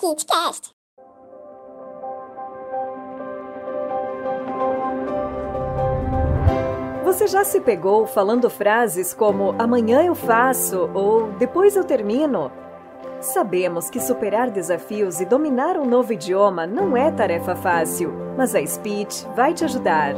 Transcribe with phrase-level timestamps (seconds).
[0.00, 0.70] KidCast.
[7.04, 12.50] Você já se pegou falando frases como amanhã eu faço ou depois eu termino?
[13.20, 18.66] Sabemos que superar desafios e dominar um novo idioma não é tarefa fácil, mas a
[18.66, 20.14] Speech vai te ajudar.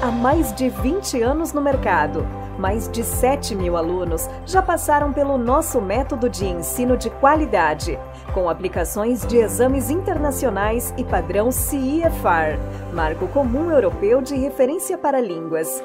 [0.00, 2.24] Há mais de 20 anos no mercado,
[2.62, 7.98] mais de 7 mil alunos já passaram pelo nosso método de ensino de qualidade,
[8.32, 12.60] com aplicações de exames internacionais e padrão CIFAR,
[12.92, 15.82] Marco Comum Europeu de Referência para Línguas.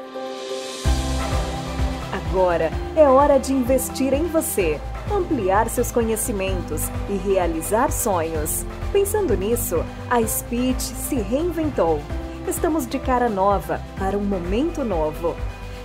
[2.13, 4.80] Agora é hora de investir em você,
[5.12, 8.63] ampliar seus conhecimentos e realizar sonhos.
[8.91, 11.99] Pensando nisso, a Speech se reinventou.
[12.48, 15.35] Estamos de cara nova para um momento novo.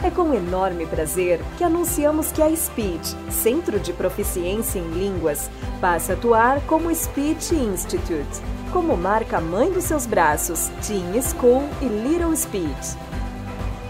[0.05, 5.49] É com enorme prazer que anunciamos que a Speech, Centro de Proficiência em Línguas,
[5.81, 8.43] passa a atuar como Speech Institute,
[8.73, 12.99] como marca mãe dos seus braços, Teen School e Little Speech.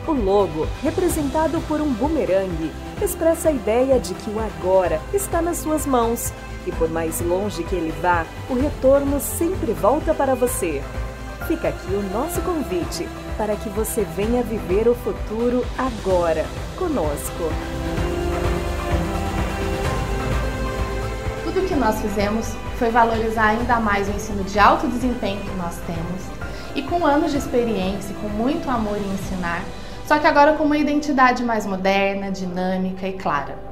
[0.07, 5.59] O logo, representado por um bumerangue, expressa a ideia de que o agora está nas
[5.59, 6.31] suas mãos
[6.67, 10.83] e, por mais longe que ele vá, o retorno sempre volta para você.
[11.49, 16.45] Fica aqui o nosso convite para que você venha viver o futuro agora,
[16.79, 17.51] conosco.
[21.45, 25.57] Tudo o que nós fizemos foi valorizar ainda mais o ensino de alto desempenho que
[25.57, 26.23] nós temos
[26.75, 29.63] e com anos de experiência, com muito amor em ensinar,
[30.07, 33.72] só que agora com uma identidade mais moderna, dinâmica e clara.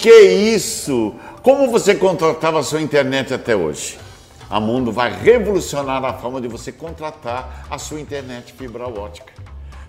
[0.00, 1.14] Que isso?
[1.42, 3.98] Como você contratava a sua internet até hoje?
[4.48, 9.30] A Mundo vai revolucionar a forma de você contratar a sua internet fibra ótica.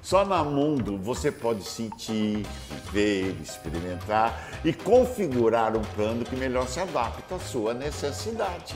[0.01, 2.45] Só na Mundo você pode sentir,
[2.91, 8.75] ver, experimentar e configurar um plano que melhor se adapta à sua necessidade.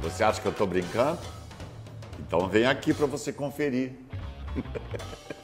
[0.00, 1.18] Você acha que eu estou brincando?
[2.20, 3.92] Então vem aqui para você conferir.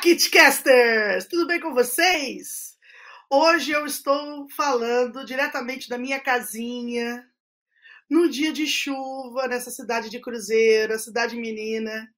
[0.00, 1.26] KitCasters!
[1.26, 2.74] Tudo bem com vocês?
[3.28, 7.28] Hoje eu estou falando diretamente da minha casinha,
[8.08, 12.08] num dia de chuva, nessa cidade de Cruzeiro, a cidade menina.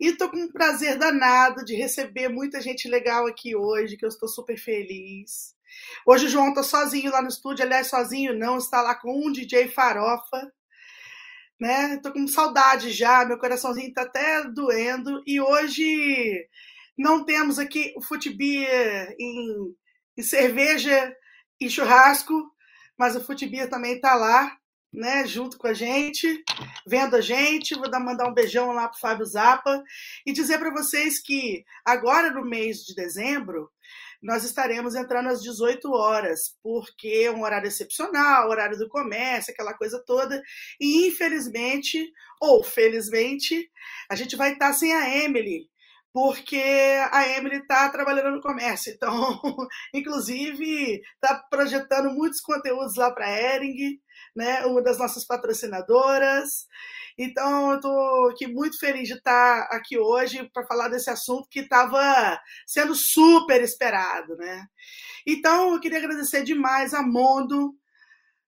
[0.00, 4.08] E estou com um prazer danado de receber muita gente legal aqui hoje, que eu
[4.08, 5.54] estou super feliz.
[6.04, 9.30] Hoje o João está sozinho lá no estúdio, aliás, sozinho não, está lá com um
[9.30, 10.52] DJ farofa
[11.60, 12.00] né?
[12.12, 15.22] Com saudade já, meu coraçãozinho tá até doendo.
[15.26, 16.48] E hoje
[16.96, 19.74] não temos aqui o futebia em,
[20.16, 21.14] em cerveja
[21.60, 22.34] e churrasco,
[22.98, 24.56] mas o futebia também tá lá,
[24.92, 25.26] né?
[25.26, 26.42] Junto com a gente,
[26.86, 27.74] vendo a gente.
[27.74, 29.82] Vou dar, mandar um beijão lá pro Fábio Zappa
[30.26, 33.70] e dizer para vocês que agora no mês de dezembro
[34.22, 39.72] nós estaremos entrando às 18 horas, porque é um horário excepcional, horário do comércio, aquela
[39.72, 40.42] coisa toda.
[40.78, 43.70] E infelizmente, ou felizmente,
[44.10, 45.69] a gente vai estar sem a Emily,
[46.12, 46.62] porque
[47.12, 48.92] a Emily está trabalhando no comércio.
[48.92, 49.10] Então,
[49.94, 54.00] inclusive, está projetando muitos conteúdos lá para a Ering,
[54.34, 56.66] né, uma das nossas patrocinadoras.
[57.16, 61.60] Então, eu estou aqui muito feliz de estar aqui hoje para falar desse assunto que
[61.60, 64.36] estava sendo super esperado.
[64.36, 64.64] Né?
[65.26, 67.74] Então, eu queria agradecer demais a Mondo,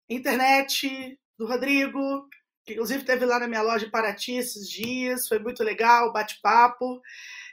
[0.09, 2.27] internet do Rodrigo,
[2.71, 7.01] inclusive esteve lá na minha loja de Paraty esses dias, foi muito legal, bate-papo.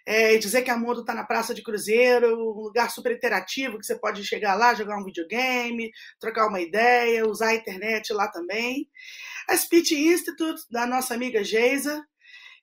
[0.06, 3.85] É, dizer que a Mondo está na Praça de Cruzeiro, um lugar super interativo que
[3.85, 8.88] você pode chegar lá, jogar um videogame, trocar uma ideia, usar a internet lá também.
[9.47, 12.03] A Speech Institute, da nossa amiga Geisa,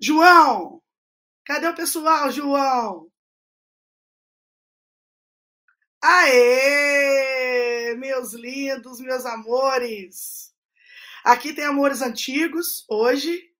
[0.00, 0.82] João!
[1.44, 3.10] Cadê o pessoal, João?
[6.02, 7.94] Aê!
[7.96, 10.54] Meus lindos, meus amores!
[11.24, 13.52] Aqui tem amores antigos, hoje,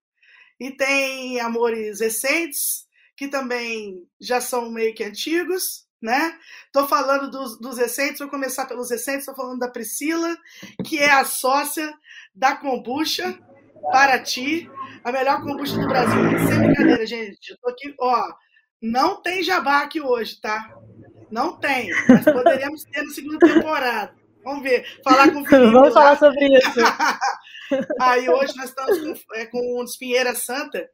[0.61, 2.87] e tem amores recentes,
[3.17, 6.35] que também já são meio que antigos né?
[6.73, 10.37] Tô falando dos, dos recentes, vou começar pelos recentes, estou falando da Priscila,
[10.85, 11.93] que é a sócia
[12.35, 13.39] da Kombucha
[13.91, 14.71] Paraty,
[15.05, 16.39] a melhor kombucha do Brasil.
[16.47, 17.51] Sem brincadeira, gente.
[17.51, 18.23] Eu tô aqui, ó,
[18.83, 20.75] não tem jabá aqui hoje, tá?
[21.31, 24.15] Não tem, mas poderíamos ter na segunda temporada.
[24.45, 26.15] Vamos ver, falar com o Felipe Vamos lá.
[26.15, 26.81] falar sobre isso.
[28.01, 30.89] Aí hoje nós estamos com, é, com Espinheira Santa.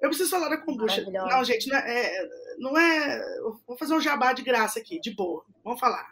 [0.00, 1.04] Eu preciso falar da kombucha.
[1.10, 2.28] Não, gente, não é,
[2.58, 3.22] não é.
[3.66, 5.44] Vou fazer um jabá de graça aqui, de boa.
[5.64, 6.06] Vamos falar.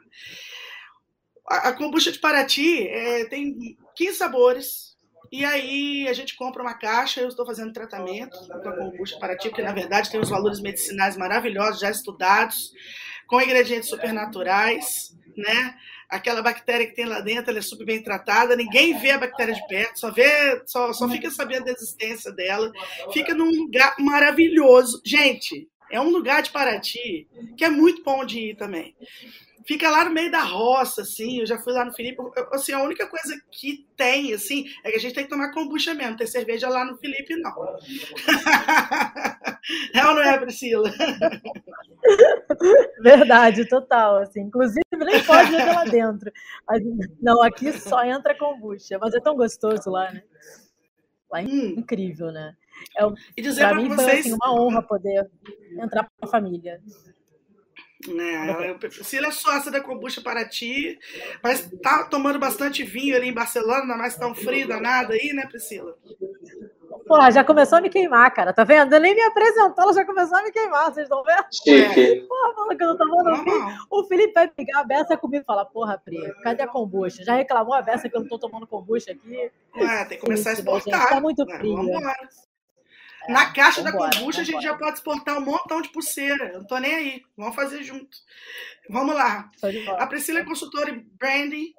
[1.49, 4.89] A, a kombucha de Paraty é, tem 15 sabores.
[5.31, 9.51] E aí a gente compra uma caixa, eu estou fazendo tratamento com a kombucha Paraty,
[9.51, 12.73] que na verdade tem os valores medicinais maravilhosos, já estudados,
[13.27, 15.77] com ingredientes supernaturais, né?
[16.09, 19.55] Aquela bactéria que tem lá dentro ela é super bem tratada, ninguém vê a bactéria
[19.55, 22.73] de perto, só vê, só, só fica sabendo da existência dela.
[23.13, 25.01] Fica num lugar maravilhoso.
[25.05, 27.27] Gente, é um lugar de Paraty
[27.57, 28.95] que é muito bom de ir também.
[29.69, 31.41] Fica lá no meio da roça, assim.
[31.41, 32.17] Eu já fui lá no Felipe.
[32.53, 35.93] Assim, a única coisa que tem, assim, é que a gente tem que tomar kombucha
[35.93, 36.17] mesmo.
[36.17, 37.53] Ter cerveja lá no Felipe, não.
[39.93, 40.91] é ou não é, Priscila?
[43.03, 44.23] Verdade, total.
[44.23, 44.41] Assim.
[44.41, 46.33] Inclusive, nem pode ver lá dentro.
[47.21, 48.99] Não, aqui só entra kombucha.
[48.99, 50.23] Mas é tão gostoso lá, né?
[51.31, 51.75] Lá é hum.
[51.77, 52.55] incrível, né?
[52.97, 53.05] É,
[53.37, 54.09] e dizer pra mim vocês...
[54.09, 55.29] foi assim, uma honra poder
[55.81, 56.81] entrar para a família.
[58.07, 58.75] Né?
[58.75, 60.99] Priscila é sócia da Kombucha Paraty,
[61.43, 65.97] mas tá tomando bastante vinho ali em Barcelona, mais tão frio danado aí, né, Priscila?
[67.09, 68.93] Porra, já começou a me queimar, cara, tá vendo?
[68.93, 71.47] Eu nem me apresentou, ela já começou a me queimar, vocês estão vendo?
[71.51, 72.27] Chique.
[72.29, 73.79] Porra, fala que eu não tô falando vinho.
[73.91, 77.25] O Felipe vai pegar a beça comigo e falar, porra, Pri, cadê a kombucha?
[77.25, 79.51] Já reclamou a beça que eu não tô tomando kombucha aqui?
[79.75, 81.01] É, tem que começar Isso, a exportar.
[81.01, 81.79] Gente, tá muito é, frio.
[83.29, 86.51] Na caixa vambora, da kombucha a gente já pode exportar um montão de pulseira.
[86.53, 87.23] Eu não tô nem aí.
[87.37, 88.17] Vamos fazer junto.
[88.89, 89.51] Vamos lá.
[89.99, 91.75] A Priscila é consultora em branding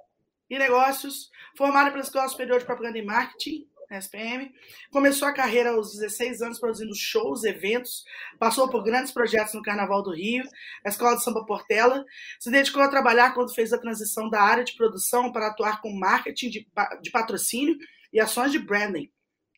[0.50, 4.54] e negócios, formada pela Escola Superior de Propaganda e Marketing, SPM.
[4.92, 8.04] Começou a carreira aos 16 anos produzindo shows, eventos,
[8.38, 10.44] passou por grandes projetos no Carnaval do Rio,
[10.86, 12.06] a Escola de Samba Portela.
[12.40, 15.92] Se dedicou a trabalhar quando fez a transição da área de produção para atuar com
[15.92, 16.68] marketing de,
[17.02, 17.78] de patrocínio
[18.14, 19.10] e ações de branding.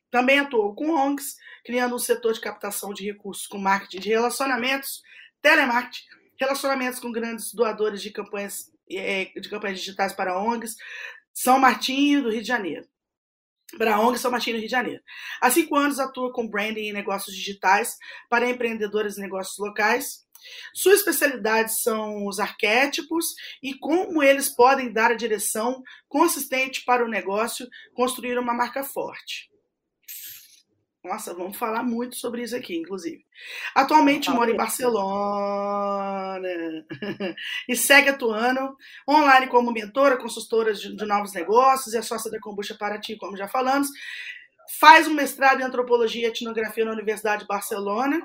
[0.09, 5.01] Também atuou com ONGs, criando um setor de captação de recursos com marketing de relacionamentos,
[5.41, 6.03] telemarketing,
[6.37, 10.75] relacionamentos com grandes doadores de campanhas, é, de campanhas digitais para ONGs,
[11.33, 12.90] São Martinho, do Rio de Janeiro.
[13.77, 15.01] Para a ONG São Martinho, do Rio de Janeiro.
[15.41, 17.95] Há cinco anos atua com branding e negócios digitais
[18.29, 20.25] para empreendedores e negócios locais.
[20.73, 23.25] Suas especialidades são os arquétipos
[23.61, 29.50] e como eles podem dar a direção consistente para o negócio construir uma marca forte.
[31.03, 33.25] Nossa, vamos falar muito sobre isso aqui, inclusive.
[33.73, 36.47] Atualmente mora em Barcelona
[37.67, 38.77] e segue atuando
[39.09, 43.35] online como mentora, consultora de, de novos negócios e é sócia da Combucha Paraty, como
[43.35, 43.89] já falamos.
[44.79, 48.21] Faz um mestrado em antropologia e etnografia na Universidade de Barcelona.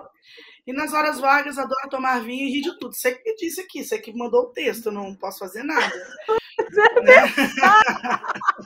[0.66, 2.92] E nas horas vagas adora tomar vinho e rir de tudo.
[2.95, 5.95] Você que disse aqui, você que mandou o texto, não posso fazer nada.
[7.02, 7.33] né?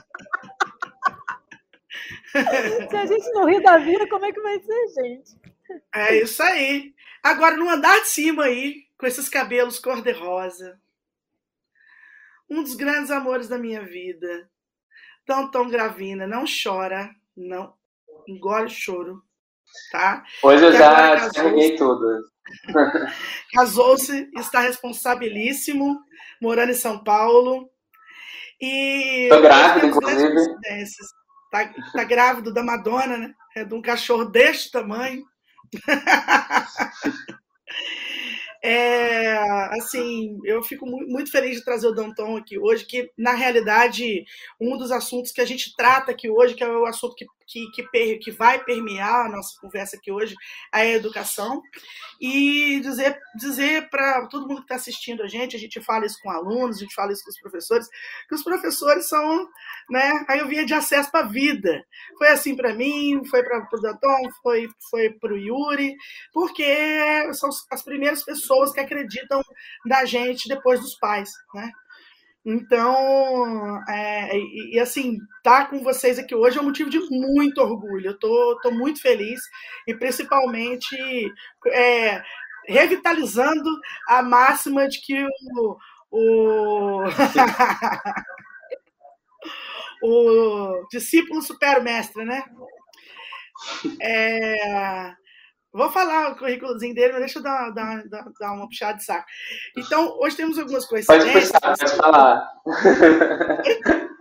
[2.89, 5.31] Se a gente não rir da vida, como é que vai ser, gente?
[5.93, 6.93] É isso aí.
[7.23, 10.79] Agora, no andar de cima aí, com esses cabelos cor-de-rosa,
[12.49, 14.49] um dos grandes amores da minha vida,
[15.25, 17.73] tão, tão gravina, não chora, não
[18.27, 19.23] engole choro,
[19.91, 20.23] tá?
[20.43, 22.05] Hoje eu já descarreguei tudo.
[23.53, 25.99] Casou-se, está responsabilíssimo,
[26.41, 27.69] morando em São Paulo.
[28.59, 30.35] E Tô grávida, inclusive.
[31.51, 33.35] Tá, tá grávido da Madonna, né?
[33.55, 35.23] É de um cachorro deste tamanho.
[38.63, 39.37] É,
[39.75, 44.23] assim, eu fico muito feliz de trazer o Danton aqui hoje, que na realidade
[44.59, 47.69] um dos assuntos que a gente trata aqui hoje, que é o assunto que, que,
[47.71, 50.35] que, que vai permear a nossa conversa aqui hoje,
[50.71, 51.61] a educação,
[52.19, 56.19] e dizer, dizer para todo mundo que está assistindo a gente, a gente fala isso
[56.21, 57.87] com alunos, a gente fala isso com os professores,
[58.29, 59.49] que os professores são
[59.89, 61.85] né, a via de acesso para a vida.
[62.17, 65.95] Foi assim para mim, foi para o Danton, foi, foi para o Yuri,
[66.31, 66.63] porque
[67.33, 69.41] são as primeiras pessoas que acreditam
[69.85, 71.71] na gente depois dos pais, né?
[72.43, 76.99] Então, é, e, e, assim, estar tá com vocês aqui hoje é um motivo de
[77.09, 78.07] muito orgulho.
[78.07, 79.39] Eu tô, tô muito feliz
[79.87, 80.95] e principalmente
[81.67, 82.23] é,
[82.67, 83.69] revitalizando
[84.07, 85.77] a máxima de que o,
[86.11, 87.03] o,
[90.03, 92.43] o discípulo supera o mestre, né?
[94.01, 95.13] É,
[95.73, 99.05] Vou falar o currículozinho dele, mas deixa eu dar, dar, dar, dar uma puxada de
[99.05, 99.25] saco.
[99.77, 101.07] Então, hoje temos algumas coisas.
[101.07, 102.51] Pode puxar, pode falar.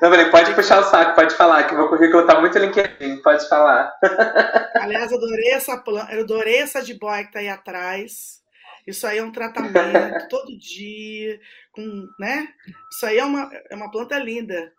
[0.00, 3.48] Não, falei, pode puxar o saco, pode falar, que meu currículo está muito LinkedIn, pode
[3.48, 3.92] falar.
[4.76, 8.42] Aliás, adorei essa planta, eu adorei essa de boy que está aí atrás.
[8.86, 11.40] Isso aí é um tratamento todo dia,
[11.72, 12.46] com, né?
[12.92, 14.72] Isso aí é uma, é uma planta linda.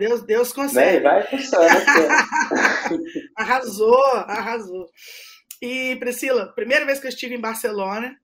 [0.00, 1.00] Deus, Deus consegue.
[1.00, 2.26] vai funcionar.
[3.36, 4.86] arrasou, arrasou.
[5.60, 8.16] E, Priscila, primeira vez que eu estive em Barcelona,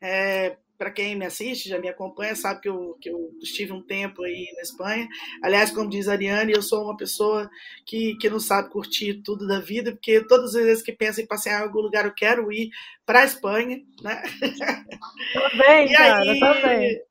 [0.00, 3.82] é, para quem me assiste, já me acompanha, sabe que eu, que eu estive um
[3.82, 5.06] tempo aí na Espanha.
[5.42, 7.50] Aliás, como diz a Ariane, eu sou uma pessoa
[7.84, 11.26] que, que não sabe curtir tudo da vida, porque todas as vezes que penso em
[11.26, 12.70] passear em algum lugar, eu quero ir
[13.04, 13.82] para a Espanha.
[14.00, 14.22] Né?
[15.34, 17.07] Também, cara, também.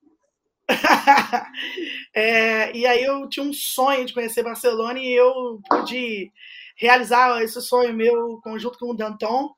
[2.13, 6.31] é, e aí eu tinha um sonho de conhecer Barcelona e eu pude
[6.75, 9.55] realizar esse sonho meu conjunto com o Danton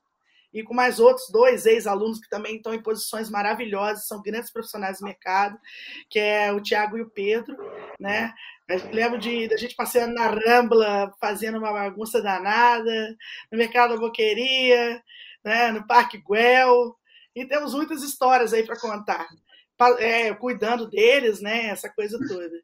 [0.53, 4.99] e com mais outros dois ex-alunos que também estão em posições maravilhosas, são grandes profissionais
[4.99, 5.59] do mercado,
[6.09, 7.55] que é o Tiago e o Pedro,
[7.99, 8.33] né?
[8.67, 13.15] Eu lembro de da gente passeando na Rambla, fazendo uma bagunça danada,
[13.51, 15.03] no Mercado da Boqueria,
[15.43, 15.71] né?
[15.71, 16.95] no Parque Guel,
[17.35, 19.27] e temos muitas histórias aí para contar
[19.99, 21.67] é, cuidando deles, né?
[21.67, 22.61] Essa coisa toda.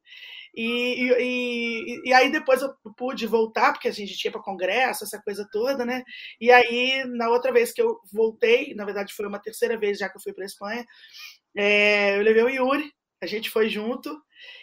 [0.55, 5.21] E, e, e, aí depois eu pude voltar, porque a gente tinha para congresso, essa
[5.21, 6.01] coisa toda, né?
[6.39, 10.07] E aí, na outra vez que eu voltei, na verdade foi uma terceira vez já
[10.09, 10.85] que eu fui para Espanha,
[11.55, 12.89] é, eu levei o Yuri,
[13.21, 14.17] a gente foi junto,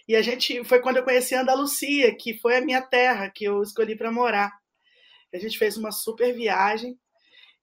[0.08, 3.44] e a gente foi quando eu conheci a Andalucia, que foi a minha terra, que
[3.44, 4.50] eu escolhi para morar.
[5.34, 6.98] A gente fez uma super viagem,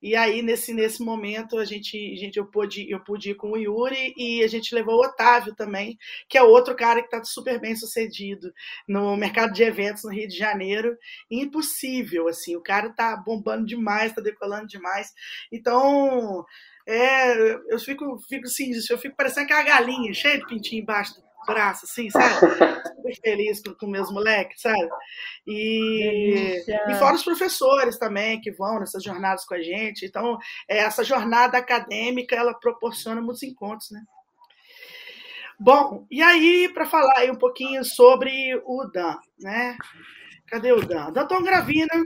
[0.02, 3.50] e aí, nesse, nesse momento, a gente, a gente, eu, pude, eu pude ir com
[3.52, 7.22] o Yuri e a gente levou o Otávio também, que é outro cara que está
[7.22, 8.52] super bem sucedido
[8.88, 10.96] no mercado de eventos no Rio de Janeiro.
[11.30, 15.12] Impossível, assim, o cara está bombando demais, está decolando demais.
[15.52, 16.46] Então,
[16.86, 21.29] é, eu fico, fico assim, eu fico parecendo aquela galinha, cheia de pintinho embaixo do
[21.46, 22.34] braço, assim, sabe?
[22.34, 24.88] Super feliz com, com meus moleques, sabe?
[25.46, 30.06] E, e fora os professores também que vão nessas jornadas com a gente.
[30.06, 34.02] Então, é, essa jornada acadêmica, ela proporciona muitos encontros, né?
[35.58, 39.76] Bom, e aí, para falar aí um pouquinho sobre o Dan, né?
[40.46, 41.12] Cadê o Dan?
[41.12, 42.02] Danton Gravina,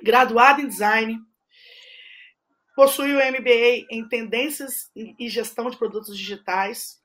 [0.00, 1.18] graduado em design,
[2.76, 7.02] possui o MBA em Tendências e Gestão de Produtos Digitais,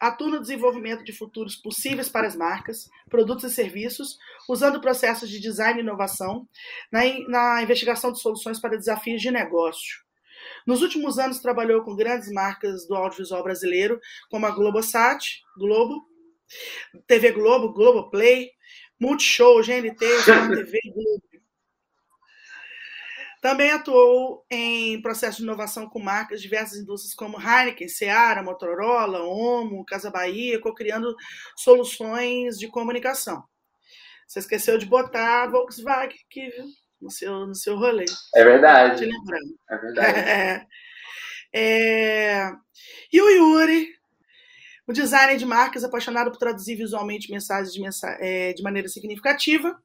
[0.00, 5.40] atua no desenvolvimento de futuros possíveis para as marcas, produtos e serviços, usando processos de
[5.40, 6.48] design e inovação
[6.90, 10.04] na, na investigação de soluções para desafios de negócio.
[10.66, 16.06] Nos últimos anos, trabalhou com grandes marcas do audiovisual brasileiro, como a Globosat, Globo,
[17.06, 18.50] TV Globo, Globoplay,
[19.00, 21.23] Multishow, GNT, Smart TV Globo.
[23.44, 29.22] Também atuou em processo de inovação com marcas de diversas indústrias como Heineken, Seara, Motorola,
[29.22, 31.14] Omo, Casa Bahia, co-criando
[31.54, 33.44] soluções de comunicação.
[34.26, 36.64] Você esqueceu de botar a Volkswagen aqui, viu?
[36.98, 38.06] No seu, no seu rolê.
[38.34, 39.10] É verdade.
[39.68, 40.66] É verdade.
[41.52, 42.46] É.
[42.46, 42.52] É...
[43.12, 43.94] E o Yuri,
[44.86, 48.08] o designer de marcas apaixonado por traduzir visualmente mensagens de, mensa...
[48.20, 49.78] é, de maneira significativa,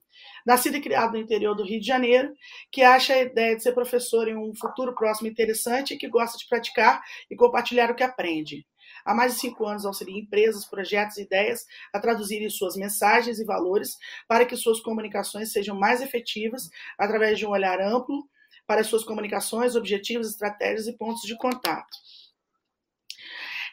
[0.46, 2.34] nascido e criado no interior do Rio de Janeiro,
[2.72, 6.38] que acha a ideia de ser professor em um futuro próximo interessante e que gosta
[6.38, 8.66] de praticar e compartilhar o que aprende.
[9.06, 13.46] Há mais de cinco anos auxilia empresas, projetos e ideias a traduzirem suas mensagens e
[13.46, 18.28] valores para que suas comunicações sejam mais efetivas através de um olhar amplo
[18.68, 21.90] para as suas comunicações, objetivos, estratégias e pontos de contato.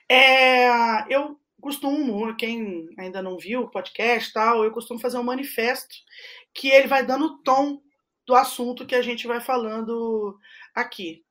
[0.09, 0.69] É,
[1.15, 5.95] eu costumo, quem ainda não viu o podcast tal, eu costumo fazer um manifesto
[6.55, 7.81] que ele vai dando o tom
[8.27, 10.39] do assunto que a gente vai falando
[10.75, 11.25] aqui.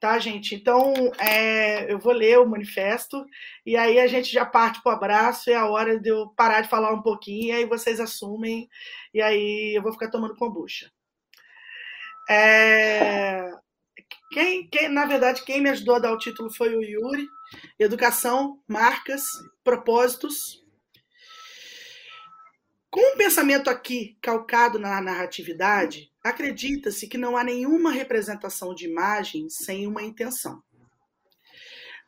[0.00, 0.56] Tá, gente?
[0.56, 3.24] Então, é, eu vou ler o manifesto
[3.64, 5.48] e aí a gente já parte para o abraço.
[5.48, 8.68] É a hora de eu parar de falar um pouquinho, e aí vocês assumem,
[9.14, 10.90] e aí eu vou ficar tomando kombucha.
[12.28, 13.52] É...
[14.32, 17.28] Quem, quem, na verdade, quem me ajudou a dar o título foi o Yuri.
[17.78, 19.22] Educação, marcas,
[19.62, 20.62] propósitos.
[22.90, 29.50] Com o pensamento aqui calcado na narratividade, acredita-se que não há nenhuma representação de imagem
[29.50, 30.62] sem uma intenção.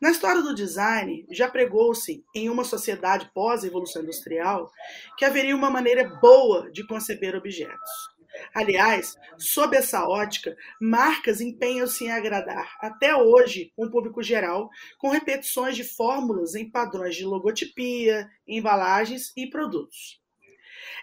[0.01, 4.71] Na história do design, já pregou-se em uma sociedade pós-evolução industrial
[5.17, 8.14] que haveria uma maneira boa de conceber objetos.
[8.53, 15.75] Aliás, sob essa ótica, marcas empenham-se em agradar, até hoje, um público geral, com repetições
[15.75, 20.24] de fórmulas em padrões de logotipia, embalagens e produtos.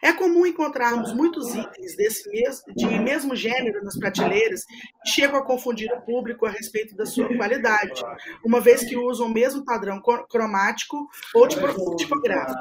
[0.02, 4.64] É comum encontrarmos muitos itens desse mesmo, de mesmo gênero nas prateleiras
[5.04, 8.02] que chegam a confundir o público a respeito da sua qualidade,
[8.44, 12.60] uma vez que usam o mesmo padrão cromático ou tipográfico.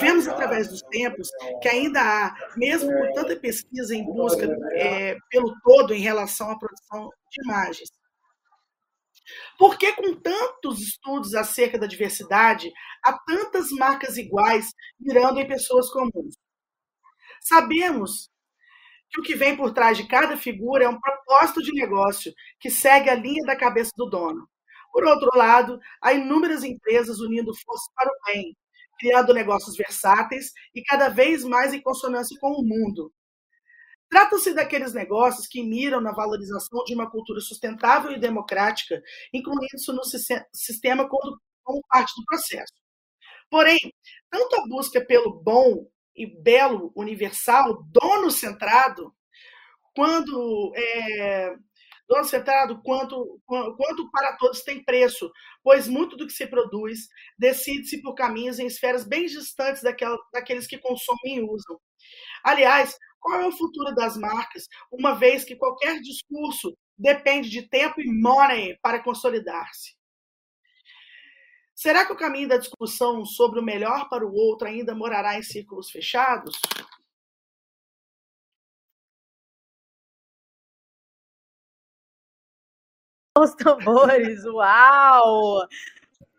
[0.00, 1.28] Vemos através dos tempos
[1.60, 6.58] que ainda há, mesmo com tanta pesquisa em busca é, pelo todo em relação à
[6.58, 7.90] produção de imagens,
[9.58, 15.90] por que, com tantos estudos acerca da diversidade, há tantas marcas iguais mirando em pessoas
[15.90, 16.34] comuns?
[17.40, 18.30] Sabemos
[19.10, 22.70] que o que vem por trás de cada figura é um propósito de negócio que
[22.70, 24.48] segue a linha da cabeça do dono.
[24.92, 28.56] Por outro lado, há inúmeras empresas unindo forças para o bem,
[28.98, 33.12] criando negócios versáteis e cada vez mais em consonância com o mundo.
[34.12, 40.02] Trata-se daqueles negócios que miram na valorização de uma cultura sustentável e democrática, incluindo-se no
[40.52, 41.40] sistema como,
[41.88, 42.74] parte do processo.
[43.48, 43.78] Porém,
[44.28, 49.14] tanto a busca pelo bom e belo universal, dono centrado,
[49.96, 51.54] quando é,
[52.06, 55.32] dono centrado, quanto, quanto para todos tem preço,
[55.64, 60.66] pois muito do que se produz decide-se por caminhos em esferas bem distantes daquela, daqueles
[60.66, 61.80] que consomem e usam.
[62.44, 68.00] Aliás, qual é o futuro das marcas, uma vez que qualquer discurso depende de tempo
[68.00, 69.94] e money para consolidar-se?
[71.74, 75.42] Será que o caminho da discussão sobre o melhor para o outro ainda morará em
[75.42, 76.60] círculos fechados?
[83.38, 85.66] Os tambores, uau!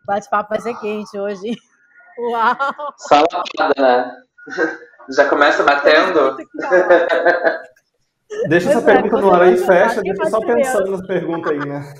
[0.06, 1.56] Bate-papo vai ser quente hoje.
[2.16, 2.94] Uau!
[2.98, 4.22] Salada, né?
[5.10, 6.36] Já começa batendo?
[8.48, 11.94] Deixa essa pergunta no ar aí, fecha, deixa só pensando nas perguntas aí, né?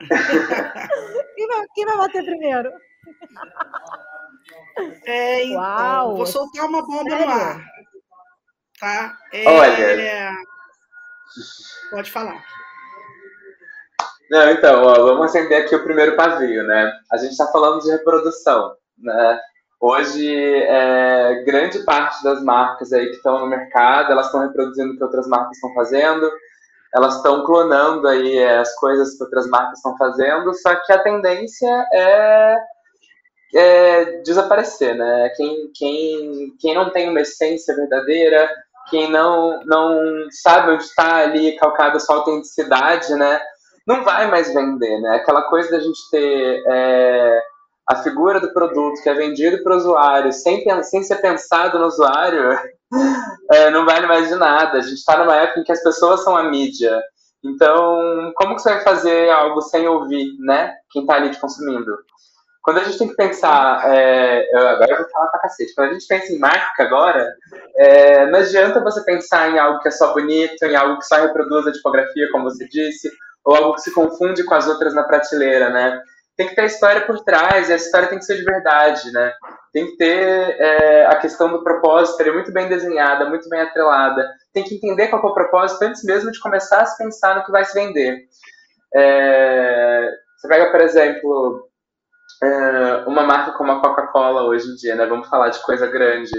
[1.34, 2.70] quem, vai, quem vai bater primeiro?
[5.06, 7.26] É, então, Uau, vou soltar uma bomba sério?
[7.26, 7.64] no ar.
[8.78, 9.16] Tá?
[9.32, 10.36] É, Olha.
[11.90, 12.44] Pode falar.
[14.30, 16.92] Não, então, ó, vamos acender aqui o primeiro pavio, né?
[17.10, 19.40] A gente está falando de reprodução, né?
[19.80, 24.96] Hoje, é, grande parte das marcas aí que estão no mercado, elas estão reproduzindo o
[24.96, 26.30] que outras marcas estão fazendo,
[26.94, 31.86] elas estão clonando aí as coisas que outras marcas estão fazendo, só que a tendência
[31.92, 32.56] é,
[33.54, 35.28] é desaparecer, né?
[35.36, 38.48] Quem, quem, quem não tem uma essência verdadeira,
[38.88, 43.40] quem não, não sabe onde está ali calcada sua autenticidade, né?
[43.86, 45.16] Não vai mais vender, né?
[45.16, 46.62] Aquela coisa da gente ter...
[46.66, 47.42] É,
[47.86, 51.86] a figura do produto que é vendido para o usuário sem, sem ser pensado no
[51.86, 52.58] usuário
[53.52, 54.78] é, não vale mais de nada.
[54.78, 57.00] A gente está numa época em que as pessoas são a mídia.
[57.44, 60.74] Então, como que você vai fazer algo sem ouvir, né?
[60.90, 61.96] Quem está ali te consumindo?
[62.60, 65.90] Quando a gente tem que pensar, é, eu, agora eu vou falar pra cacete, quando
[65.90, 67.32] a gente pensa em marca agora,
[67.76, 71.14] é, não adianta você pensar em algo que é só bonito, em algo que só
[71.14, 73.08] reproduz a tipografia, como você disse,
[73.44, 76.02] ou algo que se confunde com as outras na prateleira, né?
[76.36, 79.10] Tem que ter a história por trás, e a história tem que ser de verdade,
[79.10, 79.32] né?
[79.72, 83.60] Tem que ter é, a questão do propósito, ele é muito bem desenhada, muito bem
[83.60, 84.28] atrelada.
[84.52, 87.44] Tem que entender qual é o propósito antes mesmo de começar a se pensar no
[87.44, 88.26] que vai se vender.
[88.94, 91.68] É, você pega, por exemplo,
[92.42, 95.06] é, uma marca como a Coca-Cola hoje em dia, né?
[95.06, 96.32] Vamos falar de coisa grande.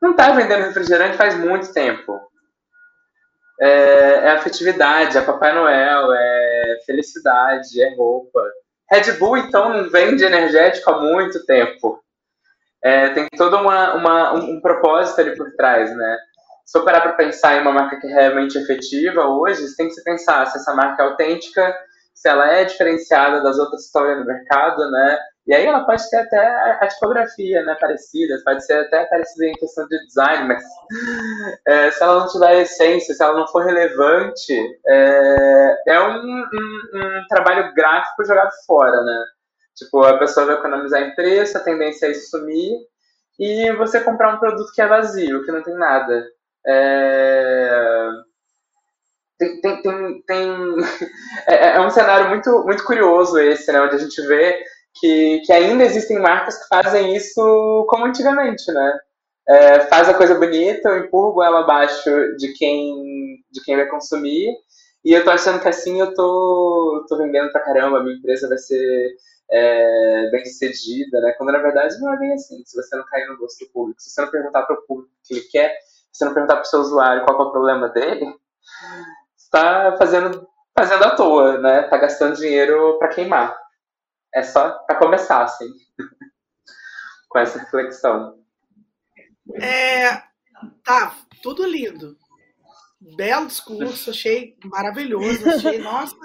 [0.00, 2.18] Não está vendendo refrigerante faz muito tempo.
[3.60, 8.42] É, é afetividade, é Papai Noel, é felicidade, é roupa.
[8.90, 12.00] Red Bull, então, vende energético há muito tempo.
[12.82, 16.18] É, tem todo uma, uma, um, um, propósito ali por trás, né?
[16.64, 19.88] Se eu parar para pensar em uma marca que é realmente efetiva hoje, você tem
[19.88, 21.76] que se pensar se essa marca é autêntica,
[22.16, 25.18] se ela é diferenciada das outras histórias do mercado, né?
[25.46, 26.38] E aí ela pode ter até
[26.80, 30.64] a tipografia, né, parecida, pode ser até parecida em questão de design, mas
[31.68, 34.52] é, se ela não tiver essência, se ela não for relevante,
[34.88, 39.24] é, é um, um, um, trabalho gráfico jogado fora, né?
[39.76, 42.72] Tipo, a pessoa vai economizar em preço, a tendência é isso sumir,
[43.38, 46.26] e você comprar um produto que é vazio, que não tem nada.
[46.66, 48.25] É
[49.38, 50.50] tem, tem, tem, tem
[51.46, 54.62] é, é, um cenário muito, muito curioso esse, né, onde a gente vê
[54.94, 58.98] que, que ainda existem marcas que fazem isso como antigamente, né?
[59.48, 64.52] É, faz a coisa bonita, eu empurro ela abaixo de quem, de quem vai consumir,
[65.04, 68.48] e eu tô achando que assim eu tô, tô vendendo pra caramba, a minha empresa
[68.48, 69.14] vai ser
[69.50, 71.32] é, bem sucedida, né?
[71.38, 72.60] Quando na verdade não é bem assim.
[72.64, 75.12] Se você não cair no gosto do público, se você não perguntar para o público
[75.12, 75.76] o que ele quer,
[76.12, 78.26] se você não perguntar para o seu usuário qual é o problema dele,
[79.46, 81.82] está fazendo, fazendo à toa, né?
[81.84, 83.56] Tá gastando dinheiro para queimar.
[84.34, 85.72] É só para começar, assim,
[87.28, 88.38] com essa reflexão.
[89.54, 90.22] É,
[90.84, 92.16] tá, tudo lindo.
[93.16, 96.16] Belo discurso, achei maravilhoso, achei, nossa.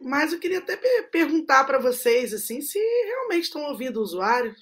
[0.00, 0.76] Mas eu queria até
[1.10, 4.54] perguntar para vocês assim, se realmente estão ouvindo o usuário,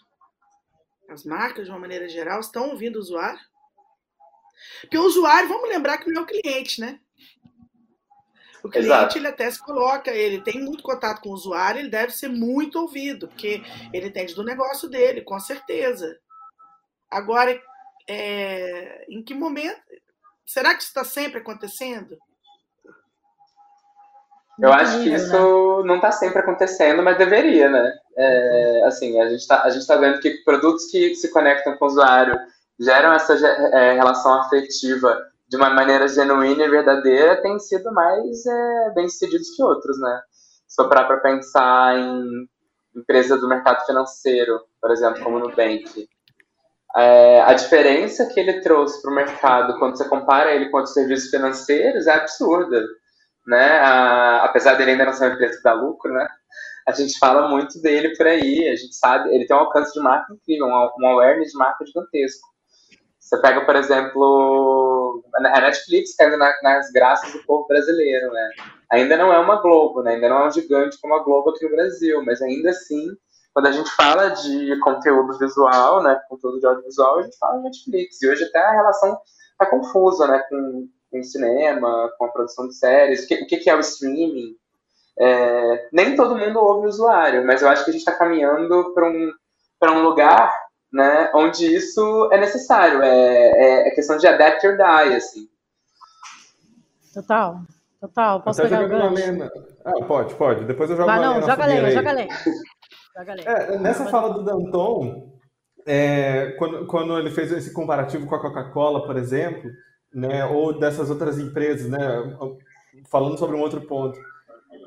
[1.09, 3.41] as marcas de uma maneira geral estão ouvindo o usuário.
[4.83, 6.99] Porque o usuário, vamos lembrar que não é o cliente, né?
[8.63, 9.19] O cliente Exato.
[9.19, 12.79] ele até se coloca, ele tem muito contato com o usuário, ele deve ser muito
[12.79, 13.61] ouvido, porque
[13.93, 16.17] ele entende do negócio dele, com certeza.
[17.11, 17.61] Agora,
[18.09, 19.81] é, em que momento?
[20.47, 22.17] Será que isso está sempre acontecendo?
[24.61, 25.89] Eu acho que isso né?
[25.89, 27.99] não está sempre acontecendo, mas deveria, né?
[28.17, 32.39] É, assim, a gente está tá vendo que produtos que se conectam com o usuário
[32.79, 35.17] geram essa é, relação afetiva
[35.49, 40.23] de uma maneira genuína e verdadeira têm sido mais é, bem-sucedidos que outros, né?
[40.67, 42.49] Se para pensar em
[42.97, 46.09] empresas do mercado financeiro, por exemplo, como o Nubank,
[46.97, 50.95] é, a diferença que ele trouxe para o mercado quando você compara ele com outros
[50.95, 52.83] serviços financeiros é absurda,
[53.47, 53.79] né?
[53.81, 56.27] A, apesar dele ainda não ser uma empresa que dá lucro, né?
[56.87, 60.01] A gente fala muito dele por aí, a gente sabe, ele tem um alcance de
[60.01, 62.52] marca incrível, um awareness de marca gigantesco.
[63.33, 68.51] Você pega, por exemplo, a Netflix caindo nas graças do povo brasileiro, né?
[68.91, 70.17] Ainda não é uma Globo, né?
[70.17, 73.17] Ainda não é um gigante como a Globo aqui no Brasil, mas ainda assim,
[73.55, 76.21] quando a gente fala de conteúdo visual, né?
[76.29, 78.21] Conteúdo de audiovisual, a gente fala de Netflix.
[78.21, 79.19] E hoje até a relação
[79.57, 80.45] tá confusa, né?
[80.51, 83.25] Com, com cinema, com a produção de séries.
[83.25, 84.55] O que, o que é o streaming?
[85.19, 88.93] É, nem todo mundo ouve o usuário, mas eu acho que a gente está caminhando
[88.93, 89.33] para um,
[89.85, 90.62] um lugar
[90.93, 93.03] né, onde isso é necessário.
[93.03, 95.49] É, é, é, questão de adapt or die, assim.
[97.15, 97.61] Total,
[98.01, 98.43] total.
[98.43, 99.51] Posso Até pegar o
[99.85, 100.65] Ah, pode, pode.
[100.65, 102.29] Depois eu jogo Vai, não, joga lenha, joga lenha.
[103.45, 105.33] É, nessa fala do Danton,
[105.87, 109.71] é, quando, quando ele fez esse comparativo com a Coca-Cola, por exemplo,
[110.15, 111.99] né, ou dessas outras empresas, né,
[113.11, 114.19] falando sobre um outro ponto,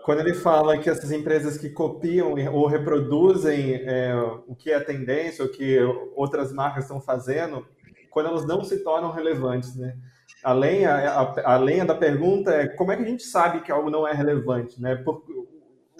[0.05, 4.15] quando ele fala que essas empresas que copiam ou reproduzem é,
[4.47, 5.79] o que é tendência, o que
[6.15, 7.65] outras marcas estão fazendo,
[8.11, 9.97] quando elas não se tornam relevantes, né?
[10.43, 13.89] Além a, a, além da pergunta é como é que a gente sabe que algo
[13.89, 14.95] não é relevante, né?
[14.95, 15.23] Por,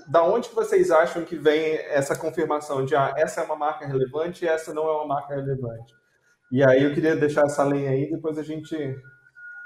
[0.08, 3.88] da onde que vocês acham que vem essa confirmação de ah, essa é uma marca
[3.88, 5.96] relevante e essa não é uma marca relevante?
[6.52, 8.76] E aí eu queria deixar essa linha aí, depois a gente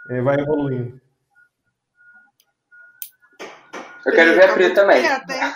[0.10, 0.97] é, vai evoluindo.
[4.10, 5.02] Eu quero ver a Pri também.
[5.02, 5.50] Quieta, é,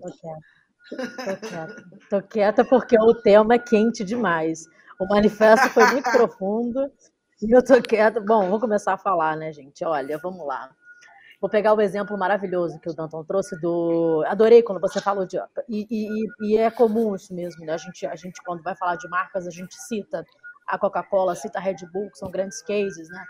[0.00, 1.84] Tô quieta.
[2.08, 4.66] Tô quieta porque o tema é quente demais.
[5.00, 6.90] O manifesto foi muito profundo
[7.42, 8.20] e eu tô quieta.
[8.20, 9.84] Bom, vou começar a falar, né, gente?
[9.84, 10.70] Olha, vamos lá.
[11.40, 14.22] Vou pegar o exemplo maravilhoso que o Danton trouxe do.
[14.28, 15.36] Adorei quando você falou de.
[15.68, 17.72] E, e, e é comum isso mesmo, né?
[17.72, 20.24] A gente, a gente, quando vai falar de marcas, a gente cita
[20.68, 23.24] a Coca-Cola, cita a Red Bull, que são grandes cases, né?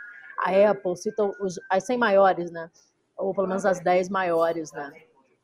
[0.45, 2.71] A Apple cita os, as 100 maiores, né?
[3.17, 4.91] Ou pelo menos as 10 maiores, né?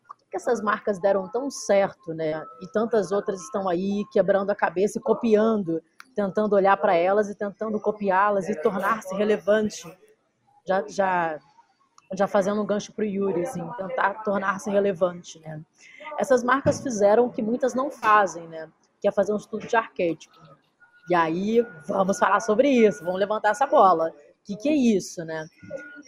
[0.06, 2.42] Por que essas marcas deram tão certo, né?
[2.60, 5.82] E tantas outras estão aí quebrando a cabeça e copiando,
[6.14, 9.86] tentando olhar para elas e tentando copiá-las e tornar-se relevante.
[10.66, 11.38] Já, já
[12.14, 15.60] já fazendo um gancho para o Yuri, assim, tentar tornar-se relevante, né?
[16.18, 18.68] Essas marcas fizeram o que muitas não fazem, né?
[19.00, 20.36] Que é fazer um estudo de arquétipo.
[21.08, 24.12] E aí, vamos falar sobre isso, vamos levantar essa bola.
[24.48, 25.46] Que, que é isso, né?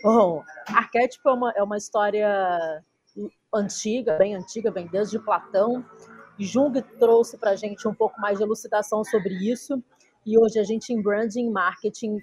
[0.03, 2.83] Bom, arquétipo é uma, é uma história
[3.55, 5.85] antiga, bem antiga, vem desde Platão.
[6.38, 9.85] Jung trouxe para a gente um pouco mais de elucidação sobre isso.
[10.24, 12.16] E hoje a gente, em branding marketing,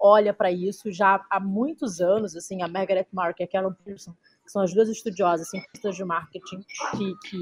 [0.00, 4.12] olha para isso já há muitos anos, assim, a Margaret Mark e a Carol Pearson,
[4.44, 7.40] que são as duas estudiosas, cientistas de marketing que, que,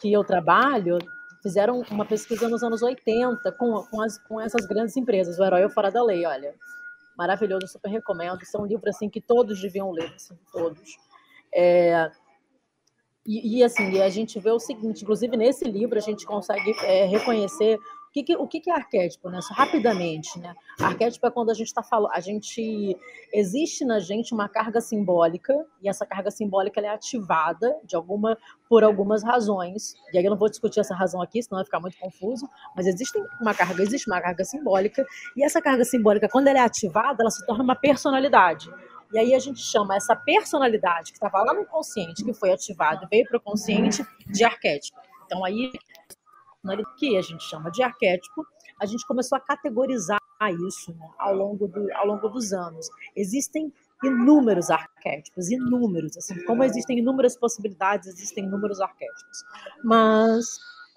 [0.00, 0.96] que eu trabalho,
[1.42, 5.64] fizeram uma pesquisa nos anos 80 com, com, as, com essas grandes empresas, o Herói
[5.64, 6.54] ou Fora da Lei, olha,
[7.18, 10.96] maravilhoso, super recomendo, isso é um livro, assim, que todos deviam ler, assim, todos.
[11.52, 12.08] É,
[13.26, 17.04] e, e, assim, a gente vê o seguinte, inclusive nesse livro a gente consegue é,
[17.04, 19.38] reconhecer o que, que, o que, que é arquétipo, né?
[19.50, 20.54] rapidamente, né?
[20.80, 22.96] Arquétipo é quando a gente está falando, a gente
[23.32, 28.82] existe na gente uma carga simbólica e essa carga simbólica é ativada de alguma por
[28.82, 29.94] algumas razões.
[30.12, 32.48] E aí eu não vou discutir essa razão aqui, senão vai ficar muito confuso.
[32.74, 35.04] Mas existe uma carga, existe uma carga simbólica
[35.36, 38.70] e essa carga simbólica, quando ela é ativada, ela se torna uma personalidade.
[39.12, 43.06] E aí a gente chama essa personalidade que estava lá no consciente, que foi ativada,
[43.10, 44.98] veio para o consciente, de arquétipo.
[45.24, 45.70] Então aí
[46.96, 48.46] que a gente chama de arquétipo,
[48.80, 50.18] a gente começou a categorizar
[50.68, 52.88] isso né, ao, longo do, ao longo dos anos.
[53.16, 53.72] Existem
[54.04, 59.44] inúmeros arquétipos, inúmeros, assim como existem inúmeras possibilidades, existem inúmeros arquétipos.
[59.82, 60.46] Mas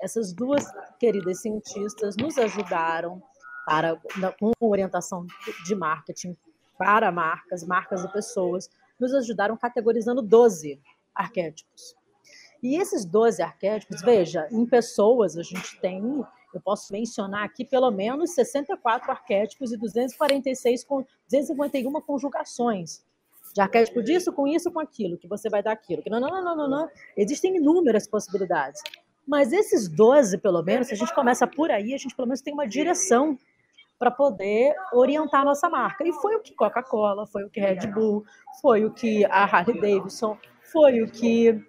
[0.02, 0.64] essas duas
[1.00, 3.22] queridas cientistas nos ajudaram
[3.66, 4.00] para
[4.40, 5.26] com orientação
[5.66, 6.36] de marketing
[6.78, 10.80] para marcas, marcas e pessoas, nos ajudaram categorizando 12
[11.14, 11.96] arquétipos.
[12.62, 17.90] E esses 12 arquétipos, veja, em pessoas a gente tem, eu posso mencionar aqui pelo
[17.90, 23.04] menos 64 arquétipos e 246 com 251 conjugações.
[23.54, 26.02] De arquétipo disso, com isso, com aquilo, que você vai dar aquilo.
[26.02, 26.90] Que não, não, não, não, não.
[27.18, 28.82] Existem inúmeras possibilidades.
[29.28, 32.42] Mas esses 12, pelo menos, se a gente começa por aí, a gente pelo menos
[32.42, 33.38] tem uma direção
[34.00, 36.08] para poder orientar a nossa marca.
[36.08, 38.24] E foi o que Coca-Cola, foi o que Red Bull,
[38.62, 40.38] foi o que a Harley Davidson,
[40.72, 41.64] foi o que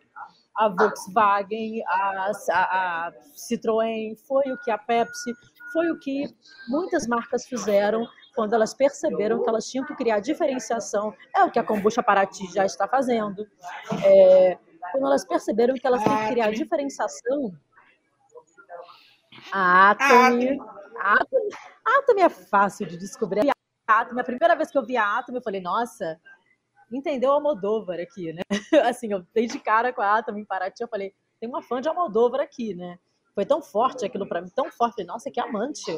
[0.57, 5.33] a Volkswagen, a, a, a Citroën, foi o que a Pepsi,
[5.73, 6.25] foi o que
[6.69, 11.15] muitas marcas fizeram quando elas perceberam que elas tinham que criar diferenciação.
[11.35, 13.47] É o que a Kombucha Paraty já está fazendo.
[14.05, 14.59] É,
[14.91, 17.53] quando elas perceberam que elas têm que criar diferenciação.
[19.53, 20.59] A Atomy.
[20.99, 21.49] A Atomy,
[21.85, 23.51] a Atomy é fácil de descobrir.
[23.87, 26.21] A Atomy, a primeira vez que eu vi a Atomy, eu falei, nossa,
[26.93, 28.43] entendeu Almodóvar aqui, né?
[28.89, 31.81] Assim, eu dei de cara com a Atom em Paraty, eu falei, tem uma fã
[31.81, 32.99] de Almodóvar aqui, né?
[33.35, 35.93] Foi tão forte aquilo para mim, tão forte, nossa, que amante.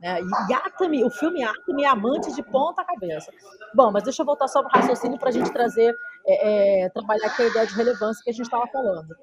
[0.00, 0.20] Né?
[0.20, 3.32] E o filme Atomy é amante de ponta cabeça.
[3.74, 5.94] Bom, mas deixa eu voltar só para o raciocínio para a gente trazer,
[6.26, 9.14] é, é, trabalhar aqui a ideia de relevância que a gente estava falando.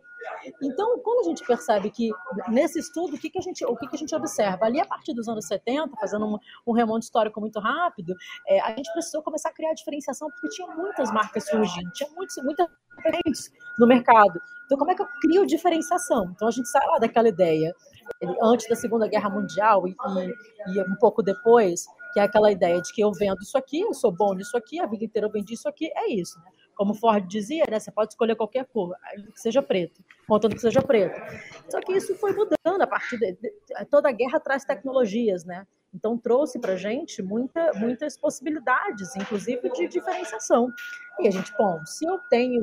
[0.62, 2.10] Então, quando a gente percebe que
[2.50, 4.66] nesse estudo, o que, que, a, gente, o que, que a gente observa?
[4.66, 8.16] Ali, a partir dos anos 70, fazendo um, um remonte histórico muito rápido,
[8.48, 12.36] é, a gente precisou começar a criar diferenciação, porque tinha muitas marcas surgindo, tinha muitos,
[12.44, 14.40] muitas diferentes no mercado.
[14.66, 16.32] Então, como é que eu crio diferenciação?
[16.36, 17.74] Então, a gente sai lá daquela ideia,
[18.42, 22.82] antes da Segunda Guerra Mundial e, e, e um pouco depois, que é aquela ideia
[22.82, 25.32] de que eu vendo isso aqui, eu sou bom nisso aqui, a vida inteira eu
[25.32, 26.40] vendi isso aqui, é isso.
[26.40, 26.52] Né?
[26.76, 27.80] Como Ford dizia, né?
[27.80, 28.96] Você pode escolher qualquer cor,
[29.34, 31.20] que seja preto, contando que seja preto.
[31.70, 33.38] Só que isso foi mudando a partir de,
[33.90, 35.66] toda a guerra traz tecnologias, né?
[35.94, 40.70] Então trouxe para gente muita, muitas possibilidades, inclusive de diferenciação.
[41.20, 42.62] E a gente, bom, se eu tenho,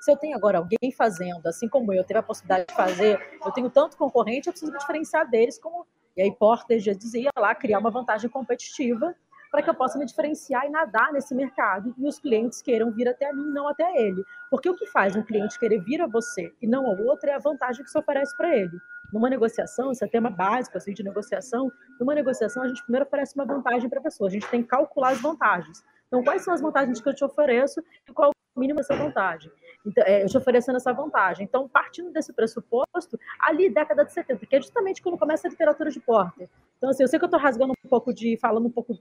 [0.00, 3.52] se eu tenho agora alguém fazendo, assim como eu teve a possibilidade de fazer, eu
[3.52, 7.78] tenho tanto concorrente, eu preciso diferenciar deles como e aí Porter já dizia lá criar
[7.78, 9.14] uma vantagem competitiva
[9.52, 13.06] para que eu possa me diferenciar e nadar nesse mercado e os clientes queiram vir
[13.06, 14.24] até mim, não até ele.
[14.50, 17.34] Porque o que faz um cliente querer vir a você e não ao outro é
[17.34, 18.80] a vantagem que você oferece para ele.
[19.12, 21.70] Numa negociação, isso é tema básico assim, de negociação.
[22.00, 24.28] Numa negociação, a gente primeiro oferece uma vantagem para a pessoa.
[24.28, 25.84] A gente tem que calcular as vantagens.
[26.06, 29.50] Então, quais são as vantagens que eu te ofereço e qual mínimo dessa vantagem?
[29.84, 31.44] Então, é, eu te oferecendo essa vantagem.
[31.44, 35.90] Então, partindo desse pressuposto, ali, década de 70, que é justamente quando começa a literatura
[35.90, 38.70] de Porter, Então, assim, eu sei que eu estou rasgando um pouco de, falando um
[38.70, 38.96] pouco.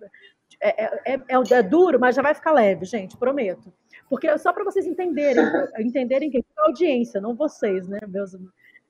[0.59, 3.71] É, é, é, é, duro, mas já vai ficar leve, gente, prometo.
[4.09, 5.43] Porque só para vocês entenderem,
[5.79, 8.35] entenderem que é a audiência, não vocês, né, meus,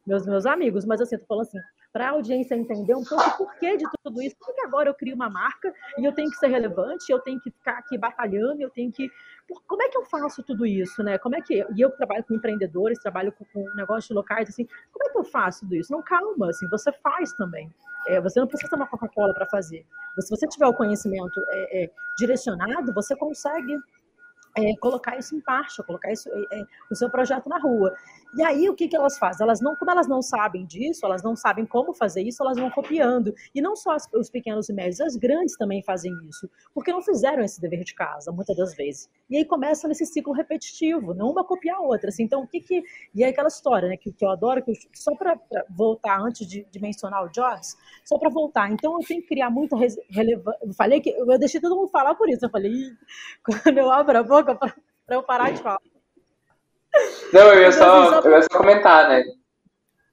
[0.06, 1.60] meus, meus amigos, mas assim, eu tô falando assim,
[1.92, 5.16] para a audiência entender um pouco o porquê de tudo isso, porque agora eu crio
[5.16, 8.70] uma marca e eu tenho que ser relevante, eu tenho que ficar aqui batalhando, eu
[8.70, 9.10] tenho que.
[9.68, 11.18] Como é que eu faço tudo isso, né?
[11.18, 11.66] Como é que.
[11.76, 15.24] E eu trabalho com empreendedores, trabalho com, com negócios locais, assim, como é que eu
[15.24, 15.92] faço tudo isso?
[15.92, 17.70] Não, calma, assim, você faz também.
[18.08, 19.86] É, você não precisa tomar Coca-Cola para fazer.
[20.20, 23.78] Se você tiver o conhecimento é, é, direcionado, você consegue
[24.58, 27.94] é, colocar isso em marcha, colocar isso, é, é, o seu projeto na rua.
[28.38, 29.44] E aí o que, que elas fazem?
[29.44, 32.70] Elas não, como elas não sabem disso, elas não sabem como fazer isso, elas vão
[32.72, 33.34] copiando.
[33.54, 37.02] E não só as, os pequenos e médios, as grandes também fazem isso, porque não
[37.02, 39.10] fizeram esse dever de casa, muitas das vezes.
[39.30, 42.10] E aí começa nesse ciclo repetitivo, não uma copiar a outra.
[42.10, 42.84] Assim, então o que que
[43.14, 45.38] e aí aquela história, né, que, que eu adoro, que eu, só para
[45.70, 48.72] voltar antes de, de, mencionar o Jobs, só para voltar.
[48.72, 49.76] Então eu tenho que criar muita
[50.10, 50.74] relevância.
[50.78, 52.46] Falei que eu deixei todo mundo falar por isso.
[52.46, 52.72] Eu falei,
[53.44, 54.74] quando eu abro a boca para
[55.10, 55.80] eu parar de falar.
[57.34, 59.24] Não, eu ia, só, assim, só eu ia só comentar, né?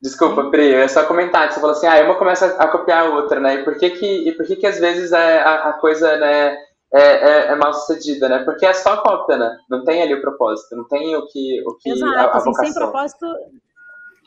[0.00, 3.06] Desculpa, Pri, eu ia só comentar que você falou assim, ah, uma começa a copiar
[3.06, 3.56] a outra, né?
[3.56, 6.56] E por que que, e por que, que às vezes é, a, a coisa, né,
[6.92, 8.44] é, é, é, mal sucedida, né?
[8.44, 9.58] Porque é só cópia, né?
[9.68, 12.54] Não tem ali o propósito, não tem o que, o que Exato, a, a assim,
[12.54, 13.26] sem propósito,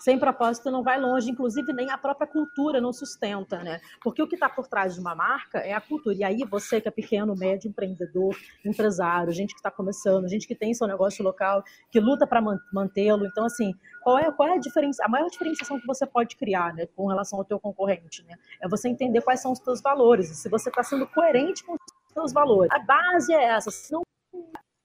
[0.01, 3.79] sem propósito não vai longe, inclusive nem a própria cultura não sustenta, né?
[4.03, 6.15] Porque o que está por trás de uma marca é a cultura.
[6.15, 8.35] E aí você que é pequeno, médio, empreendedor,
[8.65, 12.41] empresário, gente que está começando, gente que tem seu negócio local, que luta para
[12.73, 13.27] mantê-lo.
[13.27, 15.03] Então, assim, qual é, qual é a diferença?
[15.05, 18.35] A maior diferenciação que você pode criar, né, com relação ao teu concorrente, né?
[18.59, 20.31] É você entender quais são os teus valores.
[20.31, 22.71] E se você está sendo coerente com os teus valores.
[22.71, 23.69] A base é essa.
[23.69, 24.01] Se não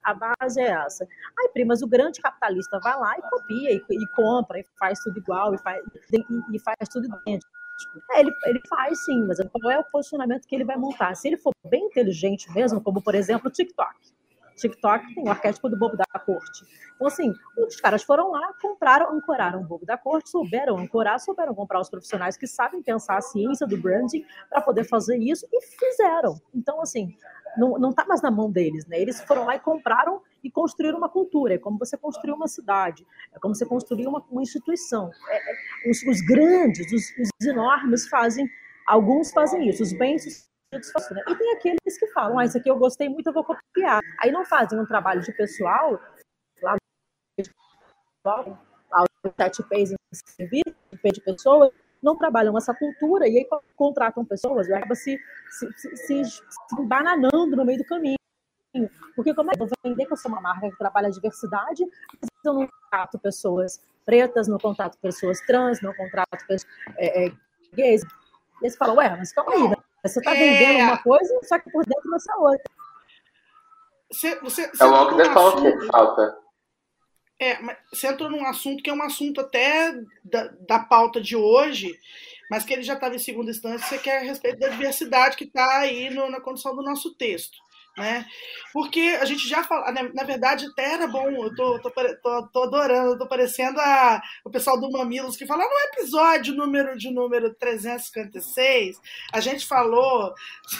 [0.06, 1.06] a base é essa.
[1.38, 5.18] Aí, primas, o grande capitalista vai lá e copia, e, e compra, e faz tudo
[5.18, 7.52] igual, e faz, e, e faz tudo idêntico.
[8.12, 11.14] É, ele, ele faz sim, mas qual é o posicionamento que ele vai montar?
[11.14, 13.94] Se ele for bem inteligente mesmo, como por exemplo o TikTok.
[14.56, 16.64] TikTok tem o arquétipo do bobo da corte.
[16.94, 21.54] Então, assim, os caras foram lá, compraram, ancoraram o bobo da corte, souberam ancorar, souberam
[21.54, 25.60] comprar os profissionais que sabem pensar a ciência do branding para poder fazer isso e
[25.60, 26.40] fizeram.
[26.54, 27.14] Então, assim,
[27.56, 29.00] não está mais na mão deles, né?
[29.00, 31.54] Eles foram lá e compraram e construíram uma cultura.
[31.54, 35.10] É como você construir uma cidade, é como você construir uma, uma instituição.
[35.28, 38.48] É, é, os, os, grandes, os, os, enormes fazem,
[38.86, 41.16] alguns fazem isso, os bem-sucedidos fazem.
[41.16, 41.24] Né?
[41.28, 44.00] E tem aqueles que falam, ah, isso aqui eu gostei muito, eu vou copiar.
[44.20, 46.00] Aí não fazem um trabalho de pessoal,
[46.62, 46.76] lá
[47.36, 50.74] no sete pays em serviço,
[51.12, 51.70] de pessoas,
[52.06, 55.18] não trabalham essa cultura e aí contratam pessoas e acaba se,
[55.50, 58.16] se, se, se, se bananando no meio do caminho.
[59.16, 61.10] Porque como é que eu vou vender que eu sou uma marca que trabalha a
[61.10, 61.84] diversidade,
[62.20, 66.64] mas eu não contrato pessoas pretas, não contrato pessoas trans, não contrato pessoas
[66.96, 67.32] é, é,
[67.74, 68.02] gays.
[68.02, 68.06] E
[68.62, 69.76] eles falam, ué, mas calma aí, né?
[70.04, 70.84] você está vendendo é...
[70.84, 72.70] uma coisa, só que por dentro você é outra.
[74.12, 76.38] Você, você, você é o the que falta.
[77.38, 79.92] É, mas você entrou num assunto que é um assunto até
[80.24, 81.98] da, da pauta de hoje,
[82.50, 85.44] mas que ele já estava em segunda instância, você quer a respeito da diversidade que
[85.44, 87.65] está aí no, na condição do nosso texto
[87.96, 88.26] né?
[88.72, 92.62] Porque a gente já fala, na, verdade até era bom, eu tô, tô, tô, tô
[92.64, 97.54] adorando, tô parecendo a, o pessoal do Mamilos que fala no episódio número de número
[97.54, 99.00] 356,
[99.32, 100.34] a gente falou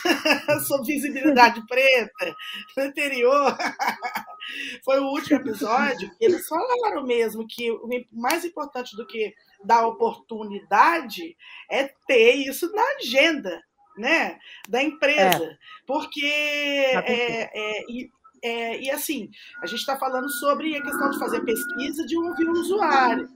[0.68, 2.37] sobre visibilidade preta
[2.76, 3.57] no anterior,
[4.85, 11.35] foi o último episódio, eles falaram mesmo que o mais importante do que dar oportunidade
[11.70, 13.62] é ter isso na agenda,
[13.97, 15.45] né, da empresa.
[15.45, 15.57] É.
[15.87, 18.11] Porque é, é, e,
[18.43, 19.31] é, e assim,
[19.63, 23.29] a gente está falando sobre a questão de fazer pesquisa de ouvir o usuário.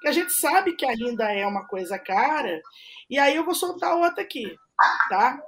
[0.00, 2.60] Que a gente sabe que ainda é uma coisa cara,
[3.08, 4.56] e aí eu vou soltar outra aqui,
[5.08, 5.40] tá?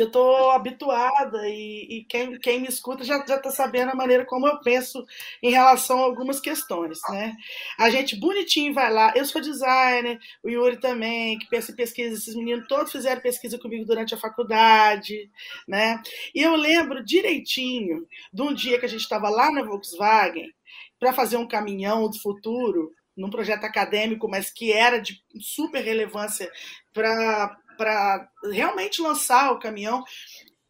[0.00, 4.24] Que eu estou habituada e, e, quem, quem me escuta já está sabendo a maneira
[4.24, 5.04] como eu penso
[5.42, 7.36] em relação a algumas questões, né?
[7.78, 12.16] A gente bonitinho vai lá, eu sou designer, o Yuri também, que pensa em pesquisa,
[12.16, 15.30] esses meninos todos fizeram pesquisa comigo durante a faculdade,
[15.68, 16.02] né?
[16.34, 20.50] E eu lembro direitinho de um dia que a gente estava lá na Volkswagen
[20.98, 26.50] para fazer um caminhão do futuro, num projeto acadêmico, mas que era de super relevância
[26.94, 30.04] para para realmente lançar o caminhão.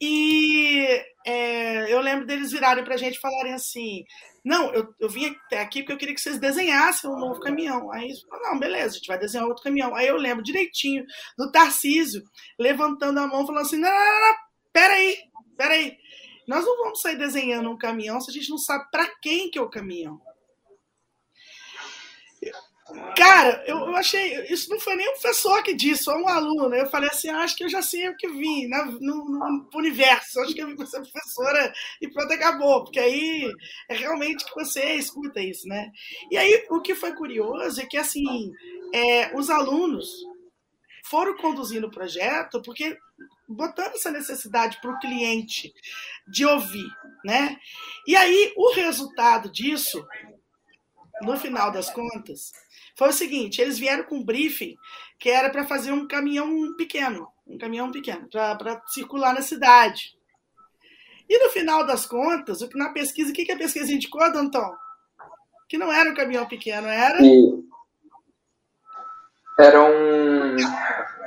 [0.01, 0.87] E
[1.27, 4.05] é, eu lembro deles virarem para a gente e falarem assim:
[4.45, 7.91] não, eu, eu vim até aqui porque eu queria que vocês desenhassem um novo caminhão.
[7.91, 9.93] Aí não, beleza, a gente vai desenhar outro caminhão.
[9.93, 11.05] Aí eu lembro direitinho
[11.37, 12.23] do Tarcísio
[12.57, 14.37] levantando a mão, falando assim: não, não, não, não
[14.73, 15.19] peraí,
[15.57, 15.97] peraí.
[16.47, 19.59] Nós não vamos sair desenhando um caminhão se a gente não sabe para quem que
[19.59, 20.21] é o caminhão.
[23.17, 24.45] Cara, eu, eu, achei.
[24.53, 26.75] Isso não foi nem um professor que disse, foi um aluno.
[26.75, 30.41] Eu falei assim: acho que eu já sei o que vim na, no, no, universo.
[30.41, 32.85] Acho que eu vim para ser professora e pronto, acabou.
[32.85, 33.53] Porque aí
[33.89, 35.91] é realmente que você escuta isso, né?
[36.31, 38.53] E aí o que foi curioso é que, assim,
[38.95, 40.11] é, os alunos
[41.05, 42.97] foram conduzindo o projeto porque
[43.49, 45.75] botando essa necessidade para o cliente
[46.29, 46.89] de ouvir,
[47.25, 47.57] né?
[48.07, 50.07] E aí o resultado disso,
[51.23, 52.53] no final das contas,
[53.01, 54.77] foi o seguinte: eles vieram com um briefing
[55.19, 60.15] que era para fazer um caminhão pequeno, um caminhão pequeno, para circular na cidade.
[61.27, 64.31] E no final das contas, o que na pesquisa, o que, que a pesquisa indicou,
[64.31, 64.71] Danton?
[65.67, 67.19] Que não era um caminhão pequeno, era.
[67.23, 67.65] E
[69.59, 70.57] era um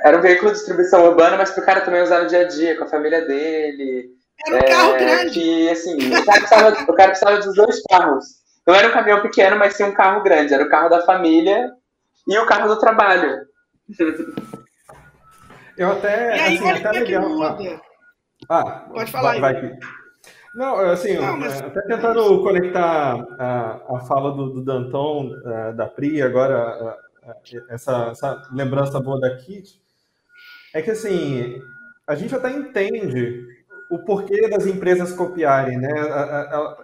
[0.04, 2.44] era um veículo de distribuição urbana, mas para o cara também usar no dia a
[2.44, 4.10] dia, com a família dele.
[4.46, 5.40] Era um é, carro grande.
[5.40, 8.43] Que, assim, o cara, precisava, o cara precisava dos dois carros.
[8.66, 10.54] Não era um caminhão pequeno, mas sim um carro grande.
[10.54, 11.72] Era o carro da família
[12.26, 13.46] e o carro do trabalho.
[15.76, 16.36] Eu até.
[16.36, 17.24] E aí, assim, até legal.
[18.48, 19.62] Ah, pode falar vai, aí.
[19.62, 19.78] Vai.
[20.54, 21.60] Não, assim, Não, mas...
[21.60, 26.96] até tentando conectar a, a fala do, do Danton, uh, da Pri, agora
[27.68, 29.80] essa, essa lembrança boa da Kit,
[30.72, 31.60] é que assim,
[32.06, 33.44] a gente até entende
[33.94, 35.90] o porquê das empresas copiarem, né?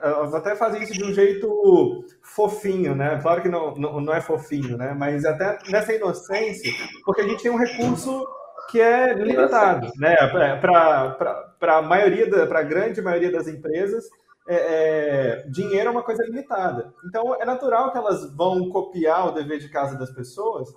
[0.02, 3.18] Elas até fazem isso de um jeito fofinho, né?
[3.20, 4.94] Claro que não, não, não é fofinho, né?
[4.96, 6.72] Mas até nessa inocência,
[7.04, 8.26] porque a gente tem um recurso
[8.70, 10.14] que é limitado, né?
[10.28, 14.04] Para a maioria, para a grande maioria das empresas,
[14.48, 16.92] é, é, dinheiro é uma coisa limitada.
[17.04, 20.68] Então é natural que elas vão copiar o dever de casa das pessoas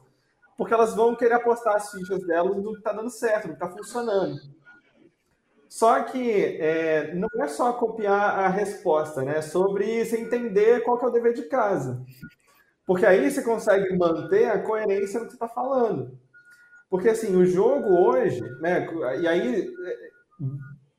[0.57, 3.63] porque elas vão querer apostar as fichas delas no que está dando certo, no que
[3.63, 4.35] está funcionando.
[5.73, 9.39] Só que é, não é só copiar a resposta, né?
[9.39, 12.05] É sobre você entender qual que é o dever de casa.
[12.85, 16.15] Porque aí você consegue manter a coerência no que você está falando.
[16.91, 18.87] Porque assim, o jogo hoje, né?
[19.19, 19.67] E aí,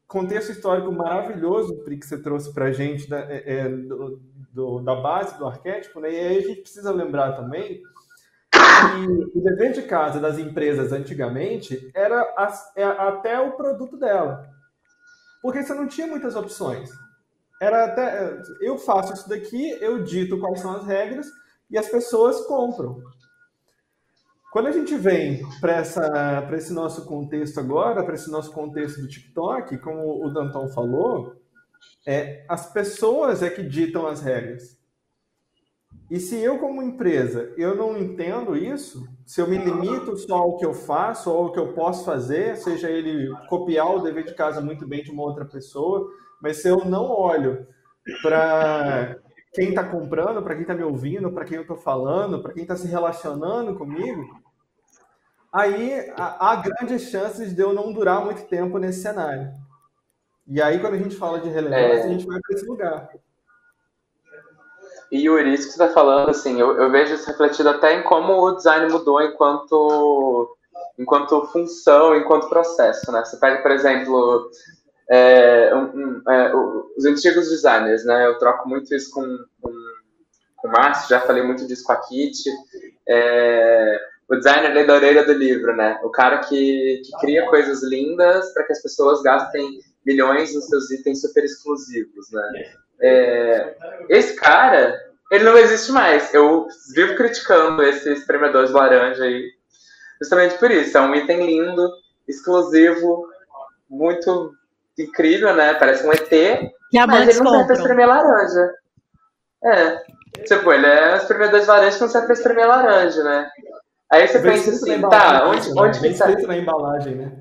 [0.09, 4.21] contexto histórico maravilhoso que você trouxe para a gente da, é, é, do,
[4.53, 6.11] do, da base do arquétipo, né?
[6.11, 7.81] E aí a gente precisa lembrar também
[8.51, 12.27] que o dever de casa das empresas antigamente era
[12.75, 14.53] é, até o produto dela.
[15.45, 16.89] Porque você não tinha muitas opções.
[17.61, 21.27] Era até eu faço isso daqui, eu dito quais são as regras
[21.71, 22.99] e as pessoas compram.
[24.51, 25.83] Quando a gente vem para
[26.57, 31.37] esse nosso contexto agora, para esse nosso contexto do TikTok, como o Danton falou,
[32.07, 34.81] é, as pessoas é que ditam as regras.
[36.15, 40.57] E se eu, como empresa, eu não entendo isso, se eu me limito só ao
[40.57, 44.33] que eu faço ou ao que eu posso fazer, seja ele copiar o dever de
[44.33, 46.09] casa muito bem de uma outra pessoa,
[46.41, 47.67] mas se eu não olho
[48.23, 49.17] para
[49.53, 52.63] quem está comprando, para quem está me ouvindo, para quem eu estou falando, para quem
[52.63, 54.41] está se relacionando comigo,
[55.53, 59.51] aí há grandes chances de eu não durar muito tempo nesse cenário.
[60.47, 62.05] E aí, quando a gente fala de relevância, é...
[62.05, 63.11] a gente vai para esse lugar.
[65.11, 68.03] E Yuri, isso que você está falando, assim, eu, eu, vejo isso refletido até em
[68.03, 70.57] como o design mudou enquanto,
[70.99, 73.25] enquanto função, enquanto processo, né?
[73.25, 74.51] Você pega, por exemplo,
[75.11, 76.53] é, um, um, é,
[76.97, 78.27] os antigos designers, né?
[78.27, 79.23] Eu troco muito isso com,
[79.61, 79.73] com,
[80.57, 82.43] com o Márcio, já falei muito disso com a Kit.
[83.07, 86.01] É, o designer é da orelha do livro, né?
[86.03, 90.91] O cara que, que cria coisas lindas para que as pessoas gastem milhões nos seus
[90.91, 92.75] itens super exclusivos, né?
[93.07, 93.77] É,
[94.09, 94.99] esse cara,
[95.31, 96.33] ele não existe mais.
[96.33, 99.51] Eu vivo criticando esse espremedor de laranja aí,
[100.21, 100.97] justamente por isso.
[100.97, 101.91] É um item lindo,
[102.27, 103.29] exclusivo,
[103.91, 104.55] muito
[104.99, 105.75] incrível, né?
[105.75, 106.31] Parece um ET,
[107.07, 108.75] mas ele não serve pra espremer laranja.
[109.65, 110.03] É.
[110.47, 113.51] Tipo, ele é um espremedor de laranja que não serve pra espremer laranja, né?
[114.11, 116.29] Aí você pensa assim, tá, onde, onde que tá?
[116.47, 117.33] na embalagem, né?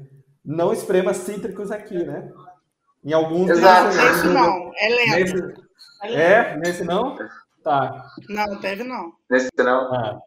[0.44, 2.32] Não esprema cítricos aqui, né?
[3.04, 3.96] Em alguns Exato.
[3.96, 5.64] Nesse não, é lento.
[6.04, 6.16] Nesse...
[6.16, 6.58] É?
[6.58, 7.18] Nesse não?
[7.64, 8.06] Tá.
[8.30, 9.14] Não, teve não.
[9.30, 9.94] Nesse não?
[9.94, 10.20] Ah.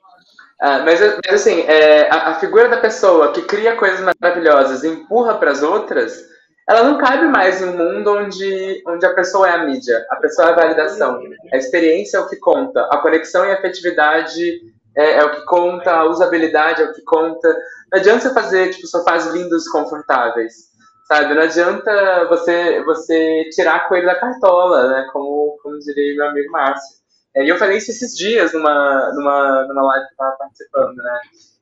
[0.59, 4.89] Ah, mas, mas, assim, é, a, a, figura da pessoa que cria coisas maravilhosas e
[4.89, 6.25] empurra para as outras,
[6.67, 10.17] ela não cabe mais em um mundo onde, onde a pessoa é a mídia, a
[10.17, 11.21] pessoa é a validação,
[11.53, 14.63] a experiência é o que conta, a conexão e a afetividade
[14.97, 17.49] é, é o que conta, a usabilidade é o que conta.
[17.93, 20.75] Não adianta você fazer tipo, sofás lindos e confortáveis
[21.07, 21.35] sabe?
[21.35, 25.09] Não adianta você, você tirar coelho da cartola, né?
[25.13, 26.97] Como, como diria meu amigo Márcio.
[27.35, 30.97] É, e eu falei isso esses dias numa, numa, numa live que eu estava participando,
[30.97, 31.19] né?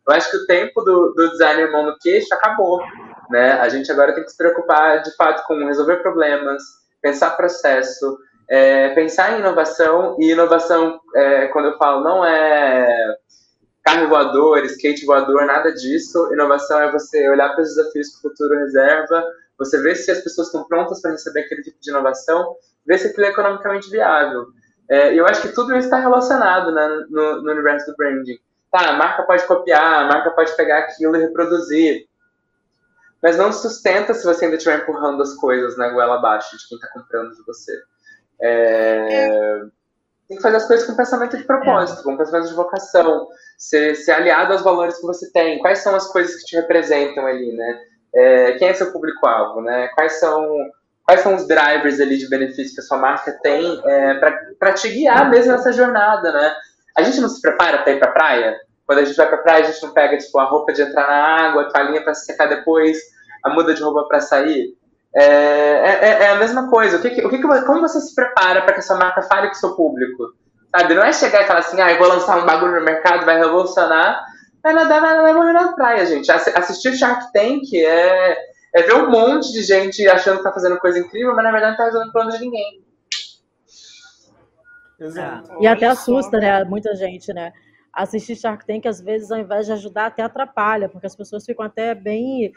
[0.07, 2.81] Eu acho que o tempo do, do designer mão no queixo acabou,
[3.31, 3.53] né?
[3.53, 6.63] A gente agora tem que se preocupar, de fato, com resolver problemas,
[7.03, 8.19] pensar processo,
[8.49, 13.04] é, pensar em inovação, e inovação, é, quando eu falo, não é
[13.95, 16.33] carro voador, skate voador, nada disso.
[16.33, 19.25] Inovação é você olhar para os desafios que o futuro reserva,
[19.59, 23.09] você ver se as pessoas estão prontas para receber aquele tipo de inovação, ver se
[23.09, 24.47] aquilo é economicamente viável.
[24.89, 28.39] É, eu acho que tudo isso está relacionado né, no, no, universo do branding.
[28.71, 32.07] Tá, a marca pode copiar, a marca pode pegar aquilo e reproduzir,
[33.23, 36.77] mas não sustenta se você ainda estiver empurrando as coisas na goela abaixo de quem
[36.77, 37.81] está comprando de você.
[38.41, 39.63] É,
[40.29, 44.13] tem que fazer as coisas com pensamento de propósito, com pensamento de vocação, ser, ser
[44.13, 45.59] aliado aos valores que você tem.
[45.59, 47.81] Quais são as coisas que te representam ali, né?
[48.15, 49.89] É, quem é seu público-alvo, né?
[49.95, 50.57] Quais são
[51.05, 54.15] quais são os drivers ali de benefício que a sua marca tem é,
[54.59, 56.55] para te guiar mesmo nessa jornada, né?
[56.97, 58.57] A gente não se prepara para ir para praia?
[58.87, 61.07] Quando a gente vai para praia, a gente não pega tipo a roupa de entrar
[61.07, 62.99] na água, a toalhinha para secar depois,
[63.43, 64.77] a muda de roupa para sair.
[65.17, 66.97] É, é, é, a mesma coisa.
[66.97, 69.55] O que, o que, como você se prepara para que a sua marca fale com
[69.55, 70.35] o seu público?
[70.77, 70.95] Sabe?
[70.95, 73.39] Não é chegar e falar assim, ah, eu vou lançar um bagulho no mercado, vai
[73.39, 74.25] revolucionar,
[74.61, 76.31] vai nadar, vai, vai morrer na praia, gente.
[76.33, 78.37] Assistir Shark Tank é,
[78.75, 81.71] é ver um monte de gente achando que tá fazendo coisa incrível, mas na verdade
[81.73, 82.85] não tá resolvendo plano de ninguém.
[84.99, 85.53] Exato.
[85.53, 85.63] É.
[85.63, 86.65] E até assusta, né?
[86.65, 87.53] Muita gente, né?
[87.93, 91.65] Assistir Shark Tank, às vezes, ao invés de ajudar, até atrapalha, porque as pessoas ficam
[91.65, 92.53] até bem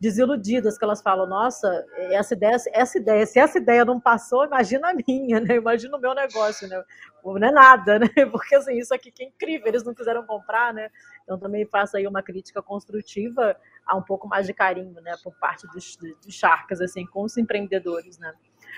[0.00, 4.90] desiludidas, que elas falam, nossa, essa ideia, essa ideia, se essa ideia não passou, imagina
[4.90, 5.56] a minha, né?
[5.56, 6.82] Imagina o meu negócio, né?
[7.22, 8.08] Não é nada, né?
[8.32, 10.88] Porque assim, isso aqui que é incrível, eles não quiseram comprar, né?
[11.22, 13.54] Então também faço aí uma crítica construtiva
[13.86, 17.36] a um pouco mais de carinho, né, por parte dos, dos charcas, assim, com os
[17.36, 18.32] empreendedores, né?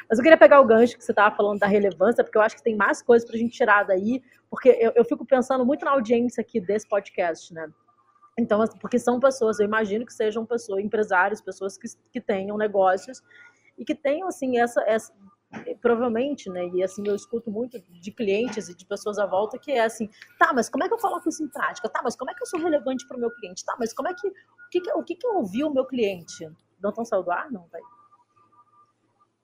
[0.09, 2.57] Mas eu queria pegar o gancho que você estava falando da relevância, porque eu acho
[2.57, 5.85] que tem mais coisas para a gente tirar daí, porque eu, eu fico pensando muito
[5.85, 7.71] na audiência aqui desse podcast, né?
[8.39, 12.57] Então, assim, porque são pessoas, eu imagino que sejam pessoas, empresários, pessoas que, que tenham
[12.57, 13.23] negócios
[13.77, 15.13] e que tenham, assim, essa, essa
[15.81, 19.71] provavelmente, né, e assim, eu escuto muito de clientes e de pessoas à volta que
[19.71, 20.09] é assim,
[20.39, 21.89] tá, mas como é que eu coloco isso em prática?
[21.89, 23.65] Tá, mas como é que eu sou relevante para o meu cliente?
[23.65, 24.33] Tá, mas como é que, o
[24.71, 26.51] que, que, o que, que eu ouvi o meu cliente?
[26.81, 27.51] Não estão saindo do ar?
[27.51, 27.83] Não, vai.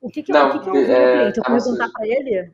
[0.00, 1.38] O que, que, não, o que, que eu ouvi o meu é, cliente?
[1.38, 2.52] Eu vou perguntar para ele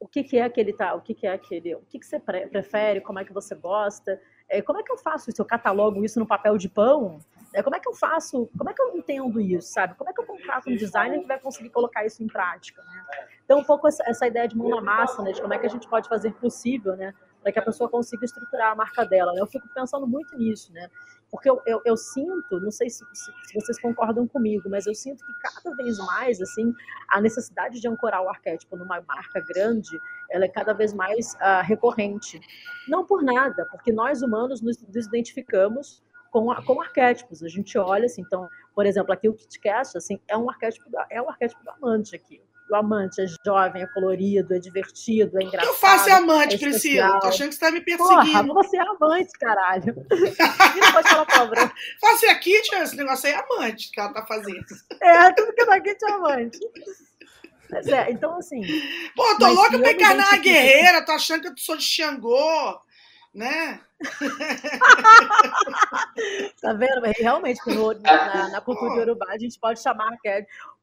[0.00, 2.18] o que, que é aquele tá, o que, que é aquele, o que, que você
[2.18, 5.40] prefere, como é que você gosta, é, como é que eu faço isso?
[5.40, 7.18] Eu catalogo isso no papel de pão?
[7.52, 8.48] É, como é que eu faço?
[8.56, 9.94] Como é que eu entendo isso, sabe?
[9.94, 12.82] Como é que eu contrato um designer que vai conseguir colocar isso em prática?
[12.82, 13.04] Né?
[13.44, 15.32] Então, um pouco essa, essa, ideia de mão na massa, né?
[15.32, 17.14] De como é que a gente pode fazer possível, né?
[17.42, 19.32] Para que a pessoa consiga estruturar a marca dela.
[19.32, 19.40] Né?
[19.40, 20.90] Eu fico pensando muito nisso, né?
[21.30, 25.24] Porque eu, eu, eu sinto, não sei se, se, vocês concordam comigo, mas eu sinto
[25.24, 26.72] que cada vez mais, assim,
[27.10, 29.98] a necessidade de ancorar o arquétipo numa marca grande,
[30.30, 32.40] ela é cada vez mais uh, recorrente.
[32.88, 37.42] Não por nada, porque nós humanos nos, nos identificamos com, com arquétipos.
[37.42, 41.20] A gente olha assim, então, por exemplo, aqui o KitKat, assim, é um arquétipo, é
[41.20, 42.40] um arquétipo do amante aqui
[42.70, 45.68] o amante é jovem, é colorido, é divertido, é engraçado.
[45.68, 47.20] Eu faço é amante, é Priscila.
[47.20, 48.14] Tô achando que você tá me perseguindo.
[48.14, 49.94] Porra, você é amante, caralho.
[50.80, 51.70] não pode falar palavrão.
[52.00, 54.64] Fazer aqui, esse negócio aí é amante que ela tá fazendo.
[55.00, 56.58] É, tudo que tá aqui é amante.
[57.70, 58.62] Mas é, então assim.
[59.14, 62.80] Pô, tô louca pra encarnar a guerreira, tô achando que eu sou de Xangô
[63.36, 63.80] né?
[66.62, 67.02] tá vendo?
[67.18, 70.08] Realmente, no, na, na, cultura Yorubá, a gente pode chamar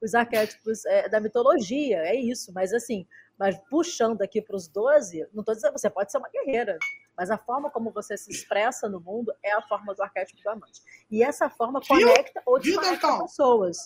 [0.04, 3.08] os arquétipos é, da mitologia, é isso, mas assim,
[3.40, 6.78] mas puxando aqui para os 12, não estou dizendo você pode ser uma guerreira,
[7.18, 10.50] mas a forma como você se expressa no mundo é a forma do arquétipo do
[10.50, 10.82] amante.
[11.10, 13.78] E essa forma conecta ou desconecta pessoas.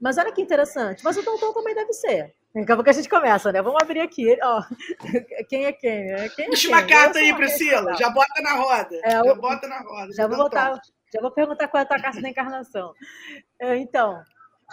[0.00, 2.34] Mas olha que interessante, mas o Tonton também deve ser.
[2.54, 3.60] Daqui a pouco a gente começa, né?
[3.60, 4.36] Vamos abrir aqui.
[4.42, 4.62] Ó,
[5.48, 6.06] quem é quem?
[6.06, 6.28] Né?
[6.30, 7.94] quem é Puxa uma carta aí, Priscila.
[7.96, 9.00] Já bota na roda.
[9.04, 10.12] É, já bota na roda.
[10.12, 10.80] Já, vou botar,
[11.12, 12.94] já vou perguntar qual é a tua carta da encarnação.
[13.60, 14.22] É, então,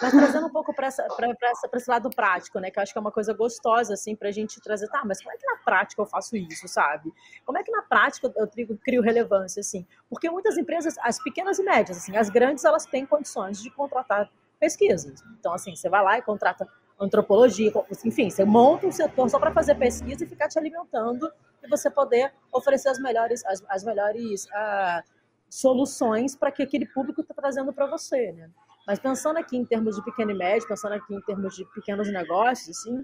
[0.01, 2.69] mas trazendo um pouco para esse lado prático, né?
[2.69, 4.87] Que eu acho que é uma coisa gostosa, assim, para a gente trazer.
[4.89, 7.13] Tá, mas como é que na prática eu faço isso, sabe?
[7.45, 9.85] Como é que na prática eu crio relevância, assim?
[10.09, 14.29] Porque muitas empresas, as pequenas e médias, assim, as grandes, elas têm condições de contratar
[14.59, 15.23] pesquisas.
[15.39, 16.67] Então, assim, você vai lá e contrata
[16.99, 17.71] antropologia,
[18.05, 21.29] enfim, você monta um setor só para fazer pesquisa e ficar te alimentando
[21.63, 25.03] e você poder oferecer as melhores, as, as melhores uh,
[25.49, 28.49] soluções para que aquele público está trazendo para você, né?
[28.85, 32.11] Mas pensando aqui em termos de pequeno e médio, pensando aqui em termos de pequenos
[32.11, 33.03] negócios, assim,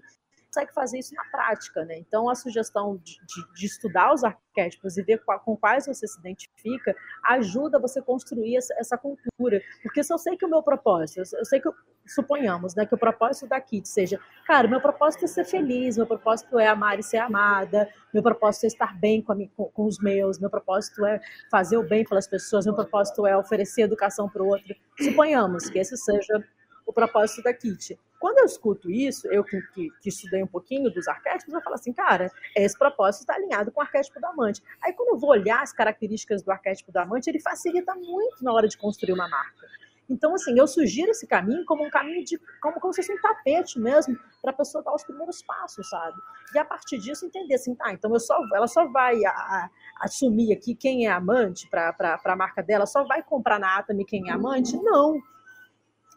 [0.51, 1.97] consegue fazer isso na prática, né?
[1.97, 6.19] Então, a sugestão de, de, de estudar os arquétipos e ver com quais você se
[6.19, 6.93] identifica
[7.23, 9.61] ajuda você construir essa, essa, cultura.
[9.81, 11.69] Porque se eu sei que o meu propósito, eu, eu sei que,
[12.05, 16.05] suponhamos, né, que o propósito da Kit seja, cara, meu propósito é ser feliz, meu
[16.05, 19.85] propósito é amar e ser amada, meu propósito é estar bem com, a, com, com
[19.85, 24.27] os meus, meu propósito é fazer o bem pelas pessoas, meu propósito é oferecer educação
[24.27, 24.75] para o outro.
[24.99, 26.43] Suponhamos que esse seja
[26.91, 30.91] o propósito da Kit Quando eu escuto isso, eu que, que, que estudei um pouquinho
[30.91, 34.61] dos arquétipos, eu falo assim, cara, esse propósito está alinhado com o arquétipo do amante.
[34.83, 38.51] Aí quando eu vou olhar as características do arquétipo do amante, ele facilita muito na
[38.51, 39.67] hora de construir uma marca.
[40.09, 42.37] Então, assim, eu sugiro esse caminho como um caminho de.
[42.61, 46.17] como, como se fosse um tapete mesmo, para a pessoa dar os primeiros passos, sabe?
[46.53, 49.69] E a partir disso entender assim, tá, então eu só, ela só vai a, a,
[50.01, 54.29] assumir aqui quem é amante para a marca dela, só vai comprar na Atami quem
[54.29, 54.75] é amante?
[54.75, 55.17] Não.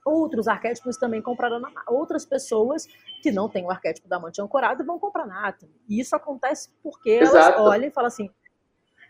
[0.04, 2.86] Outros arquétipos também comprarão na outras pessoas
[3.22, 5.72] que não têm o arquétipo da amante ancorado vão comprar na Atami.
[5.88, 7.36] E isso acontece porque Exato.
[7.36, 8.30] elas olham e falam assim: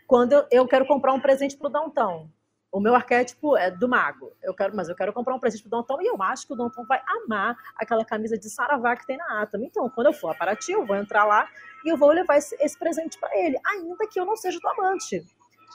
[0.07, 2.29] quando eu, eu quero comprar um presente para o Downtown,
[2.75, 4.33] o meu arquétipo é do mago.
[4.43, 6.57] Eu quero, mas eu quero comprar um presente pro Danton e eu acho que o
[6.57, 9.59] Danton vai amar aquela camisa de saravá que tem na Atom.
[9.59, 11.47] Então, quando eu for a Paraty, eu vou entrar lá
[11.85, 14.67] e eu vou levar esse, esse presente para ele, ainda que eu não seja do
[14.67, 15.25] amante.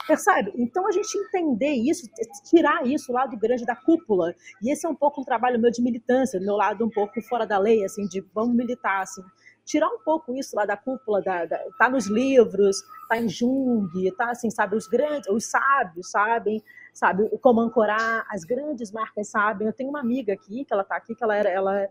[0.06, 0.52] Percebe?
[0.56, 2.08] Então a gente entender isso,
[2.48, 4.34] tirar isso lá do grande da cúpula.
[4.62, 7.46] E esse é um pouco um trabalho meu de militância, meu lado um pouco fora
[7.46, 9.22] da lei, assim, de vamos militar, assim
[9.70, 13.88] tirar um pouco isso lá da cúpula, da, da, tá nos livros, tá em Jung,
[14.16, 16.60] tá assim, sabe, os grandes, os sábios sabem,
[16.92, 19.68] sabe, como ancorar, as grandes marcas sabem.
[19.68, 21.88] Eu tenho uma amiga aqui, que ela tá aqui, que ela era, ela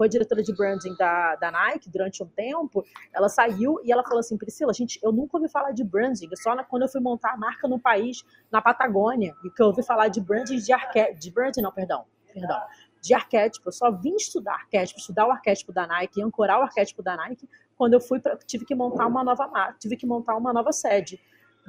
[0.00, 2.82] foi diretora de branding da, da Nike durante um tempo,
[3.12, 6.54] ela saiu e ela falou assim, Priscila, gente, eu nunca ouvi falar de branding, só
[6.54, 9.82] na, quando eu fui montar a marca no país, na Patagônia, e que eu ouvi
[9.82, 12.62] falar de branding de arquétipo, de branding não, perdão, perdão,
[13.02, 17.02] de arquétipo, eu só vim estudar arquétipo, estudar o arquétipo da Nike, ancorar o arquétipo
[17.02, 17.46] da Nike,
[17.76, 20.72] quando eu fui pra, tive que montar uma nova marca, tive que montar uma nova
[20.72, 21.20] sede.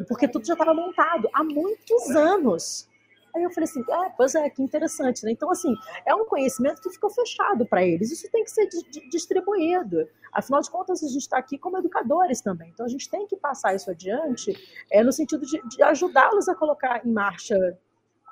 [0.08, 2.90] Porque tudo já estava montado há muitos anos.
[3.36, 5.32] Aí eu falei assim, ah, pois é, que interessante, né?
[5.32, 5.74] Então, assim,
[6.06, 8.12] é um conhecimento que ficou fechado para eles.
[8.12, 8.68] Isso tem que ser
[9.10, 10.08] distribuído.
[10.32, 12.70] Afinal de contas, a gente está aqui como educadores também.
[12.70, 14.54] Então, a gente tem que passar isso adiante
[14.92, 17.56] é, no sentido de, de ajudá-los a colocar em marcha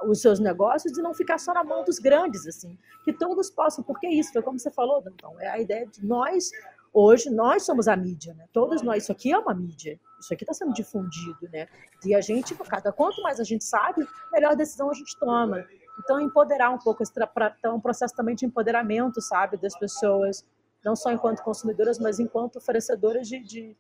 [0.04, 2.78] os seus negócios e não ficar só na mão dos grandes, assim.
[3.04, 6.06] Que todos possam, porque é isso, foi como você falou, então, é a ideia de
[6.06, 6.52] nós
[6.94, 8.46] Hoje nós somos a mídia, né?
[8.52, 11.68] Todos nós, isso aqui é uma mídia, isso aqui está sendo difundido, né?
[12.06, 15.66] E a gente, cada quanto mais a gente sabe, melhor decisão a gente toma.
[16.00, 20.46] Então, empoderar um pouco, então, um processo também de empoderamento, sabe, das pessoas,
[20.84, 23.76] não só enquanto consumidoras, mas enquanto oferecedoras de, de,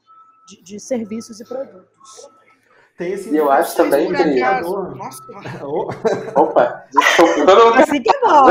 [0.47, 2.29] de, de serviços e produtos.
[2.97, 4.39] Tem esse eu acho também que.
[4.61, 5.23] Nossa.
[6.35, 7.81] Opa, desculpa.
[7.81, 8.49] Assim que é bom.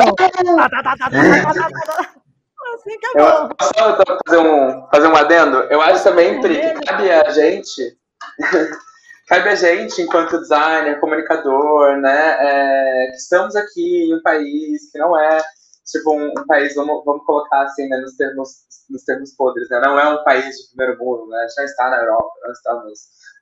[2.75, 3.21] Assim bom.
[3.21, 5.59] Eu, só fazer um, fazer um adendo?
[5.71, 7.99] Eu acho também, Pri, que cabe a gente.
[9.29, 14.99] cabe a gente, enquanto designer, comunicador, né, é, que estamos aqui em um país que
[14.99, 15.43] não é
[15.87, 18.49] tipo um, um país, vamos, vamos colocar assim, né, nos termos,
[18.89, 21.99] nos termos podres, né, não é um país de primeiro mundo, né, já está na
[21.99, 23.01] Europa, nós estamos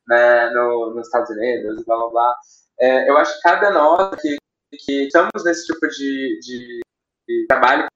[0.09, 2.37] né, no, nos Estados Unidos, blá blá blá.
[2.81, 4.37] É, eu acho que cabe a nós que,
[4.85, 6.81] que estamos nesse tipo de, de,
[7.29, 7.87] de trabalho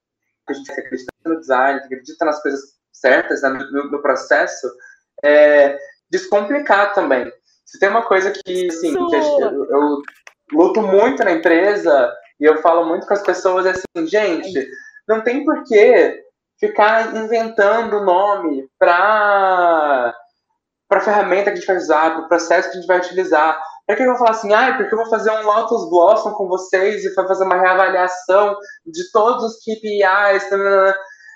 [0.47, 2.61] que a gente acredita no design, que acredita nas coisas
[2.91, 4.67] certas, né, no, no, processo,
[5.23, 5.77] é,
[6.09, 7.31] descomplicar também.
[7.65, 10.01] Se tem uma coisa que, assim, que eu, eu,
[10.51, 14.67] luto muito na empresa e eu falo muito com as pessoas é assim, gente,
[15.07, 16.21] não tem porquê
[16.59, 20.13] ficar inventando nome para
[20.87, 22.97] para a ferramenta que a gente vai usar, para o processo que a gente vai
[22.97, 23.57] utilizar.
[23.87, 26.49] Para que eu vou falar assim, ah, porque eu vou fazer um Lotus Blossom com
[26.49, 30.49] vocês e vai fazer uma reavaliação de todos os KPIs.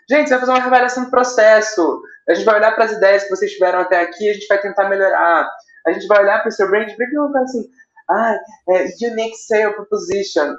[0.09, 2.01] Gente, você vai fazer uma reavaliação do processo.
[2.27, 4.59] A gente vai olhar para as ideias que vocês tiveram até aqui, a gente vai
[4.59, 5.49] tentar melhorar.
[5.85, 7.69] A gente vai olhar para o seu brand, por que eu vou falar assim,
[8.09, 8.37] ah,
[8.69, 10.55] é unique sale proposition.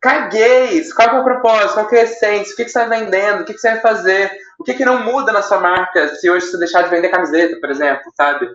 [0.00, 0.88] Caguei!
[0.92, 1.74] Qual é o propósito?
[1.74, 2.52] Qual é a essência?
[2.52, 3.42] O que, você está vendendo?
[3.42, 4.30] O que, que você vai fazer?
[4.58, 7.58] O que, que não muda na sua marca se hoje você deixar de vender camiseta,
[7.60, 8.48] por exemplo, sabe?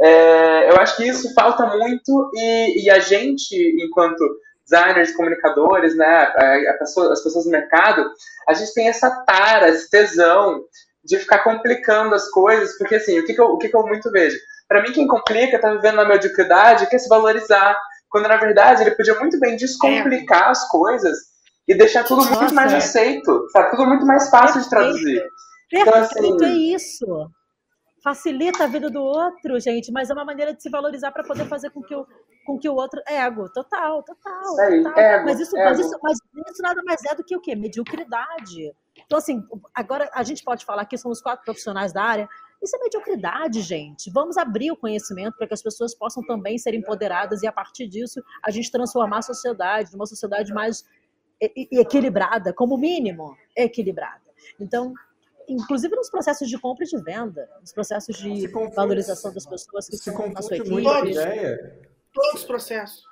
[0.00, 4.24] É, eu acho que isso falta muito e, e, a gente, enquanto
[4.68, 6.32] designers, comunicadores, né,
[6.78, 8.08] pessoa, as pessoas do mercado,
[8.48, 10.64] a gente tem essa tara, esse tesão
[11.04, 13.86] de ficar complicando as coisas, porque assim, o que, que, eu, o que, que eu
[13.86, 14.36] muito vejo?
[14.68, 17.78] Para mim, quem complica está vivendo na mediocridade quer se valorizar,
[18.10, 20.50] quando na verdade ele podia muito bem descomplicar é.
[20.50, 21.16] as coisas
[21.66, 23.70] e deixar tudo Nossa, muito mais aceito, sabe?
[23.70, 25.22] Tudo muito mais fácil de traduzir.
[25.70, 27.30] Perfeito, então, assim, é isso
[28.02, 31.46] facilita a vida do outro, gente, mas é uma maneira de se valorizar para poder
[31.46, 32.06] fazer com que o,
[32.48, 33.02] com que o outro.
[33.06, 34.42] Ego, total, total.
[34.42, 34.98] total.
[34.98, 35.68] Ego, mas, isso, ego.
[35.68, 36.18] Mas, isso, mas
[36.50, 37.54] isso nada mais é do que o quê?
[37.54, 38.74] Mediocridade.
[39.04, 42.28] Então, assim, agora a gente pode falar que somos quatro profissionais da área.
[42.62, 44.10] Isso é mediocridade, gente.
[44.10, 47.86] Vamos abrir o conhecimento para que as pessoas possam também ser empoderadas e, a partir
[47.86, 50.84] disso, a gente transformar a sociedade numa sociedade mais
[51.40, 54.22] equilibrada, como mínimo, equilibrada.
[54.58, 54.92] Então,
[55.48, 59.94] inclusive nos processos de compra e de venda, nos processos de valorização das pessoas que
[59.94, 60.82] estão na sua equipe.
[60.82, 61.16] Todos,
[62.12, 63.02] todos os processos.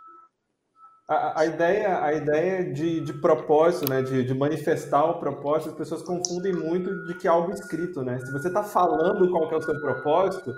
[1.08, 5.76] a, a, ideia, a ideia de, de propósito, né, de, de, manifestar o propósito, as
[5.76, 8.18] pessoas confundem muito de que é algo escrito, né?
[8.18, 10.52] Se você está falando qual é o seu propósito,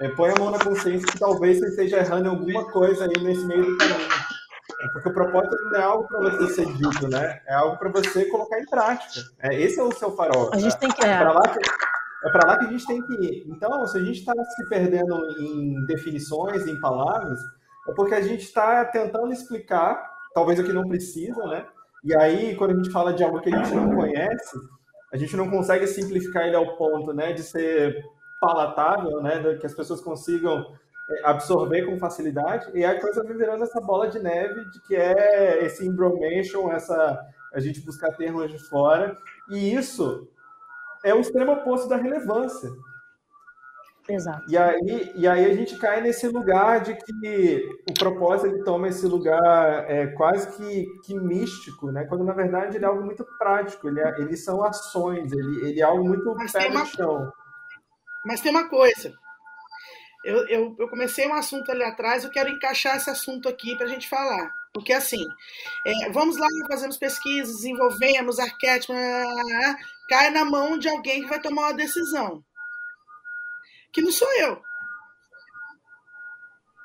[0.00, 3.44] é, põe a mão na consciência que talvez você esteja errando alguma coisa aí nesse
[3.46, 4.26] meio do caminho.
[4.82, 7.40] É porque o propósito não é algo para você ser dito, né?
[7.46, 9.20] É algo para você colocar em prática.
[9.40, 10.50] É, esse é o seu farol.
[10.52, 10.78] A gente tá?
[10.78, 11.04] tem que...
[11.04, 11.58] É para lá que
[12.24, 13.44] é para lá que a gente tem que ir.
[13.46, 17.38] Então, se a gente está se perdendo em definições, em palavras,
[17.88, 21.66] é porque a gente está tentando explicar, talvez o que não precisa, né?
[22.04, 24.56] E aí, quando a gente fala de algo que a gente não conhece,
[25.12, 28.04] a gente não consegue simplificar ele ao ponto, né, de ser
[28.40, 30.64] palatável, né, que as pessoas consigam
[31.08, 32.68] é, absorver com facilidade.
[32.74, 36.70] E aí a coisa vai virando essa bola de neve de que é esse embromation,
[36.70, 37.18] essa
[37.52, 39.16] a gente buscar termos de fora.
[39.50, 40.28] E isso
[41.04, 42.68] é o extremo oposto da relevância.
[44.08, 44.44] Exato.
[44.48, 48.88] E aí, e aí a gente cai nesse lugar de que o propósito ele toma
[48.88, 52.04] esse lugar é, quase que, que místico, né?
[52.04, 55.80] Quando na verdade ele é algo muito prático, ele, é, ele são ações, ele, ele
[55.80, 57.32] é algo muito mas pé no chão.
[58.24, 59.12] Mas tem uma coisa.
[60.24, 63.86] Eu, eu, eu, comecei um assunto ali atrás, eu quero encaixar esse assunto aqui para
[63.86, 64.50] a gente falar.
[64.72, 65.24] Porque assim,
[65.84, 68.96] é, vamos lá, fazemos pesquisas, desenvolvemos arquétipos,
[70.08, 72.44] cai na mão de alguém que vai tomar uma decisão
[73.96, 74.62] que não sou eu.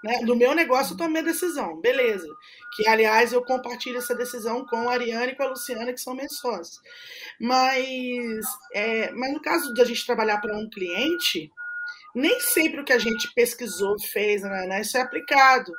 [0.01, 0.22] Né?
[0.22, 2.26] No meu negócio, eu tomei a decisão, beleza.
[2.74, 6.16] Que, aliás, eu compartilho essa decisão com a Ariane e com a Luciana, que são
[6.16, 6.80] minhas sócias.
[7.38, 11.51] Mas, é, mas no caso da gente trabalhar para um cliente,
[12.16, 15.74] nem sempre o que a gente pesquisou, fez, né, né, isso é aplicado.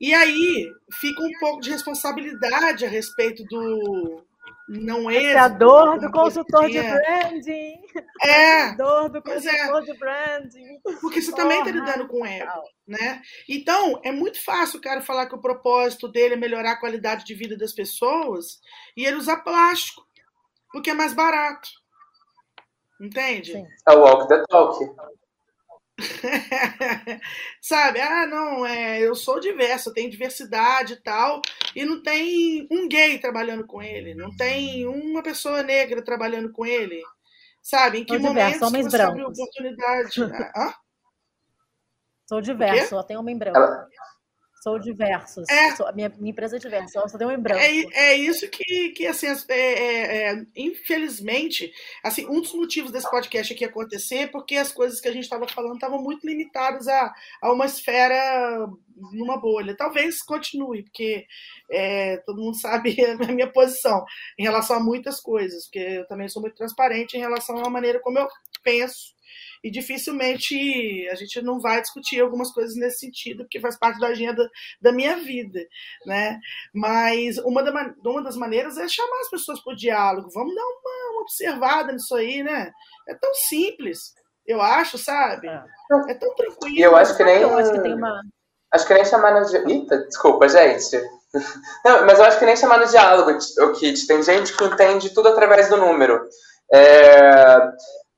[0.00, 4.24] E aí fica um pouco de responsabilidade a respeito do,
[4.68, 5.32] não é.
[5.32, 7.74] É a dor do consultor de branding.
[8.22, 8.62] É.
[8.62, 9.20] A dor do é.
[9.20, 9.84] consultor é.
[9.84, 10.80] de branding.
[11.00, 13.20] Porque você também está lidando com ego, né?
[13.48, 17.24] Então, é muito fácil o cara falar que o propósito dele é melhorar a qualidade
[17.24, 18.60] de vida das pessoas
[18.96, 20.06] e ele usar plástico,
[20.72, 21.68] porque é mais barato.
[23.00, 23.52] Entende?
[23.52, 23.66] Sim.
[23.86, 24.78] É o walk the talk.
[27.60, 28.00] Sabe?
[28.00, 31.40] Ah, não, é, eu sou diverso, eu tenho diversidade e tal,
[31.74, 36.64] e não tem um gay trabalhando com ele, não tem uma pessoa negra trabalhando com
[36.64, 37.02] ele.
[37.62, 38.00] Sabe?
[38.00, 39.38] Em que sou momento diverso, homens você brancos.
[39.38, 40.22] oportunidade?
[40.54, 40.74] Ah?
[42.26, 43.56] Sou diverso, só tem homem branco.
[43.56, 43.88] Ela...
[44.64, 45.46] Sou diversos.
[45.50, 45.76] É.
[45.76, 47.60] Sou, minha, minha empresa é diversa, só tem um em branco.
[47.60, 51.70] É, é isso que, que assim, é, é, é, infelizmente,
[52.02, 55.24] assim, um dos motivos desse podcast aqui acontecer é porque as coisas que a gente
[55.24, 58.66] estava falando estavam muito limitadas a, a uma esfera
[59.12, 59.76] numa bolha.
[59.76, 61.26] Talvez continue, porque
[61.70, 64.02] é, todo mundo sabe a minha posição
[64.38, 68.00] em relação a muitas coisas, porque eu também sou muito transparente em relação à maneira
[68.00, 68.26] como eu
[68.62, 69.13] penso
[69.64, 74.08] e dificilmente a gente não vai discutir algumas coisas nesse sentido, porque faz parte da
[74.08, 74.46] agenda
[74.78, 75.60] da minha vida,
[76.04, 76.38] né?
[76.74, 80.62] Mas uma, da, uma das maneiras é chamar as pessoas para o diálogo, vamos dar
[80.62, 82.70] uma, uma observada nisso aí, né?
[83.08, 84.12] É tão simples,
[84.46, 85.48] eu acho, sabe?
[85.48, 85.64] É,
[86.10, 86.76] é tão tranquilo.
[86.76, 87.40] E eu acho que nem.
[87.40, 88.20] Eu acho que tem uma.
[88.70, 89.70] Acho que nem chamar no diálogo.
[89.70, 91.00] Eita, desculpa, gente.
[91.84, 94.06] Não, mas eu acho que nem chamar no diálogo, o Kit.
[94.06, 96.20] Tem gente que entende tudo através do número.
[96.72, 97.70] É,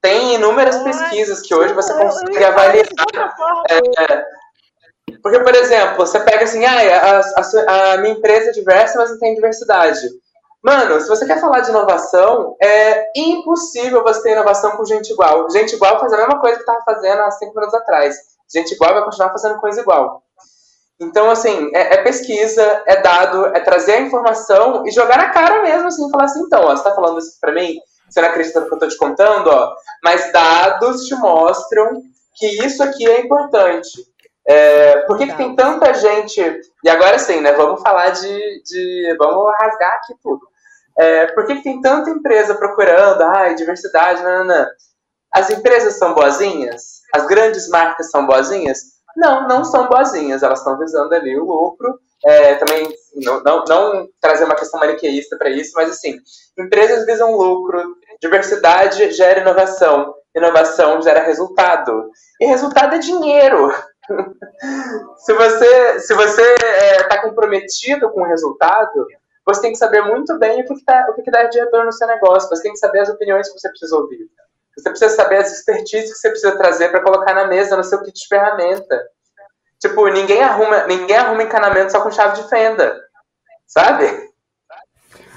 [0.06, 2.86] tem inúmeras pesquisas que hoje você consegue avaliar.
[3.68, 4.24] É,
[5.20, 9.10] porque, por exemplo, você pega assim, ah, a, a, a minha empresa é diversa, mas
[9.10, 10.08] não tem diversidade.
[10.62, 15.50] Mano, se você quer falar de inovação, é impossível você ter inovação com gente igual.
[15.50, 18.16] Gente igual faz a mesma coisa que estava fazendo há cinco anos atrás.
[18.52, 20.22] Gente igual vai continuar fazendo coisa igual.
[21.00, 25.62] Então, assim, é, é, pesquisa, é dado, é trazer a informação e jogar na cara
[25.62, 27.76] mesmo, assim, falar assim, então, ó, você está falando isso para mim?
[28.08, 32.02] Você não acredita no que eu estou te contando, ó, mas dados te mostram
[32.34, 34.06] que isso aqui é importante.
[34.46, 36.40] É, por que, que, tem tanta gente.
[36.84, 37.52] E agora sim, né?
[37.52, 38.62] Vamos falar de.
[38.62, 40.40] de vamos rasgar aqui tudo.
[40.96, 44.66] É, por que, que, tem tanta empresa procurando, ai, diversidade, não.
[45.32, 47.02] As empresas são boazinhas?
[47.12, 48.96] As grandes marcas são boazinhas?
[49.16, 51.98] Não, não são boazinhas, elas estão visando ali o lucro.
[52.24, 56.18] É, também não, não, não, trazer uma questão maniqueísta para isso, mas assim,
[56.58, 62.10] empresas visam lucro, diversidade gera inovação, inovação gera resultado.
[62.40, 63.72] E resultado é dinheiro.
[65.18, 69.06] se você se você está é, tá comprometido com o resultado,
[69.44, 71.58] você tem que saber muito bem o que, que, tá, o que, que dá de
[71.58, 72.48] retorno no seu negócio.
[72.48, 74.28] Você tem que saber as opiniões que você precisa ouvir.
[74.76, 78.02] Você precisa saber as expertises que você precisa trazer para colocar na mesa, no seu
[78.02, 79.08] kit de ferramenta.
[79.88, 83.00] Tipo, ninguém arruma, ninguém arruma encanamento só com chave de fenda.
[83.66, 84.30] Sabe?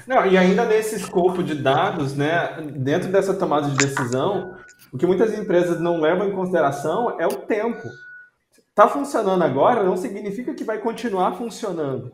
[0.06, 4.56] Não, e ainda nesse escopo de dados, né, dentro dessa tomada de decisão,
[4.92, 7.88] o que muitas empresas não levam em consideração é o tempo.
[8.70, 12.12] Está funcionando agora não significa que vai continuar funcionando.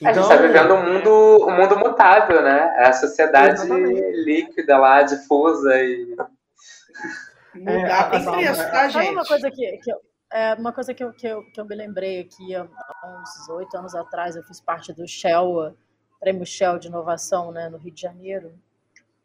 [0.00, 0.08] Então...
[0.08, 2.74] A gente está então, vivendo um mundo, um mundo mutável, né?
[2.78, 4.24] É a sociedade Exatamente.
[4.24, 6.16] líquida lá, difusa e.
[7.54, 9.10] Mudar tem preço, tá, gente?
[9.10, 10.00] uma coisa que, que eu,
[10.32, 13.76] é, uma coisa que eu, que, eu, que eu me lembrei aqui, há uns oito
[13.76, 15.74] anos atrás, eu fiz parte do Shell,
[16.20, 18.52] Prêmio Shell de Inovação, né, no Rio de Janeiro,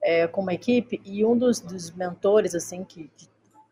[0.01, 3.11] é, com uma equipe, e um dos, dos mentores, assim, que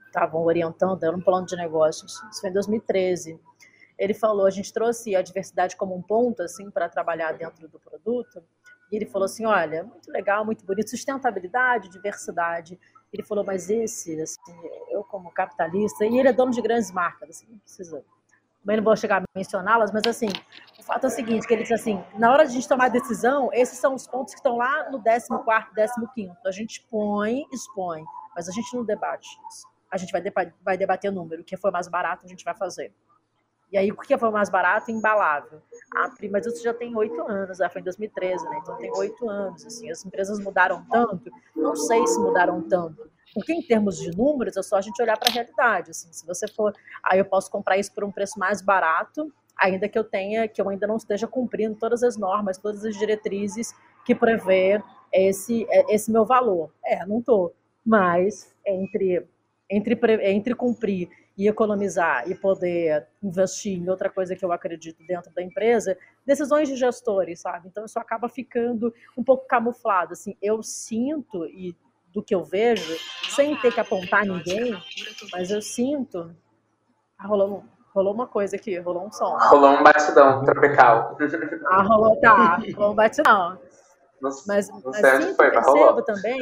[0.06, 3.40] estavam orientando, era um plano de negócios, isso foi em 2013,
[3.98, 7.80] ele falou, a gente trouxe a diversidade como um ponto assim para trabalhar dentro do
[7.80, 8.44] produto.
[8.92, 12.80] E ele falou assim, olha, muito legal, muito bonito, sustentabilidade, diversidade.
[13.14, 14.38] Ele falou, mas esse, assim,
[14.90, 18.04] eu como capitalista, e ele é dono de grandes marcas, assim, não precisa,
[18.64, 20.30] também não vou chegar a mencioná-las, mas assim,
[20.80, 22.86] o fato é o seguinte, que ele disse assim, na hora de a gente tomar
[22.86, 27.46] a decisão, esses são os pontos que estão lá no 14º, 15 A gente põe,
[27.52, 28.04] expõe,
[28.36, 29.68] mas a gente não debate isso.
[29.92, 30.24] A gente vai,
[30.64, 32.92] vai debater o número, o que foi mais barato a gente vai fazer.
[33.74, 34.92] E aí, o que foi mais barato?
[34.92, 35.60] Embalável.
[35.96, 38.60] Ah, mas isso já tem oito anos, foi em 2013, né?
[38.62, 39.66] Então tem oito anos.
[39.66, 41.32] Assim, as empresas mudaram tanto?
[41.56, 43.10] Não sei se mudaram tanto.
[43.34, 45.90] Porque em termos de números, é só a gente olhar para a realidade.
[45.90, 46.72] Assim, se você for,
[47.04, 50.62] aí eu posso comprar isso por um preço mais barato, ainda que eu tenha, que
[50.62, 53.74] eu ainda não esteja cumprindo todas as normas, todas as diretrizes
[54.06, 56.72] que prevê esse, esse meu valor.
[56.86, 57.56] É, não estou.
[57.84, 59.28] Mas entre,
[59.68, 59.98] entre,
[60.30, 65.42] entre cumprir e economizar e poder investir em outra coisa que eu acredito dentro da
[65.42, 67.68] empresa, decisões de gestores, sabe?
[67.68, 70.14] Então isso acaba ficando um pouco camuflado.
[70.14, 71.76] Assim, eu sinto e
[72.14, 72.96] do que eu vejo,
[73.32, 74.80] sem ter que apontar ninguém,
[75.32, 76.36] mas eu sinto.
[77.18, 79.36] Ah, rolou, rolou uma coisa aqui, rolou um som.
[79.40, 81.18] Rolou um batidão tropical.
[81.72, 83.58] Ah, rolou, tá, rolou um batidão.
[84.22, 86.04] Mas, mas sinto, foi, percebo rolou.
[86.04, 86.40] também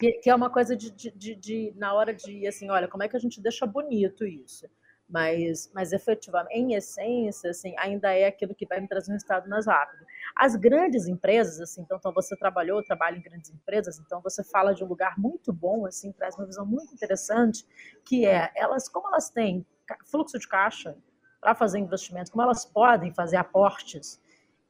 [0.00, 3.02] que, que é uma coisa de, de, de, de, na hora de, assim, olha, como
[3.02, 4.66] é que a gente deixa bonito isso?
[5.06, 9.46] Mas, mas efetivamente, em essência, assim, ainda é aquilo que vai me trazer um resultado
[9.50, 10.06] mais rápido.
[10.34, 14.72] As grandes empresas, assim, então, então você trabalhou, trabalha em grandes empresas, então você fala
[14.72, 17.66] de um lugar muito bom, assim, traz uma visão muito interessante,
[18.02, 19.66] que é, elas, como elas têm
[20.06, 20.96] fluxo de caixa
[21.40, 24.18] para fazer investimentos, como elas podem fazer aportes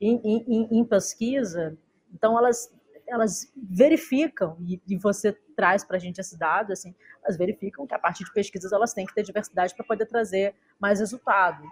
[0.00, 1.76] em, em, em pesquisa,
[2.12, 2.72] então elas
[3.10, 7.94] elas verificam, e, e você traz para a gente esse dado, assim, elas verificam que
[7.94, 11.62] a partir de pesquisas elas têm que ter diversidade para poder trazer mais resultado.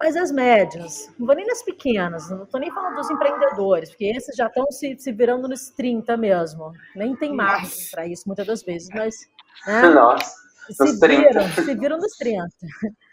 [0.00, 4.04] Mas as médias, não vou nem nas pequenas, não estou nem falando dos empreendedores, porque
[4.04, 6.72] esses já estão se, se virando nos 30 mesmo.
[6.94, 9.16] Nem tem margem para isso muitas das vezes, mas.
[9.66, 9.88] Né?
[9.88, 12.48] Nossa se viram, se viram nos 30.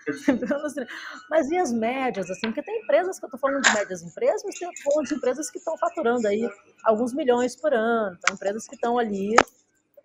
[1.30, 2.48] Mas e as médias, assim?
[2.48, 5.50] Porque tem empresas que eu estou falando de médias empresas, mas tem falando de empresas
[5.50, 6.48] que estão faturando aí
[6.84, 8.16] alguns milhões por ano.
[8.18, 9.36] Então, empresas que estão ali,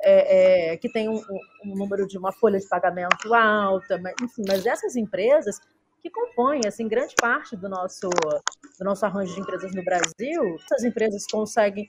[0.01, 1.21] é, é, que tem um,
[1.65, 5.61] um, número de uma folha de pagamento alta, mas, enfim, mas essas empresas
[6.01, 10.85] que compõem assim grande parte do nosso do nosso arranjo de empresas no Brasil, essas
[10.85, 11.87] empresas conseguem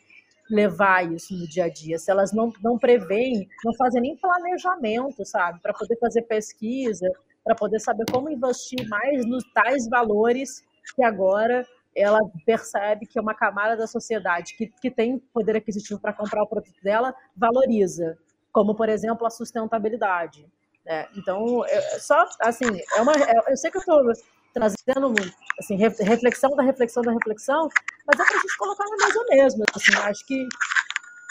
[0.52, 5.26] levar isso no dia a dia, se elas não, não preveem, não fazem nem planejamento,
[5.26, 7.10] sabe, para poder fazer pesquisa,
[7.44, 10.64] para poder saber como investir mais nos tais valores
[10.96, 16.00] que agora ela percebe que é uma camada da sociedade que, que tem poder aquisitivo
[16.00, 18.18] para comprar o produto dela valoriza,
[18.52, 20.46] como, por exemplo, a sustentabilidade.
[20.86, 21.08] Né?
[21.16, 24.12] Então, é, é só assim, é uma, é, eu sei que eu estou
[24.54, 25.14] trazendo
[25.60, 27.70] assim, reflexão da reflexão da reflexão,
[28.06, 29.64] mas é para a gente colocar na mesa mesmo.
[29.76, 30.48] Assim, acho que,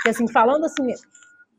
[0.02, 0.94] que, assim, falando assim,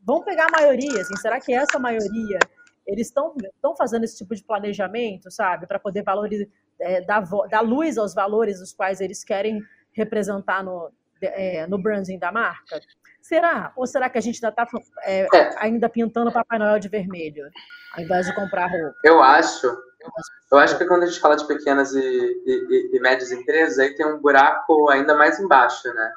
[0.04, 2.38] vamos pegar a maioria, assim, será que essa maioria,
[2.86, 6.46] eles estão fazendo esse tipo de planejamento, sabe, para poder valorizar,
[6.80, 10.90] é, dar, dar luz aos valores os quais eles querem representar no,
[11.20, 12.80] é, no branding da marca?
[13.20, 13.72] Será?
[13.76, 14.66] Ou será que a gente ainda está
[15.04, 15.54] é, é.
[15.58, 17.48] ainda pintando Papai Noel de vermelho,
[17.94, 18.98] ao invés de comprar roupa?
[19.04, 19.72] Eu acho
[20.52, 23.94] eu acho que quando a gente fala de pequenas e, e, e, médias empresas, aí
[23.94, 26.12] tem um buraco ainda mais embaixo, né?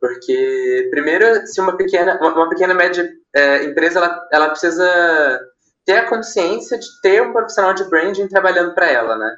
[0.00, 5.40] Porque, primeiro, se uma pequena, uma pequena média é, empresa, ela, ela precisa
[5.84, 9.36] ter a consciência de ter um profissional de branding trabalhando para ela, né?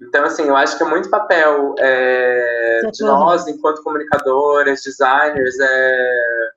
[0.00, 6.48] Então, assim, eu acho que é muito papel é, de nós, enquanto comunicadoras, designers, é,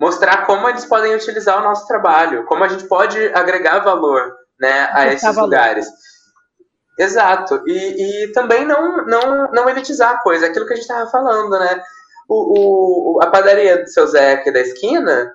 [0.00, 4.88] mostrar como eles podem utilizar o nosso trabalho, como a gente pode agregar valor né,
[4.92, 5.86] a esses lugares.
[6.98, 7.62] Exato.
[7.66, 11.58] E, e também não, não, não elitizar a coisa, aquilo que a gente estava falando,
[11.58, 11.82] né?
[12.28, 15.30] O, o, a padaria do seu Zé aqui da esquina,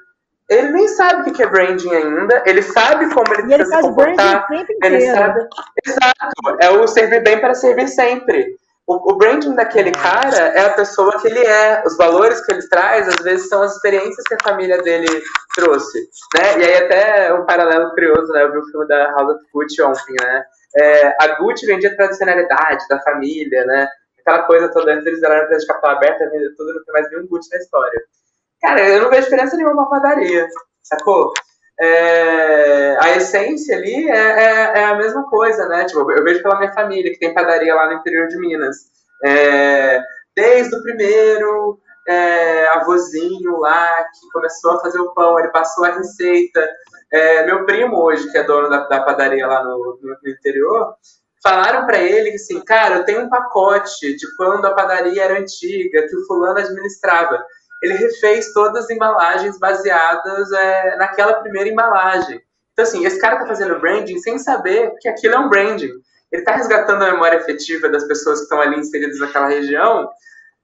[0.49, 3.81] ele nem sabe o que é branding ainda, ele sabe como ele precisa ele se
[3.81, 4.47] comportar.
[4.81, 5.47] Ele sabe.
[5.85, 6.57] Exato.
[6.59, 8.57] É o servir bem para servir sempre.
[8.89, 12.67] O, o, branding daquele cara é a pessoa que ele é, os valores que ele
[12.69, 15.05] traz, às vezes são as experiências que a família dele
[15.53, 16.57] trouxe, né?
[16.57, 18.41] E aí até um paralelo curioso, né?
[18.41, 20.43] Eu vi o filme da House of Gucci ontem, né?
[20.75, 23.87] É, a Gucci vendia a tradicionalidade da família, né?
[24.21, 26.27] Aquela coisa toda, antes eles eram de capital aberta,
[26.57, 28.01] tudo, não tem mais nenhum Gucci na história.
[28.59, 30.47] Cara, eu não vejo diferença nenhuma com a padaria,
[30.81, 31.31] sacou?
[31.81, 35.85] É, a essência ali é, é, é, a mesma coisa, né?
[35.85, 38.75] Tipo, eu vejo pela minha família, que tem padaria lá no interior de Minas.
[39.23, 40.01] É,
[40.35, 45.95] desde o primeiro é, avôzinho lá, que começou a fazer o pão, ele passou a
[45.95, 46.67] receita.
[47.11, 50.95] É, meu primo hoje, que é dono da, da padaria lá no, no, interior,
[51.41, 55.39] falaram para ele que assim, cara, eu tenho um pacote de quando a padaria era
[55.39, 57.43] antiga, que o fulano administrava
[57.81, 62.41] ele refez todas as embalagens baseadas é, naquela primeira embalagem.
[62.73, 65.91] Então, assim, esse cara está fazendo branding sem saber que aquilo é um branding.
[66.31, 70.09] Ele está resgatando a memória afetiva das pessoas que estão ali inseridas naquela região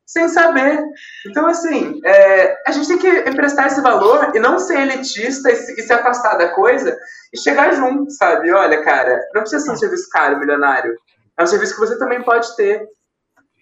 [0.06, 0.84] sem saber.
[1.26, 5.56] Então, assim, é, a gente tem que emprestar esse valor e não ser elitista e
[5.56, 6.98] se, e se, afastar da coisa
[7.34, 8.52] e chegar junto, sabe?
[8.52, 10.96] Olha, cara, não precisa ser um serviço caro, milionário.
[11.38, 12.88] É um serviço que você também pode ter.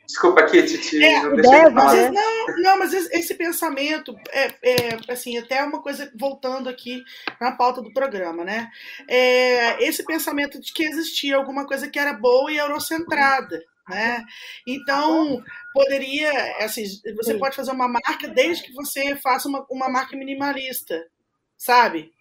[0.05, 2.11] Desculpa aqui, Titi, é, não deixei de falar.
[2.11, 7.03] Não, não, mas esse pensamento, é, é, assim, até uma coisa, voltando aqui
[7.39, 8.69] na pauta do programa, né?
[9.07, 14.23] É, esse pensamento de que existia alguma coisa que era boa e eurocentrada, né?
[14.67, 15.41] Então,
[15.73, 16.83] poderia, assim,
[17.15, 21.01] você pode fazer uma marca desde que você faça uma, uma marca minimalista,
[21.57, 22.12] sabe?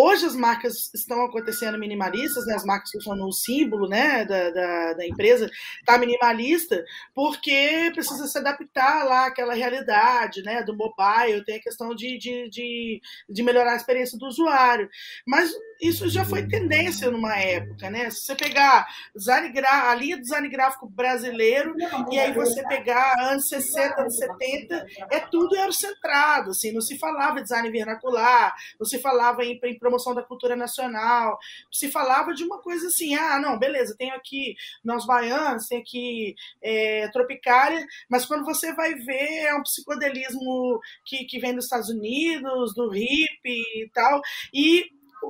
[0.00, 2.54] Hoje as marcas estão acontecendo minimalistas, né?
[2.54, 4.24] as marcas que usam o símbolo né?
[4.24, 10.62] da, da, da empresa está minimalista, porque precisa se adaptar lá àquela realidade né?
[10.62, 14.88] do mobile, tem a questão de, de, de, de melhorar a experiência do usuário.
[15.26, 18.10] Mas isso já foi tendência numa época, né?
[18.10, 21.74] Se você pegar design a linha de design gráfico brasileiro
[22.10, 27.38] e aí você pegar anos 60, anos 70, é tudo eurocentrado, assim, não se falava
[27.38, 31.38] em design vernacular, não se falava em, em promoção da cultura nacional,
[31.72, 36.34] se falava de uma coisa assim, ah, não, beleza, tem aqui nós baianos, tem aqui
[36.62, 41.88] é, Tropicália, mas quando você vai ver é um psicodelismo que, que vem dos Estados
[41.88, 44.20] Unidos, do hip e tal,
[44.52, 44.84] e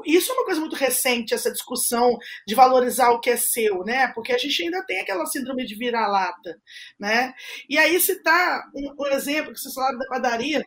[0.04, 4.08] isso é uma coisa muito recente, essa discussão de valorizar o que é seu, né?
[4.08, 6.60] Porque a gente ainda tem aquela síndrome de vira-lata,
[6.98, 7.32] né?
[7.68, 10.62] E aí citar um, um exemplo que vocês falaram da padaria,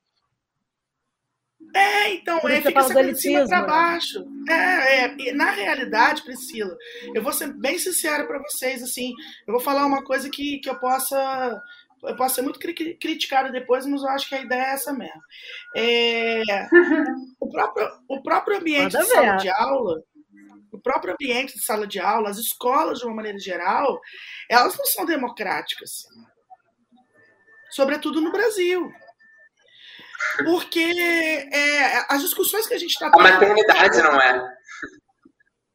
[1.74, 3.68] é, então, é, fica sempre de cima para né?
[3.68, 4.26] baixo.
[4.50, 6.76] É, é, na realidade, Priscila,
[7.14, 9.14] eu vou ser bem sincera para vocês, assim,
[9.48, 11.62] eu vou falar uma coisa que, que eu possa
[12.04, 14.92] eu posso ser muito cri criticada depois, mas eu acho que a ideia é essa
[14.92, 15.22] mesmo.
[15.76, 16.42] É,
[17.40, 20.04] o, próprio, o próprio ambiente de sala de aula,
[20.72, 24.00] o próprio ambiente de sala de aula, as escolas, de uma maneira geral,
[24.50, 26.08] elas não são democráticas.
[27.70, 28.92] Sobretudo no Brasil.
[30.44, 33.20] Porque é, as discussões que a gente está tendo.
[33.20, 34.62] A maternidade não é.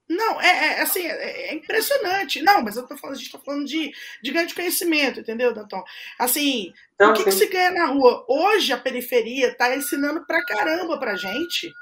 [0.08, 2.40] Não, é, é assim, é, é, impressionante.
[2.40, 3.92] Não, mas eu tô falando, a gente está falando de,
[4.22, 5.82] de ganho de conhecimento, entendeu, Danton?
[6.18, 8.24] Assim, não, o que, que, se ganha na rua?
[8.28, 11.72] Hoje a periferia está ensinando pra caramba pra gente.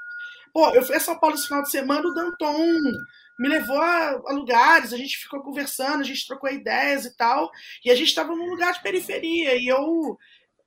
[0.51, 2.79] Pô, eu fui a São Paulo esse final de semana, o Danton
[3.37, 7.51] me levou a, a, lugares, a gente ficou conversando, a gente trocou ideias e tal,
[7.83, 10.17] e a gente estava num lugar de periferia, e eu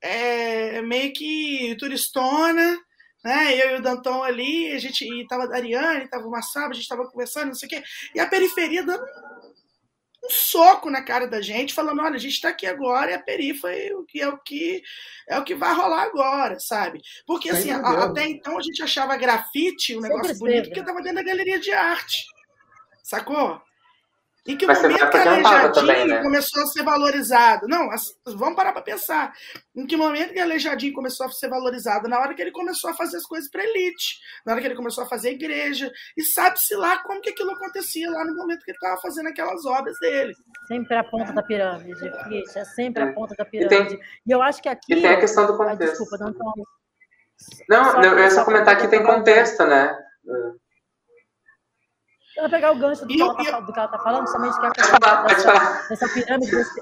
[0.00, 2.78] é, meio que turistona,
[3.24, 3.54] né?
[3.54, 6.74] Eu e o Dantão ali, a gente e tava a Ariane, tava o Massaba, a
[6.74, 7.82] gente tava conversando, não sei o quê,
[8.14, 9.04] e a periferia dando
[10.24, 13.22] um soco na cara da gente, falando, olha, a gente está aqui agora e a
[13.22, 14.82] periferia o que é o que
[15.28, 17.00] é o que vai rolar agora, sabe?
[17.26, 21.16] Porque assim, a, até então a gente achava grafite um negócio bonito porque estava dentro
[21.16, 22.24] da galeria de arte.
[23.02, 23.60] Sacou?
[24.48, 26.22] Em que Mas momento que a Aleijadinho também, né?
[26.22, 27.68] começou a ser valorizado?
[27.68, 27.86] Não,
[28.34, 29.30] vamos parar para pensar.
[29.76, 32.08] Em que momento que a Aleijadinho começou a ser valorizado?
[32.08, 34.74] Na hora que ele começou a fazer as coisas para elite, na hora que ele
[34.74, 35.92] começou a fazer igreja.
[36.16, 39.66] E sabe-se lá como que aquilo acontecia lá no momento que ele estava fazendo aquelas
[39.66, 40.32] obras dele.
[40.66, 42.10] Sempre a ponta da pirâmide,
[42.56, 43.74] é sempre a ponta da pirâmide.
[43.74, 44.94] E, tem, e eu acho que aqui.
[44.94, 45.82] E tem a questão do contexto.
[45.82, 46.32] Ah, desculpa, não,
[47.68, 49.94] não, não, eu ia só comentar que tem contexto, né?
[52.38, 54.56] Eu vou pegar o gancho do, que, ela tá, do que ela tá falando, somente
[54.60, 56.80] que é a dessa, dessa pirâmide, desse,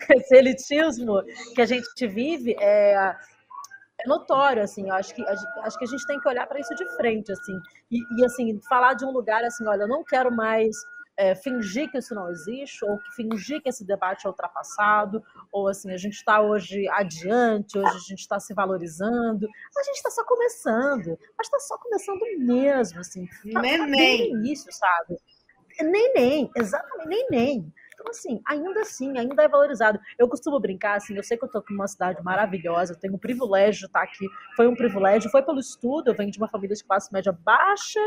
[0.16, 1.22] esse elitismo
[1.54, 6.06] que a gente vive é, é notório, assim, eu acho que, acho que a gente
[6.06, 9.44] tem que olhar para isso de frente, assim, e, e, assim, falar de um lugar
[9.44, 10.74] assim, olha, eu não quero mais
[11.18, 15.90] é, fingir que isso não existe, ou fingir que esse debate é ultrapassado, ou assim,
[15.90, 20.24] a gente está hoje adiante, hoje a gente está se valorizando, a gente está só
[20.24, 24.30] começando, mas está só começando mesmo, assim, tá, nem, tá nem.
[24.30, 25.16] início, sabe?
[25.80, 27.72] Nem, nem, exatamente, nem, nem.
[27.94, 29.98] Então, assim, ainda assim, ainda é valorizado.
[30.16, 33.18] Eu costumo brincar, assim, eu sei que eu tô numa cidade maravilhosa, eu tenho o
[33.18, 34.24] privilégio de estar aqui.
[34.54, 38.00] Foi um privilégio, foi pelo estudo, eu venho de uma família de classe média baixa,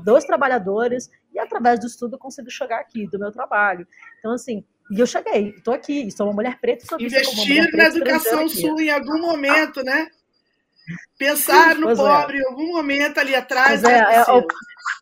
[0.00, 3.86] dos trabalhadores, e através do estudo eu consigo chegar aqui, do meu trabalho.
[4.18, 6.84] Então, assim, e eu cheguei, estou aqui, sou uma mulher preta.
[6.86, 10.08] Sou Investir na educação sul em algum momento, né?
[11.16, 12.02] Pensar no pois é.
[12.02, 12.40] pobre é.
[12.40, 13.84] em algum momento ali atrás.
[13.84, 14.46] É, é, o,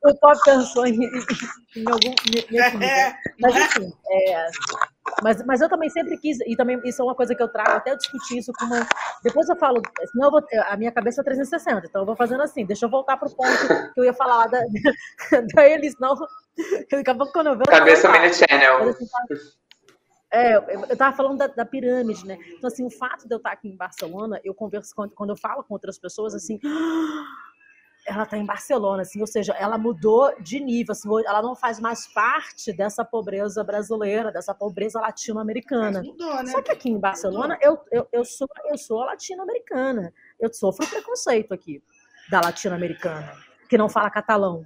[0.05, 2.15] o pobre pensou em, em algum.
[2.53, 4.47] Em, é, mas assim, é,
[5.23, 7.71] mas, mas eu também sempre quis, e também isso é uma coisa que eu trago,
[7.71, 8.87] até eu discutir isso com uma.
[9.23, 9.81] Depois eu falo,
[10.11, 12.91] senão eu vou, a minha cabeça é 360, então eu vou fazendo assim, deixa eu
[12.91, 14.61] voltar para o ponto que eu ia falar da,
[15.55, 16.15] da eles, não.
[16.91, 17.71] Daqui a pouco quando eu vejo.
[17.71, 18.89] Cabeça Mini Channel.
[18.91, 19.07] Assim,
[20.33, 22.39] é, eu estava falando da, da, pirâmide, né?
[22.57, 25.37] Então, assim, o fato de eu estar aqui em Barcelona, eu converso, quando, quando eu
[25.37, 26.61] falo com outras pessoas, assim,
[28.07, 31.79] ela está em Barcelona, assim, ou seja, ela mudou de nível, assim, ela não faz
[31.79, 36.03] mais parte dessa pobreza brasileira, dessa pobreza latino-americana.
[36.03, 36.51] Né?
[36.51, 40.13] Só que aqui em Barcelona, eu, eu, eu sou, eu sou latino-americana.
[40.39, 41.83] Eu sofro preconceito aqui
[42.31, 43.33] da latino-americana,
[43.69, 44.65] que não fala catalão.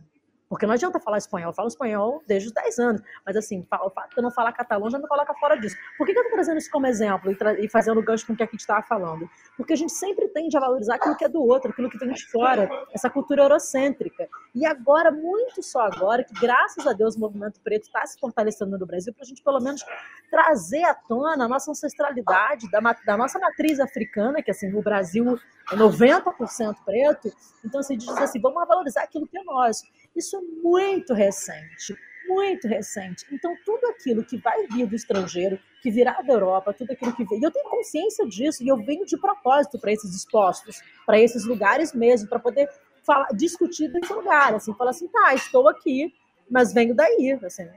[0.54, 3.02] Porque não adianta falar espanhol, eu falo espanhol desde os 10 anos.
[3.26, 5.74] Mas assim, o fato de eu não falar catalão já me coloca fora disso.
[5.98, 8.36] Por que, que eu estou trazendo isso como exemplo e, e fazendo gancho com o
[8.36, 9.28] que a gente estava falando?
[9.56, 12.12] Porque a gente sempre tende a valorizar aquilo que é do outro, aquilo que vem
[12.12, 14.28] de fora, essa cultura eurocêntrica.
[14.54, 18.78] E agora, muito só agora, que graças a Deus o movimento preto está se fortalecendo
[18.78, 19.84] no Brasil, para a gente pelo menos
[20.30, 25.36] trazer à tona a nossa ancestralidade, da, da nossa matriz africana, que assim, o Brasil
[25.72, 27.32] é 90% preto.
[27.64, 29.84] Então, assim, diz assim, vamos valorizar aquilo que é nosso.
[30.14, 31.96] Isso é muito recente,
[32.28, 33.26] muito recente.
[33.32, 37.24] Então, tudo aquilo que vai vir do estrangeiro, que virá da Europa, tudo aquilo que
[37.24, 37.42] vem.
[37.42, 41.92] Eu tenho consciência disso e eu venho de propósito para esses expostos, para esses lugares
[41.92, 42.68] mesmo, para poder
[43.04, 44.54] falar, discutir desse lugar.
[44.54, 46.14] Assim, falar assim, tá, estou aqui,
[46.50, 47.38] mas venho daí.
[47.44, 47.68] Assim,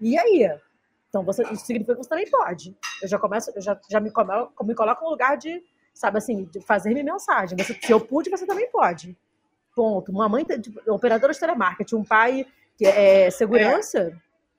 [0.00, 0.50] e aí?
[1.08, 2.76] Então, você, isso significa que você também pode.
[3.00, 5.62] Eu já começo, eu já, já me, me coloco no lugar de,
[5.94, 7.56] sabe assim, de fazer minha mensagem.
[7.56, 9.16] Você, se eu pude, você também pode.
[9.76, 10.10] Ponto.
[10.10, 12.46] Uma mãe, tipo, operadora de telemarketing, um pai
[12.78, 14.12] que é segurança, é.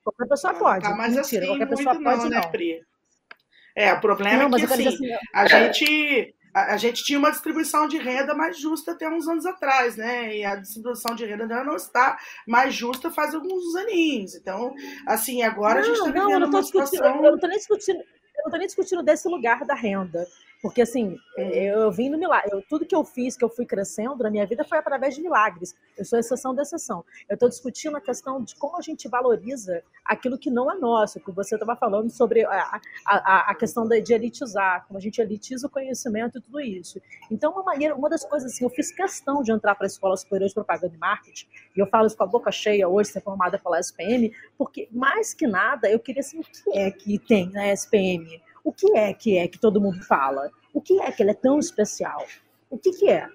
[0.04, 0.84] qualquer pessoa pode.
[0.84, 2.30] Tá, mas Mentira, assim, qualquer pessoa pode não.
[2.30, 2.86] Né, Pri?
[3.76, 7.30] É, o problema não, é que assim, assim, a gente a, a, gente tinha uma
[7.30, 10.38] distribuição de renda mais justa até uns anos atrás, né?
[10.38, 14.36] E a distribuição de renda não está mais justa faz alguns aninhos.
[14.36, 14.74] Então,
[15.06, 17.06] assim, agora não, a gente está vivendo uma situação...
[17.06, 18.04] Eu não estou nem discutindo
[18.38, 20.28] eu não tô nem discutindo desse lugar da renda.
[20.62, 22.50] Porque, assim, é, eu vim no milagre.
[22.52, 25.22] Eu, tudo que eu fiz, que eu fui crescendo na minha vida, foi através de
[25.22, 25.76] milagres.
[25.98, 27.06] Eu sou exceção da exceção.
[27.30, 31.20] Eu estou discutindo a questão de como a gente valoriza aquilo que não é nosso,
[31.20, 35.68] que você estava falando sobre a, a, a questão de, elitizar, como a gente elitiza
[35.68, 37.00] o conhecimento e tudo isso.
[37.30, 40.16] Então, uma maneira, uma das coisas assim, eu fiz questão de entrar para a Escola
[40.16, 43.22] Superior de Propaganda e Marketing, e eu falo isso com a boca cheia hoje, ser
[43.22, 47.50] formada pela SPM, porque, mais que nada, eu queria saber o que é que tem
[47.52, 50.52] na SPM o que é que é que todo mundo fala?
[50.74, 52.26] O que é que ele é tão especial?
[52.70, 53.26] O que, que é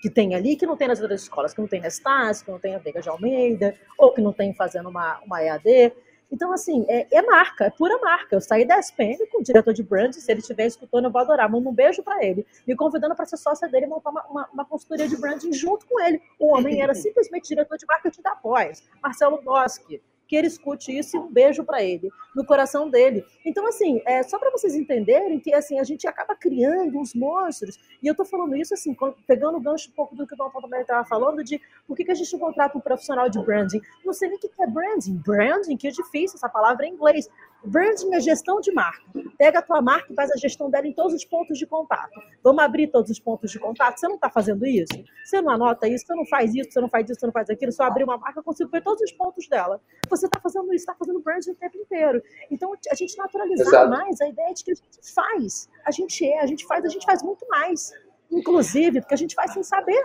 [0.00, 2.52] que tem ali que não tem nas outras escolas, que não tem na Estácio, que
[2.52, 5.92] não tem a Veiga de Almeida, ou que não tem fazendo uma, uma EAD?
[6.30, 8.36] Então, assim, é, é, marca, é pura marca.
[8.36, 11.20] Eu saí da SPM com o diretor de brand, se ele estiver escutando, eu vou
[11.20, 11.50] adorar.
[11.50, 14.48] Mando um beijo para ele, me convidando para ser sócia dele e montar uma, uma,
[14.52, 16.22] uma, consultoria de branding junto com ele.
[16.38, 21.16] O homem era simplesmente diretor de marketing da Pós, Marcelo Boschi que ele escute isso
[21.16, 23.24] e um beijo para ele, no coração dele.
[23.44, 27.78] Então, assim, é só para vocês entenderem que assim a gente acaba criando uns monstros,
[28.02, 28.96] e eu estou falando isso assim,
[29.26, 32.04] pegando o gancho um pouco do que o Dom também estava falando, de por que,
[32.04, 33.80] que a gente contrata um profissional de branding?
[34.04, 35.16] Não sei nem o que é branding.
[35.16, 37.28] Branding, que é difícil, essa palavra é em inglês.
[37.66, 39.02] Branding é gestão de marca.
[39.36, 42.12] Pega a tua marca e faz a gestão dela em todos os pontos de contato.
[42.42, 43.98] Vamos abrir todos os pontos de contato?
[43.98, 44.94] Você não está fazendo isso?
[45.24, 46.06] Você não anota isso?
[46.06, 46.70] Você não faz isso?
[46.70, 47.20] Você não faz isso?
[47.20, 47.72] Você não faz aquilo?
[47.76, 49.80] Eu abrir uma marca, eu consigo ver todos os pontos dela.
[50.08, 52.22] Você está fazendo isso, está fazendo branding o tempo inteiro.
[52.50, 53.90] Então, a gente naturalizar Exato.
[53.90, 55.68] mais a ideia de que a gente faz.
[55.84, 57.92] A gente é, a gente faz, a gente faz muito mais.
[58.30, 60.04] Inclusive, porque a gente faz sem saber.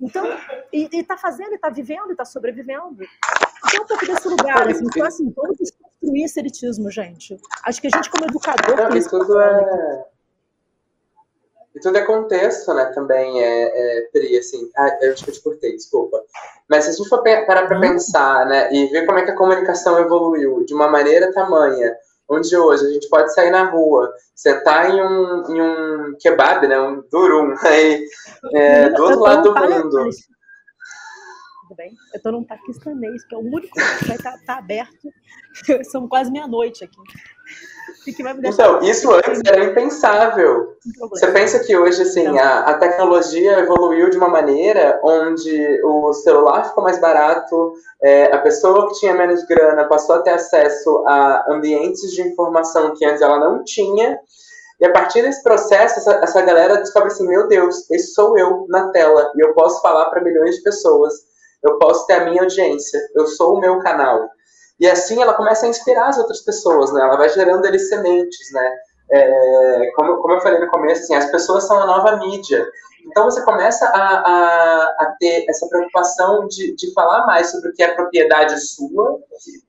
[0.00, 0.26] Então,
[0.72, 3.02] e, está fazendo, e está vivendo, e está sobrevivendo.
[3.66, 7.38] Então, um pouco desse lugar, assim, então, assim, vamos desconstruir esse elitismo, gente.
[7.64, 10.04] Acho que a gente, como educador, Não, e tudo é...
[11.74, 15.34] E tudo é contexto, né, também, é, é Pri, assim, ah, eu acho que eu
[15.34, 16.22] te cortei, desculpa.
[16.68, 19.36] Mas se a gente for parar para pensar, né, e ver como é que a
[19.36, 21.94] comunicação evoluiu de uma maneira tamanha,
[22.28, 26.78] onde hoje a gente pode sair na rua, sentar em um, em um kebab, né,
[26.80, 28.04] um durum, aí,
[28.52, 30.10] é, do outro lado do mundo
[31.66, 31.92] tudo bem?
[32.12, 35.12] Eu estou num paquistanês, que é o único que vai estar tá, tá aberto.
[35.90, 37.00] São quase meia-noite aqui.
[38.44, 40.74] Então, isso antes era impensável.
[41.10, 46.68] Você pensa que hoje, assim, a, a, tecnologia evoluiu de uma maneira onde o celular
[46.68, 47.72] ficou mais barato,
[48.02, 52.94] é, a pessoa que tinha menos grana passou a ter acesso a ambientes de informação
[52.94, 54.18] que antes ela não tinha,
[54.80, 58.66] e a partir desse processo, essa, essa galera descobre assim: meu Deus, esse sou eu
[58.68, 61.14] na tela, e eu posso falar para milhões de pessoas.
[61.62, 64.28] eu posso ter a minha audiência, eu sou o meu canal.
[64.78, 67.00] E assim ela começa a inspirar as outras pessoas, né?
[67.00, 68.76] Ela vai gerando ali sementes, né?
[69.10, 72.66] É, como, como eu falei no começo, assim, as pessoas são a nova mídia.
[73.06, 77.72] Então você começa a, a, a ter essa preocupação de, de falar mais sobre o
[77.72, 79.20] que é propriedade sua,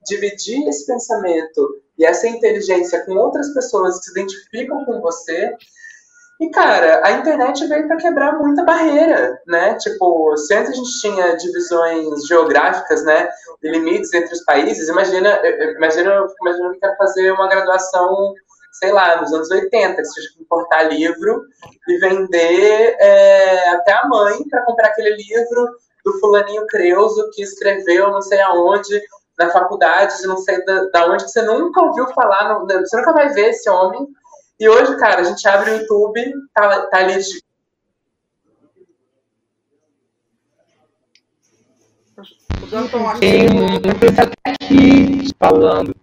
[0.06, 5.54] dividir esse pensamento e essa inteligência com outras pessoas que se identificam com você.
[6.40, 9.74] E, cara, a internet veio para quebrar muita barreira, né?
[9.74, 13.28] Tipo, se antes a gente tinha divisões geográficas, né?
[13.62, 15.40] limites entre os países, imagina,
[15.76, 18.34] imagina, imagina que quer fazer uma graduação
[18.78, 21.42] sei lá, nos anos 80, que você tinha que importar livro
[21.88, 25.68] e vender é, até a mãe para comprar aquele livro
[26.04, 29.02] do fulaninho Creuso que escreveu não sei aonde,
[29.36, 33.28] na faculdade, não sei da, da onde, que você nunca ouviu falar, você nunca vai
[33.30, 34.06] ver esse homem.
[34.60, 37.42] E hoje, cara, a gente abre o YouTube, tá, tá ali de...
[43.20, 43.68] Tem um
[44.44, 45.94] aqui falando.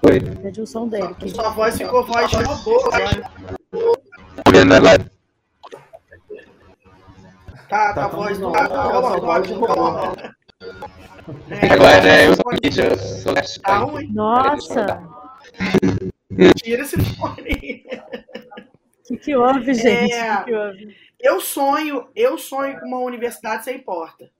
[0.00, 0.20] Foi.
[0.20, 1.12] Perdi o som dele.
[1.14, 1.28] Que...
[1.28, 2.80] Sua voz ficou voz de robô
[4.72, 5.10] agora.
[7.68, 8.64] Tá, tá, tá voz do tá,
[11.72, 14.12] Agora é eu sou mídia, eu sou Tá ruim.
[14.12, 15.02] Nossa!
[16.56, 17.86] Tira esse fone.
[19.00, 20.12] O que, que houve, gente?
[20.12, 20.96] É, que, que houve?
[21.20, 24.30] Eu sonho, eu sonho com uma universidade sem porta.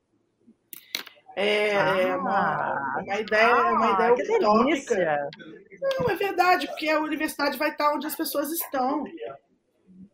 [1.37, 5.31] É, ah, é uma, uma ideia, ah, uma ideia utópica.
[5.81, 9.05] Não, é verdade, porque a universidade vai estar onde as pessoas estão.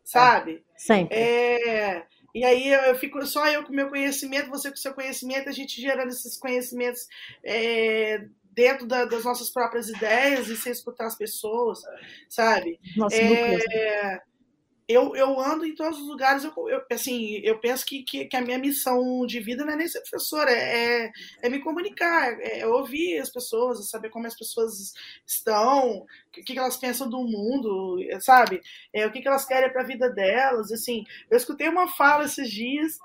[0.03, 0.63] Sabe?
[0.75, 1.15] Sempre.
[1.15, 5.51] É, e aí eu fico só eu com meu conhecimento, você com seu conhecimento, a
[5.51, 7.07] gente gerando esses conhecimentos
[7.43, 11.81] é, dentro da, das nossas próprias ideias e sem escutar as pessoas,
[12.29, 12.79] sabe?
[12.95, 14.21] Nossa, é,
[14.91, 18.35] eu, eu ando em todos os lugares, eu, eu assim, eu penso que, que, que,
[18.35, 21.11] a minha missão de vida não é nem ser professora, é, é,
[21.43, 24.93] é me comunicar, é, é, ouvir as pessoas, é saber como as pessoas
[25.25, 28.61] estão, o que, que elas pensam do mundo, sabe?
[28.93, 31.05] É, o que, que elas querem para a vida delas, assim.
[31.29, 32.97] Eu escutei uma fala esses dias,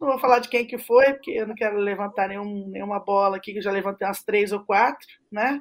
[0.00, 3.36] não vou falar de quem que foi, porque eu não quero levantar nenhum, nenhuma bola
[3.36, 5.60] aqui, que eu já levantei umas três ou quatro, né?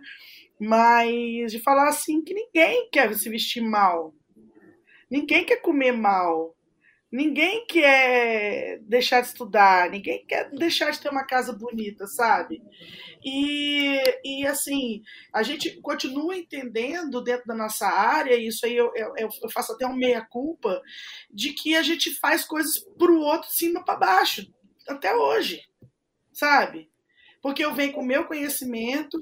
[0.60, 4.14] Mas de falar assim que ninguém quer se vestir mal,
[5.10, 6.57] Ninguém quer comer mal.
[7.10, 12.62] Ninguém quer deixar de estudar, ninguém quer deixar de ter uma casa bonita, sabe?
[13.24, 15.02] E, e assim,
[15.34, 19.72] a gente continua entendendo dentro da nossa área, e isso aí eu, eu, eu faço
[19.72, 20.82] até uma meia-culpa,
[21.32, 24.46] de que a gente faz coisas para o outro de cima para baixo,
[24.86, 25.62] até hoje,
[26.34, 26.90] sabe?
[27.42, 29.18] Porque eu venho com o meu conhecimento,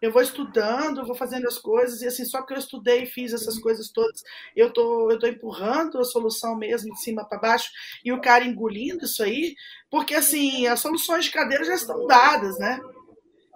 [0.00, 3.32] eu vou estudando, vou fazendo as coisas, e assim, só que eu estudei e fiz
[3.32, 4.22] essas coisas todas,
[4.54, 7.70] eu tô, eu tô empurrando a solução mesmo de cima para baixo,
[8.04, 9.54] e o cara engolindo isso aí,
[9.90, 12.80] porque assim, as soluções de cadeira já estão dadas, né?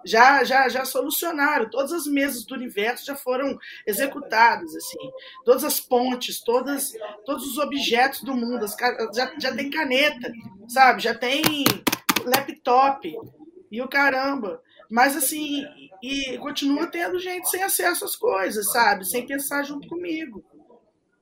[0.05, 3.57] Já, já, já solucionaram, todas as mesas do universo já foram
[3.87, 5.11] executadas, assim,
[5.45, 6.91] todas as pontes, todas,
[7.25, 8.75] todos os objetos do mundo, as,
[9.15, 10.29] já, já tem caneta,
[10.67, 11.01] sabe?
[11.01, 11.41] Já tem
[12.25, 13.15] laptop,
[13.73, 14.61] e o caramba.
[14.87, 15.65] Mas assim,
[16.03, 19.05] e continua tendo gente sem acesso às coisas, sabe?
[19.05, 20.43] Sem pensar junto comigo.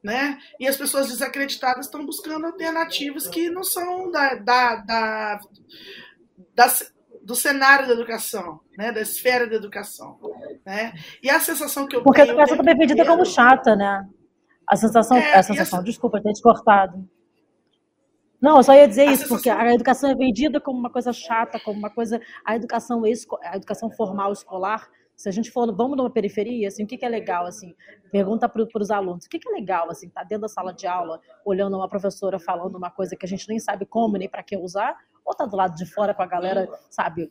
[0.03, 0.39] Né?
[0.59, 5.39] E as pessoas desacreditadas estão buscando alternativas que não são da, da, da,
[6.55, 6.67] da
[7.23, 8.91] do cenário da educação, né?
[8.91, 10.17] da esfera da educação.
[10.65, 10.93] Né?
[11.21, 12.35] E a sensação que eu Porque tenho.
[12.35, 14.09] Porque a educação também é vendida como chata, né?
[14.65, 15.83] A sensação, é, a sensação, a...
[15.83, 17.07] desculpa ter te cortado.
[18.41, 21.13] Não, eu só ia dizer a isso, porque a educação é vendida como uma coisa
[21.13, 22.19] chata, como uma coisa.
[22.43, 23.03] A educação,
[23.43, 27.05] a educação formal escolar, se a gente for, vamos numa periferia, assim, o que, que
[27.05, 27.75] é legal, assim,
[28.11, 30.87] pergunta para os alunos, o que, que é legal, assim, tá dentro da sala de
[30.87, 34.41] aula, olhando uma professora falando uma coisa que a gente nem sabe como nem para
[34.41, 37.29] que usar, ou tá do lado de fora com a galera, sabe,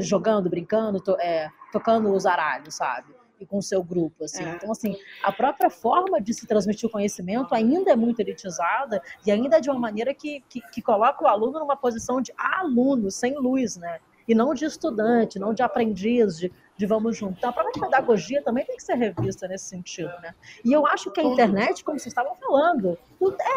[0.00, 3.14] jogando, brincando, to, é, tocando os aralhos, sabe?
[3.40, 4.24] E com o seu grupo.
[4.24, 4.44] Assim.
[4.44, 4.54] É.
[4.54, 9.30] Então, assim, a própria forma de se transmitir o conhecimento ainda é muito elitizada e
[9.30, 13.10] ainda é de uma maneira que, que, que coloca o aluno numa posição de aluno,
[13.10, 13.98] sem luz, né?
[14.28, 17.38] E não de estudante, não de aprendiz, de, de vamos juntar.
[17.38, 20.34] Então, a própria pedagogia também tem que ser revista nesse sentido, né?
[20.64, 22.96] E eu acho que a internet, como vocês estavam falando,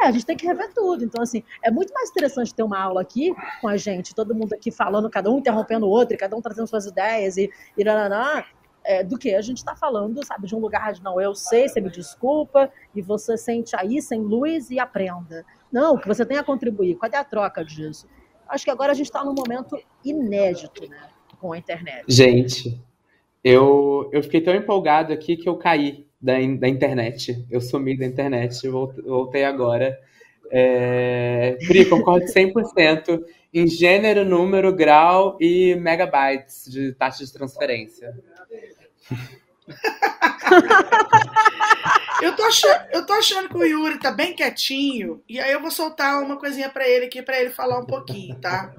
[0.02, 1.04] é, a gente tem que rever tudo.
[1.04, 4.54] Então, assim, é muito mais interessante ter uma aula aqui com a gente, todo mundo
[4.54, 7.84] aqui falando, cada um interrompendo o outro, e cada um trazendo suas ideias e, e
[7.84, 8.44] nananá,
[8.84, 11.68] é, do que a gente está falando, sabe, de um lugar de não, eu sei,
[11.68, 15.46] você me desculpa, e você sente aí sem luz e aprenda.
[15.72, 16.98] Não, que você tem a contribuir.
[16.98, 18.08] Cadê a troca disso?
[18.48, 22.04] Acho que agora a gente está num momento inédito, né, com a internet.
[22.08, 22.80] Gente,
[23.44, 27.46] eu, eu fiquei tão empolgado aqui que eu caí da, da internet.
[27.50, 29.98] Eu sumi da internet, voltei agora.
[30.52, 33.24] É, Pri, concordo 100%.
[33.54, 38.18] Em gênero, número, grau e megabytes de taxa de transferência.
[42.22, 45.62] eu, tô achando, eu tô achando que o Yuri tá bem quietinho, e aí eu
[45.62, 48.74] vou soltar uma coisinha para ele aqui, para ele falar um pouquinho, tá?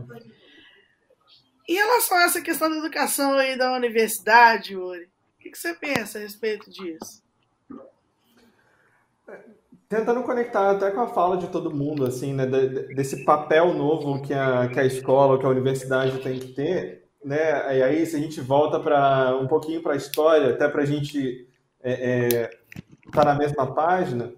[1.68, 5.74] Em relação a essa questão da educação aí da universidade, Yuri, o que, que você
[5.74, 7.22] pensa a respeito disso?
[9.94, 12.44] Tentando conectar até com a fala de todo mundo, assim, né,
[12.96, 17.78] desse papel novo que a, que a escola, que a universidade tem que ter, né,
[17.78, 20.84] e aí se a gente volta para um pouquinho para a história, até para a
[20.84, 21.46] gente
[21.78, 22.50] estar é, é,
[23.12, 24.32] tá na mesma página,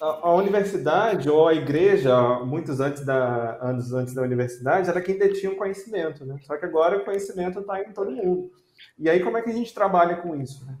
[0.00, 5.18] a, a, universidade ou a igreja, muitos antes da, anos antes da universidade, era quem
[5.18, 6.38] detinha o conhecimento, né?
[6.46, 8.50] Só que agora o conhecimento está em todo mundo.
[8.98, 10.64] E aí como é que a gente trabalha com isso?
[10.64, 10.78] Né?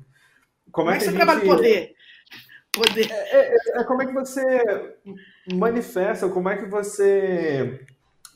[0.70, 1.26] Como, como é que, que você gente...
[1.26, 1.94] trabalha poder?
[2.74, 3.10] Poder.
[3.10, 4.96] É, é, é, como é que você
[5.52, 7.84] manifesta, como é que você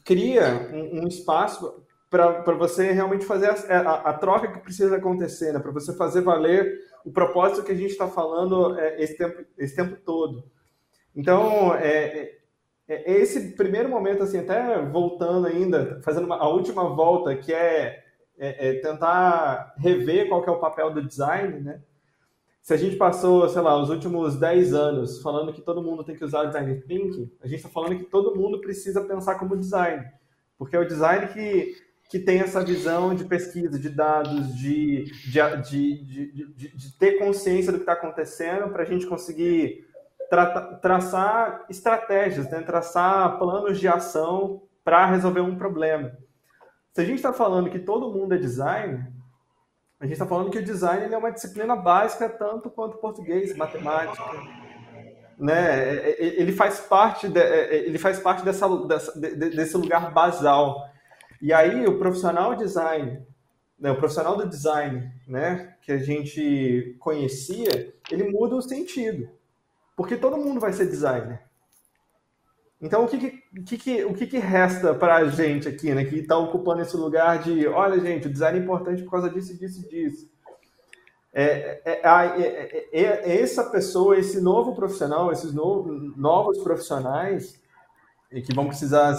[0.05, 5.53] cria um, um espaço para você realmente fazer a, a, a, troca que precisa acontecer,
[5.53, 5.59] né?
[5.59, 9.75] para você fazer valer o propósito que a gente está falando é, esse, tempo, esse
[9.75, 10.45] tempo todo.
[11.15, 12.33] Então, é,
[12.89, 17.53] é, é, esse primeiro momento, assim, até voltando ainda, fazendo uma, a última volta, que
[17.53, 18.05] é,
[18.39, 21.81] é, é tentar rever qual que é o papel do design, né?
[22.67, 26.17] Se a gente passou, sei lá, os últimos 10 anos falando que todo mundo tem
[26.17, 30.05] que usar design thinking, a gente está falando que todo mundo precisa pensar como design.
[30.59, 31.77] Porque é o design que,
[32.11, 37.79] que tem essa visão de pesquisa, de dados, de, de, de, de, ter consciência do
[37.79, 39.87] que está acontecendo para a gente conseguir
[40.29, 42.63] tra traçar estratégias, né?
[42.63, 46.19] traçar planos de ação para resolver um problema.
[46.93, 49.07] Se a gente está falando que todo mundo é designer,
[49.99, 54.23] a gente está falando que o design é uma disciplina básica tanto quanto português, matemática,
[55.39, 55.89] né?
[55.89, 60.89] É, é, ele faz parte de, é, ele faz parte dessa, dessa, desse lugar basal.
[61.41, 63.23] E aí o profissional design,
[63.79, 69.29] né, o profissional do design, né, que a gente conhecia, ele muda o sentido.
[69.95, 71.46] Porque todo mundo vai ser designer.
[72.81, 76.17] Então, o que, que, que, o que, que resta para a gente aqui, né, que
[76.17, 79.89] está ocupando esse lugar de, olha, gente, o design é importante por causa disso, disso,
[79.89, 80.31] disso.
[81.33, 87.61] É, é, é, é, essa pessoa, esse novo profissional, esses no, novos profissionais,
[88.45, 89.13] que vão precisar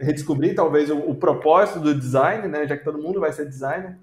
[0.00, 3.98] redescobrir talvez o, o, propósito do design, né, já que todo mundo vai ser designer,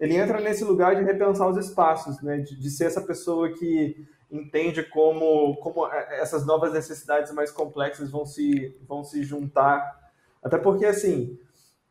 [0.00, 4.06] ele entra nesse lugar de repensar os espaços, né, de, de ser essa pessoa que
[4.30, 9.96] entende como, como essas novas necessidades mais complexas vão se, vão se juntar.
[10.42, 11.38] Até porque, assim,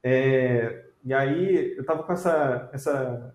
[0.04, 3.34] é, e aí eu tava com essa, essa,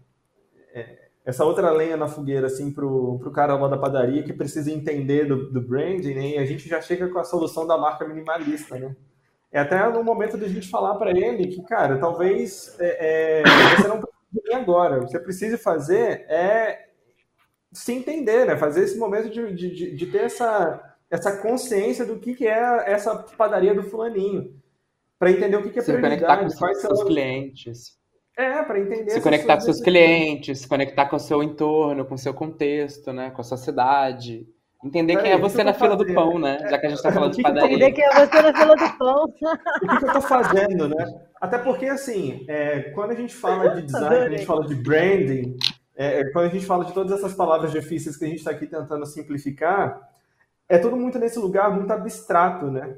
[0.72, 4.70] é, essa outra lenha na fogueira, assim, pro, pro cara lá da padaria que precisa
[4.70, 6.28] entender do, do branding, né?
[6.28, 8.94] E a gente já chega com a solução da marca minimalista, né?
[9.50, 13.42] É até no momento da gente falar para ele que, cara, talvez é, é,
[13.76, 14.98] você não precise agora.
[14.98, 16.91] O que você precisa fazer é
[17.72, 18.56] se entender, né?
[18.56, 23.16] Fazer esse momento de, de, de ter essa, essa consciência do que, que é essa
[23.36, 24.54] padaria do fulaninho.
[25.18, 27.06] Para entender o que, que é se conectar com quais seus são...
[27.06, 27.96] clientes.
[28.36, 29.10] É, para entender.
[29.10, 33.12] Se conectar com seus clientes, se conectar com o seu entorno, com o seu contexto,
[33.12, 33.30] né?
[33.30, 34.46] Com a sua cidade.
[34.84, 36.58] Entender quem é você na fila do pão, né?
[36.68, 37.76] Já que a gente está falando de padaria.
[37.76, 39.24] Entender quem é você na fila do pão.
[39.28, 41.06] o que, que eu estou fazendo, né?
[41.40, 44.74] Até porque, assim, é, quando a gente fala de design, quando a gente fala de
[44.74, 45.56] branding,
[46.02, 48.50] é, é, quando a gente fala de todas essas palavras difíceis que a gente está
[48.50, 50.10] aqui tentando simplificar,
[50.68, 52.96] é tudo muito nesse lugar muito abstrato, né?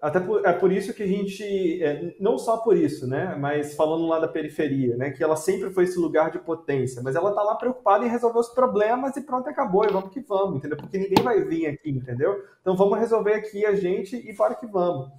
[0.00, 3.34] Até por, é por isso que a gente, é, não só por isso, né?
[3.38, 5.10] Mas falando lá da periferia, né?
[5.10, 8.38] Que ela sempre foi esse lugar de potência, mas ela tá lá preocupada em resolver
[8.38, 10.78] os problemas e pronto, acabou, e vamos que vamos, entendeu?
[10.78, 12.42] Porque ninguém vai vir aqui, entendeu?
[12.62, 15.10] Então vamos resolver aqui a gente e para que vamos.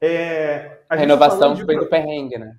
[0.00, 1.64] É, a, renovação de...
[1.64, 2.56] foi do perrengue, né?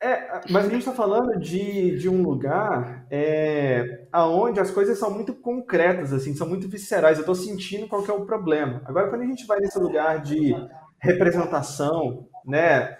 [0.00, 5.10] É, mas a gente está falando de, de um lugar é, onde as coisas são
[5.10, 7.18] muito concretas, assim, são muito viscerais.
[7.18, 8.80] Eu estou sentindo qual é o problema.
[8.84, 10.54] Agora, quando a gente vai nesse lugar de
[11.00, 12.96] representação, né,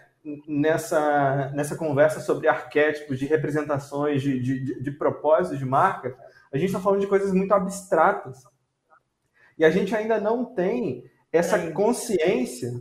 [0.49, 6.17] nessa, nessa conversa sobre arquétipos, de representações, de, de, de propósitos de marca,
[6.53, 8.43] a gente está falando de coisas muito abstratas.
[9.57, 12.73] E a gente ainda não tem essa consciência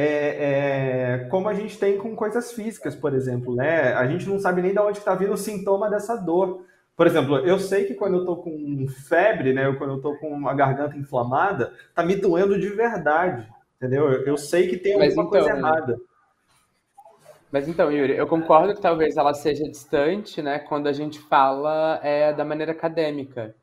[0.00, 3.92] é, é, como a gente tem com coisas físicas, por exemplo, né?
[3.92, 6.64] A gente não sabe nem de onde está vindo o sintoma dessa dor.
[6.96, 9.72] Por exemplo, eu sei que quando eu estou com febre, né?
[9.76, 13.46] Quando eu estou com uma garganta inflamada, tá me doendo de verdade,
[13.76, 14.10] entendeu?
[14.10, 15.98] Eu, eu sei que tem alguma então, coisa errada.
[17.52, 20.60] Mas então, Yuri, eu concordo que talvez ela seja distante, né?
[20.60, 23.54] Quando a gente fala é, da maneira acadêmica.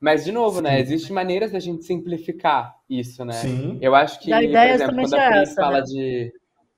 [0.00, 0.76] Mas, de novo, né, Sim.
[0.76, 0.80] né?
[0.82, 3.32] Existem maneiras da gente simplificar isso, né?
[3.32, 3.78] Sim.
[3.80, 5.84] Eu acho que, por exemplo, quando a é fala né?
[5.84, 6.32] de.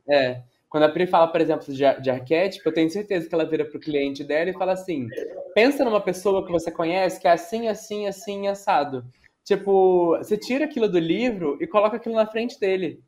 [0.08, 0.42] É.
[0.68, 3.64] Quando a Pri fala, por exemplo, de, de arquétipo, eu tenho certeza que ela vira
[3.64, 5.08] para o cliente dela e fala assim:
[5.54, 9.04] pensa numa pessoa que você conhece que é assim, assim, assim, assado.
[9.44, 13.02] Tipo, você tira aquilo do livro e coloca aquilo na frente dele.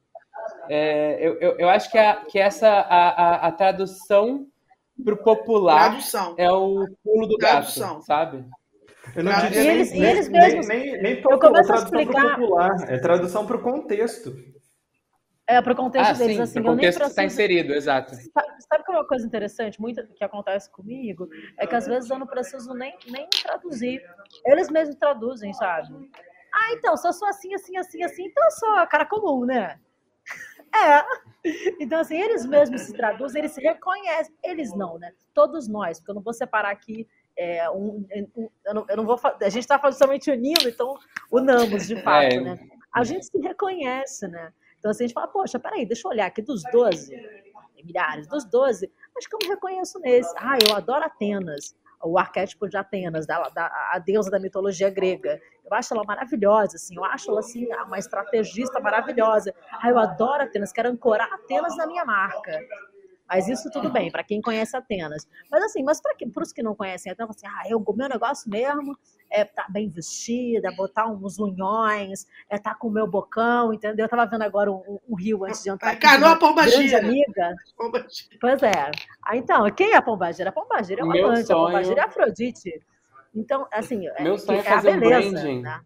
[0.70, 4.46] É, eu, eu, eu, acho que, a, que essa a, a, a tradução
[5.04, 6.34] para o popular tradução.
[6.38, 7.94] é o pulo do tradução.
[7.96, 8.44] gato, sabe?
[9.14, 12.30] Eu não diria eles, nem, eles nem, mesmos, nem, nem, nem popular, tradução para o
[12.30, 14.36] popular, é tradução para o contexto.
[15.50, 16.60] É, para o contexto ah, deles, sim, assim.
[16.60, 17.10] O contexto preciso...
[17.10, 18.14] está inserido, exato.
[18.14, 21.28] Sabe, sabe que é uma coisa interessante, muito que acontece comigo?
[21.58, 24.00] É que às vezes eu não preciso nem, nem traduzir.
[24.46, 25.92] Eles mesmos traduzem, sabe?
[26.54, 29.78] Ah, então, se eu sou assim, assim, assim, assim, então eu sou cara comum, né?
[30.72, 31.04] É.
[31.80, 34.32] Então, assim, eles mesmos se traduzem, eles se reconhecem.
[34.40, 35.12] Eles não, né?
[35.34, 37.08] Todos nós, porque eu não vou separar aqui
[37.40, 38.06] é, um,
[38.36, 40.98] um, eu, não, eu não vou a gente está falando somente unindo, então
[41.32, 42.40] unamos de fato, é.
[42.40, 42.58] né?
[42.92, 44.52] A gente se reconhece, né?
[44.78, 47.16] Então, assim, a gente fala, poxa, peraí, deixa eu olhar aqui dos 12,
[47.82, 50.34] milhares, dos 12, acho que eu me reconheço nesse.
[50.36, 55.40] Ah, eu adoro Atenas, o arquétipo de Atenas, da, da, a deusa da mitologia grega.
[55.64, 59.54] Eu acho ela maravilhosa, assim, eu acho ela, assim, uma estrategista maravilhosa.
[59.82, 62.60] Ah, eu adoro Atenas, quero ancorar Atenas na minha marca.
[63.30, 65.28] Mas isso tudo bem, para quem conhece Atenas.
[65.48, 68.50] Mas assim, mas para os que não conhecem Atenas, assim, ah, eu, o meu negócio
[68.50, 68.98] mesmo
[69.30, 73.06] é estar tá bem vestida, é botar uns unhões, é estar tá com o meu
[73.06, 74.06] bocão, entendeu?
[74.06, 75.94] Eu tava vendo agora um, um rio antes de entrar.
[75.94, 76.98] Encarnou a Pombagira.
[76.98, 77.54] amiga.
[77.78, 78.36] Pombagira.
[78.40, 78.90] Pois é.
[79.24, 80.48] Ah, então, quem é a Pombagira?
[80.48, 81.60] A Pombagira é uma amante, sonho...
[81.60, 82.82] a Pombagira é Afrodite.
[83.32, 85.62] Então, assim, meu é, sonho é, é fazer beleza, um branding.
[85.62, 85.80] Né?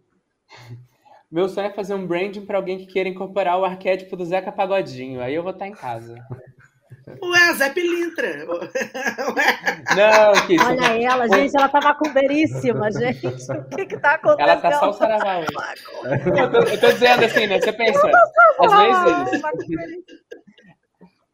[1.30, 4.50] Meu sonho é fazer um branding para alguém que queira incorporar o arquétipo do Zeca
[4.50, 5.20] Pagodinho.
[5.20, 6.16] Aí eu vou estar tá em casa.
[7.22, 8.44] Ué, Zé Pilintra.
[9.96, 13.26] Não, que Olha ela, gente, ela tava cumberíssima, gente.
[13.26, 14.48] O que que tá acontecendo?
[14.48, 15.48] Ela tá só o saravá hoje.
[16.38, 17.60] Eu tô, eu tô dizendo assim, né?
[17.60, 18.10] Você pensa,
[18.60, 19.42] às vezes...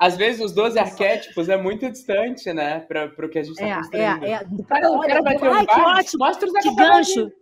[0.00, 2.80] Às vezes os 12 arquétipos é muito distante, né?
[2.80, 4.24] Para o que a gente está é, construindo.
[4.24, 4.40] É, é.
[4.66, 7.32] Cara, o cara vai ter um ai, que ótimo, mostra os que gancho.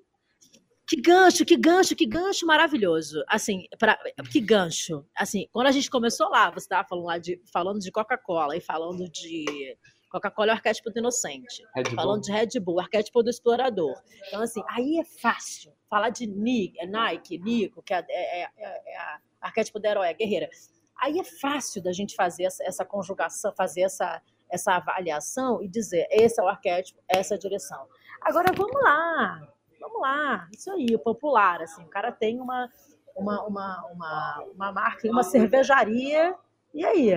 [0.89, 3.23] Que gancho, que gancho, que gancho maravilhoso.
[3.29, 3.99] Assim, pra,
[4.33, 5.05] que gancho.
[5.15, 8.61] Assim, quando a gente começou lá, você estava falando lá de falando de Coca-Cola e
[8.61, 9.77] falando de
[10.11, 11.63] Coca-Cola é o arquétipo do inocente.
[11.95, 13.95] falando de Red Bull, arquétipo do explorador.
[14.29, 15.75] Então, assim, aí é fácil.
[15.91, 20.15] Falar de Nike, é Nike, Nico, que é, é, é, é a arquétipo da herói,
[20.15, 20.49] guerreira.
[20.97, 26.07] Aí é fácil da gente fazer essa, essa conjugação, fazer essa, essa avaliação e dizer,
[26.11, 27.87] esse é o arquétipo, essa é a direção.
[28.23, 32.71] Agora, vamos lá vamos lá, isso aí, o popular, assim, o cara tem uma,
[33.17, 36.35] uma, uma, uma, uma marca, uma cervejaria,
[36.75, 37.11] e aí?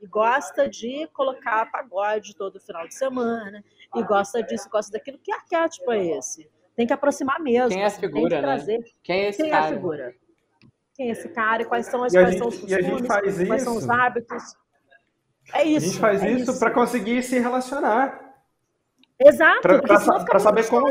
[0.00, 3.64] E gosta de colocar pagode todo final de semana,
[3.94, 5.18] e gosta disso, gosta daquilo.
[5.18, 6.50] Que arquétipo é esse?
[6.74, 7.70] Tem que aproximar mesmo.
[7.70, 8.84] Quem é a assim, figura, né?
[9.02, 9.64] Quem é esse Quem cara?
[9.64, 10.14] é a figura?
[10.94, 11.62] Quem é esse cara?
[11.62, 13.06] E quais são, as, quais gente, são os costumes?
[13.06, 14.56] Quais isso, são os hábitos?
[15.54, 15.86] É isso.
[15.86, 18.34] A gente faz é isso para conseguir se relacionar.
[19.18, 19.60] Exato.
[19.62, 20.86] Para saber como.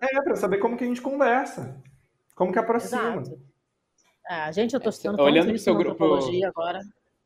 [0.00, 1.80] É, para saber como que a gente conversa.
[2.34, 3.16] Como que aproxima.
[3.16, 3.40] Exato.
[4.28, 6.04] É, gente, eu tô estudando Olhando pro seu grupo
[6.44, 6.80] agora.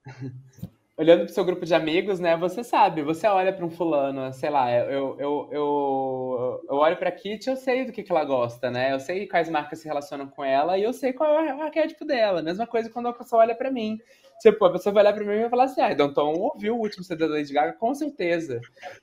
[0.97, 2.37] Olhando pro seu grupo de amigos, né?
[2.37, 7.11] Você sabe, você olha para um fulano, sei lá, eu, eu, eu, eu olho pra
[7.11, 8.93] Kitty, eu sei do que, que ela gosta, né?
[8.93, 12.05] Eu sei quais marcas se relacionam com ela e eu sei qual é o arquétipo
[12.05, 12.43] dela.
[12.43, 13.99] Mesma coisa quando a pessoa olha para mim.
[14.41, 16.81] Tipo, a pessoa vai olhar pra mim e vai falar assim, ah, Danton ouviu o
[16.81, 18.59] último CD da Lady Gaga, com certeza.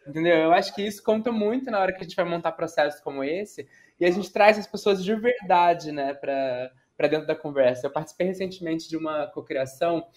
[0.07, 0.35] Entendeu?
[0.35, 3.23] Eu acho que isso conta muito na hora que a gente vai montar processos como
[3.23, 3.67] esse,
[3.99, 7.85] e a gente traz as pessoas de verdade, né, pra, pra dentro da conversa.
[7.85, 10.07] Eu participei recentemente de uma cocriação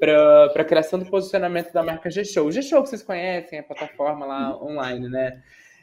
[0.00, 2.50] para a criação do posicionamento da marca G-Show.
[2.50, 5.40] G-Show que vocês conhecem, a plataforma lá online, né?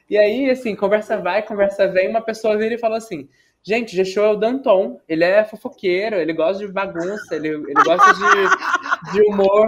[0.10, 3.30] E aí, assim, conversa vai, conversa vem, uma pessoa vira e fala assim,
[3.64, 5.00] Gente, G-Show é o Danton.
[5.08, 9.68] Ele é fofoqueiro, ele gosta de bagunça, ele, ele gosta de, de humor.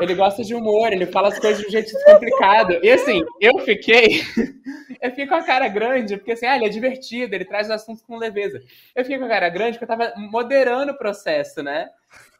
[0.00, 2.78] Ele gosta de humor, ele fala as coisas de um jeito complicado.
[2.82, 4.22] E assim, eu fiquei.
[5.00, 7.74] eu fiquei com a cara grande, porque assim, ah, ele é divertido, ele traz os
[7.74, 8.60] assuntos com leveza.
[8.94, 11.88] Eu fiquei com a cara grande porque eu tava moderando o processo, né?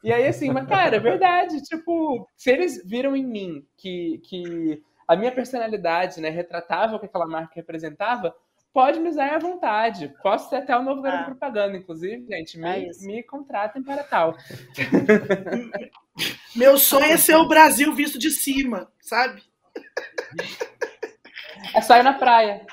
[0.03, 1.61] E aí, assim, mas, cara, é verdade.
[1.63, 7.05] Tipo, se eles viram em mim que, que a minha personalidade, né, retratava o que
[7.05, 8.35] aquela marca representava,
[8.73, 10.11] pode me usar à vontade.
[10.21, 11.25] Posso ser até o novo garoto ah.
[11.25, 12.57] propaganda, inclusive, gente.
[12.57, 14.35] Me, é me contratem para tal.
[16.55, 19.43] Meu sonho é ser o Brasil visto de cima, sabe?
[21.73, 22.65] É só ir na praia.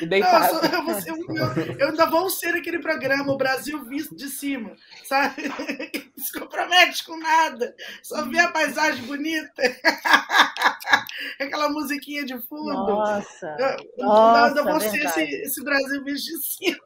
[0.00, 0.54] E deitado.
[0.68, 5.44] Não, eu, eu, eu, ainda vou ser aquele programa, o Brasil visto de cima, sabe?
[6.16, 9.62] Não se compromete com nada, só vê a paisagem bonita.
[11.40, 12.72] Aquela musiquinha de fundo.
[12.72, 13.56] Nossa.
[13.58, 16.84] Eu, nossa, ainda vou ser esse, esse, Brasil visto de cima.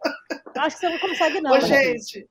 [0.54, 1.52] Eu acho que você não consegue, não.
[1.52, 2.28] Ô, gente.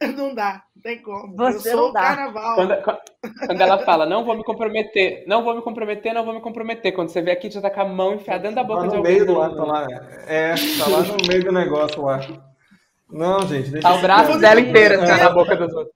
[0.16, 1.36] Não dá, não tem como.
[1.36, 2.54] Você eu sou o carnaval.
[2.54, 6.40] Quando, quando, ela fala, não vou me comprometer, não vou me comprometer, não vou me
[6.40, 6.94] comprometer.
[6.94, 8.96] Quando você vê aqui, já tá com a mão enfiada dentro da boca tá de
[8.96, 9.86] no meio do lá, tá lá.
[10.26, 12.18] É, tá lá no meio do negócio lá.
[13.10, 15.94] Não, gente, deixa Tá o braço dela inteira tá na boca dos outros.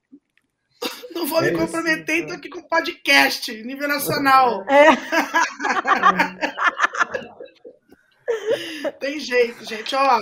[1.14, 4.64] Não vou é me comprometer tô aqui com podcast, nível nacional.
[4.68, 4.88] É.
[9.00, 9.94] Tem jeito, gente.
[9.94, 10.20] Ó,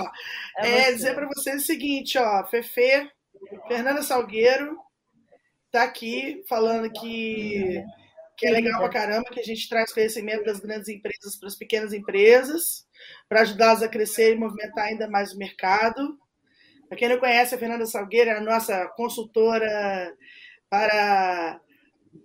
[0.59, 3.11] é, é dizer para vocês o seguinte, ó, Fefe,
[3.69, 4.77] Fernanda Salgueiro
[5.71, 7.83] tá aqui falando que,
[8.37, 11.57] que é legal pra caramba que a gente traz conhecimento das grandes empresas para as
[11.57, 12.87] pequenas empresas,
[13.29, 16.19] para ajudá-las a crescer e movimentar ainda mais o mercado.
[16.89, 20.15] Para quem não conhece, a Fernanda Salgueiro é a nossa consultora
[20.69, 21.61] para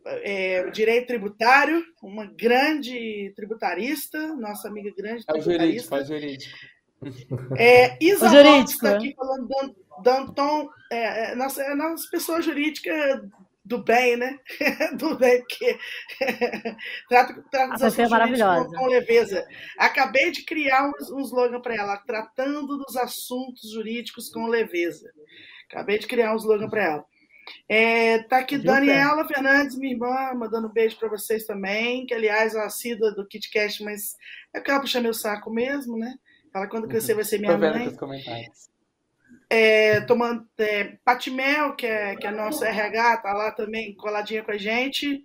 [0.06, 5.96] é, direito tributário, uma grande tributarista, nossa amiga grande é tributarista.
[5.96, 6.58] É o jurídico,
[7.58, 8.28] é Isa
[8.62, 9.48] está aqui falando
[10.04, 12.92] Danton, é, é, nossa, é nossa pessoa jurídica
[13.64, 14.40] do bem, né?
[14.98, 15.78] do bem, porque
[17.10, 19.48] trata, trata dos assuntos jurídicos com, com, leveza.
[19.78, 25.12] Acabei de criar um, um slogan para ela, tratando dos assuntos jurídicos com leveza.
[25.70, 27.06] Acabei de criar um slogan para ela.
[27.68, 32.56] É, tá aqui Daniela Fernandes, minha irmã, mandando um beijo para vocês também, que aliás
[32.56, 34.16] é assídua do KitKat, mas
[34.54, 36.14] é que ela puxa meu saco mesmo, né?
[36.58, 37.72] Ela quando crescer vai ser minha Tô mãe.
[37.72, 38.68] Vendo comentários.
[39.50, 44.52] É, tomando é, Patimel, que é, que é nosso RH, tá lá também coladinha com
[44.52, 45.24] a gente.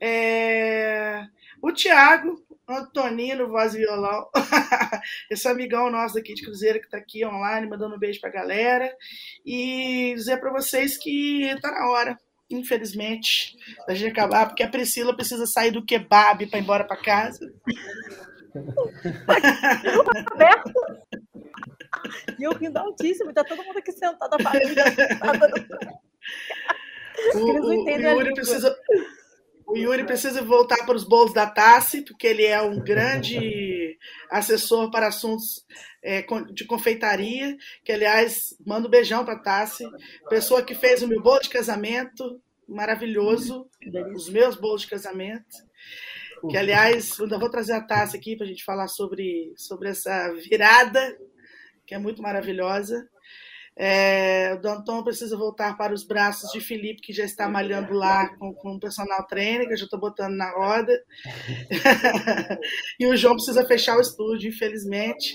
[0.00, 1.24] É,
[1.62, 4.28] o Tiago, Antonino, voz e violão.
[5.30, 8.32] Esse amigão nosso aqui de Cruzeiro que está aqui online, mandando um beijo para a
[8.32, 8.92] galera.
[9.46, 12.18] E dizer para vocês que está na hora,
[12.50, 16.96] infelizmente, da gente acabar, porque a Priscila precisa sair do kebab para ir embora para
[16.96, 17.52] casa.
[22.38, 24.84] E eu rindo altíssimo, está todo mundo aqui sentado, a família
[27.34, 28.76] O, o, o Yuri precisa
[29.72, 33.96] o Yuri precisa voltar para os bolos da Tassi, porque ele é um grande
[34.30, 35.64] assessor para assuntos
[36.02, 36.22] é,
[36.52, 39.84] de confeitaria, que, aliás, manda um beijão para a Tassi,
[40.28, 42.38] pessoa que fez o meu bolo de casamento,
[42.68, 43.66] maravilhoso,
[44.14, 45.56] os meus bolos de casamento,
[46.48, 50.32] que, aliás, ainda vou trazer a Tassi aqui para a gente falar sobre, sobre essa
[50.34, 51.16] virada,
[51.86, 53.08] que é muito maravilhosa.
[53.74, 58.28] É, o Danton precisa voltar para os braços de Felipe, que já está malhando lá
[58.36, 60.92] com, com o personal trainer, que eu já estou botando na roda.
[63.00, 65.34] e o João precisa fechar o estúdio, infelizmente.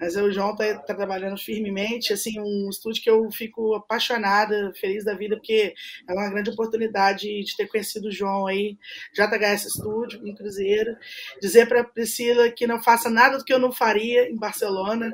[0.00, 5.04] Mas o João está tá trabalhando firmemente, assim, um estúdio que eu fico apaixonada, feliz
[5.04, 5.74] da vida, porque
[6.08, 8.76] é uma grande oportunidade de ter conhecido o João aí,
[9.12, 10.96] JHS Estúdio, em Cruzeiro.
[11.40, 15.12] Dizer para Priscila que não faça nada do que eu não faria em Barcelona.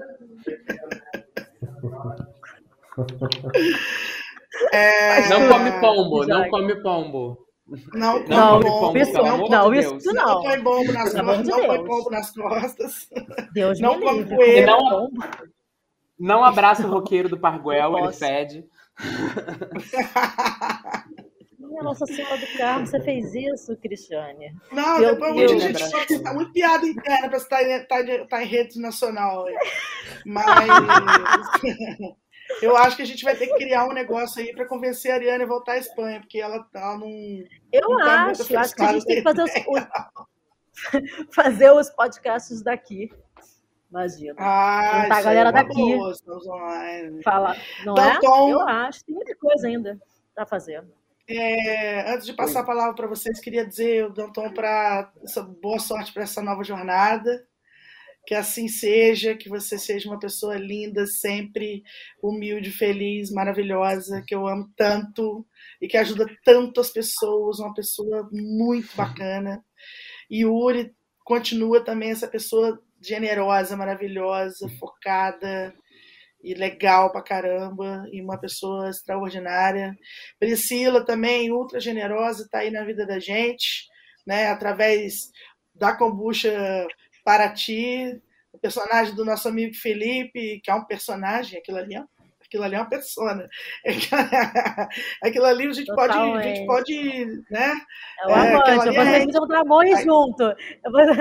[4.73, 5.29] É...
[5.29, 7.50] Não come pombo, não come pombo.
[7.95, 10.05] Não, não, não, não, não, isso Deus.
[10.07, 10.27] não.
[10.27, 11.47] Não põe pombo nas costas.
[11.47, 13.09] Não põe pombo nas costas.
[13.53, 14.67] Deus não come coelho.
[14.67, 15.11] Não,
[16.19, 18.65] não abraça o roqueiro do Parguel, ele fede.
[21.59, 24.53] Minha Nossa Senhora do Carmo, você fez isso, Cristiane?
[24.73, 27.45] Não, Meu depois Deus, muita gente fala que você tá muito piada interna para você
[27.45, 29.45] estar tá, tá, tá, em rede nacional.
[30.27, 30.45] Mas
[32.63, 35.15] eu acho que a gente vai ter que criar um negócio aí para convencer a
[35.15, 37.09] Ariane a voltar à Espanha, porque ela, ela não.
[37.73, 39.51] Eu não tá acho, acho que a gente tem que fazer os,
[41.35, 43.11] fazer os podcasts daqui.
[43.91, 44.35] Imagina.
[44.39, 45.99] Ah, tá a galera daqui.
[47.25, 48.21] Fala, não então, é?
[48.21, 48.51] Tom...
[48.51, 50.01] Eu acho, tem muita coisa ainda
[50.35, 50.85] para fazer.
[51.29, 55.13] É, antes de passar a palavra para vocês, queria dizer, Danton, para
[55.61, 57.47] boa sorte para essa nova jornada.
[58.27, 61.83] Que assim seja, que você seja uma pessoa linda, sempre
[62.23, 65.45] humilde, feliz, maravilhosa, que eu amo tanto
[65.81, 69.65] e que ajuda tanto as pessoas, uma pessoa muito bacana.
[70.31, 70.93] E o Uri
[71.25, 75.75] continua também essa pessoa generosa, maravilhosa, focada,
[76.43, 79.97] e legal pra caramba, e uma pessoa extraordinária.
[80.39, 83.87] Priscila também, ultra generosa, está aí na vida da gente,
[84.27, 84.49] né?
[84.49, 85.31] Através
[85.75, 86.87] da kombucha
[87.25, 88.21] Paraty,
[88.53, 92.05] o personagem do nosso amigo Felipe, que é um personagem, aquilo ali é
[92.51, 93.49] aquilo ali é uma persona.
[95.23, 96.37] Aquilo ali a gente Total, pode, é.
[96.37, 97.73] a gente pode, né?
[98.19, 99.15] É o amante, é, vocês é...
[99.15, 100.55] precisam dar amor junto.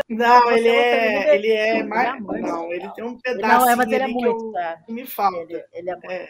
[0.09, 4.03] Não, ele é, ele é mais, não, ele tem um pedaço não, é, mas ele
[4.03, 4.77] é muito, eu, tá.
[4.84, 5.38] que me falta.
[5.38, 6.30] Ele, ele é, é.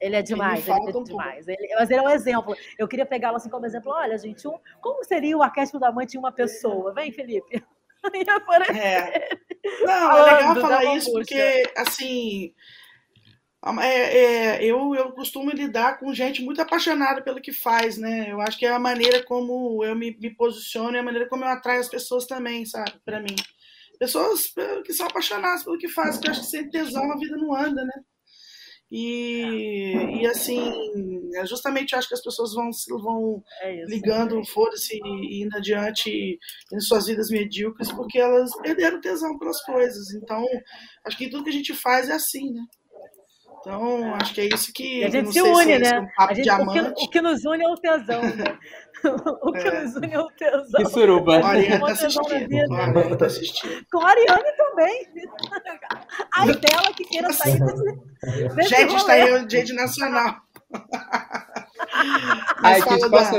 [0.00, 1.48] Ele é demais, ele, ele é demais.
[1.48, 2.56] Ele, mas ele é um exemplo.
[2.78, 3.92] Eu queria pegá-lo assim como exemplo.
[3.92, 6.94] Olha, gente, um, como seria o arquétipo da mãe de uma pessoa?
[6.94, 7.62] Vem, Felipe.
[8.68, 9.28] É.
[9.82, 12.54] Não, é legal falar isso porque, assim,
[13.82, 18.32] É, é, eu, eu costumo lidar com gente muito apaixonada pelo que faz, né?
[18.32, 21.44] Eu acho que é a maneira como eu me, me posiciono e a maneira como
[21.44, 22.92] eu atraio as pessoas também, sabe?
[23.04, 23.36] Para mim.
[23.98, 24.54] Pessoas
[24.84, 27.54] que são apaixonadas pelo que faz, porque eu acho que sem tesão a vida não
[27.54, 27.92] anda, né?
[28.90, 30.60] E, e assim,
[31.36, 36.38] é justamente eu acho que as pessoas vão, vão é ligando, foda-se, e indo adiante
[36.72, 40.12] em suas vidas medíocres, porque elas perderam tesão pelas coisas.
[40.14, 40.44] Então,
[41.04, 42.62] acho que tudo que a gente faz é assim, né?
[43.60, 45.00] Então, acho que é isso que.
[45.00, 46.00] E a gente se une, se é né?
[46.00, 48.58] Um gente, o, que, o, que, nos une é o tesão, né?
[49.42, 49.82] o que é.
[49.82, 50.82] nos une é o tesão.
[50.82, 51.36] Que suruba.
[51.40, 52.72] A Ariane tá assistindo.
[52.72, 53.86] A Ariane tá assistindo.
[53.92, 55.08] Com a Ariane também.
[56.32, 58.54] A dela que queira sair desse.
[58.54, 60.36] desse gente, está aí o Gente Nacional.
[62.62, 63.34] Ai, Kit, posso,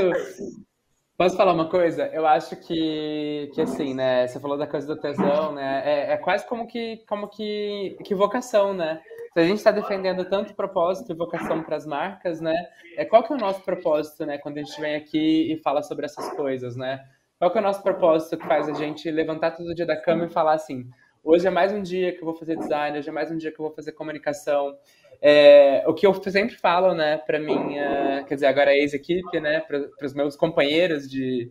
[1.22, 2.06] posso falar uma coisa?
[2.12, 4.26] Eu acho que, que assim, né?
[4.26, 5.82] Você falou da coisa do tesão, né?
[5.84, 9.00] É, é quase como que, como que, que vocação, né?
[9.32, 12.54] se a gente está defendendo tanto propósito e vocação para as marcas, né?
[12.96, 14.36] É qual que é o nosso propósito, né?
[14.36, 17.00] Quando a gente vem aqui e fala sobre essas coisas, né?
[17.38, 20.24] Qual que é o nosso propósito que faz a gente levantar todo dia da cama
[20.24, 20.90] e falar assim:
[21.22, 23.52] hoje é mais um dia que eu vou fazer design, hoje é mais um dia
[23.52, 24.76] que eu vou fazer comunicação.
[25.22, 29.60] É, o que eu sempre falo, né, para minha, quer dizer, agora é ex-equipe, né,
[29.60, 31.50] para os meus companheiros de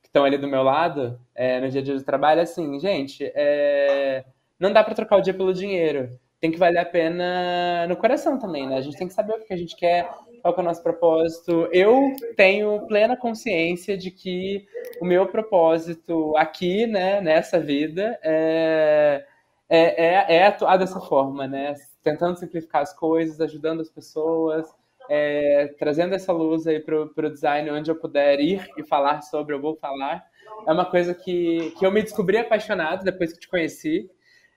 [0.00, 2.78] que estão ali do meu lado é, no dia a dia do trabalho, é assim,
[2.78, 4.24] gente, é,
[4.58, 8.38] não dá para trocar o dia pelo dinheiro tem que valer a pena no coração
[8.38, 8.76] também, né?
[8.76, 10.08] A gente tem que saber o que a gente quer,
[10.40, 11.68] qual é o nosso propósito.
[11.72, 14.64] Eu tenho plena consciência de que
[15.00, 19.24] o meu propósito aqui, né, nessa vida, é,
[19.68, 21.74] é, é, é atuar dessa forma, né?
[22.08, 24.66] Tentando simplificar as coisas, ajudando as pessoas,
[25.10, 29.54] é, trazendo essa luz aí para o design, onde eu puder ir e falar sobre,
[29.54, 30.24] eu vou falar.
[30.66, 34.10] É uma coisa que, que eu me descobri apaixonado depois que te conheci.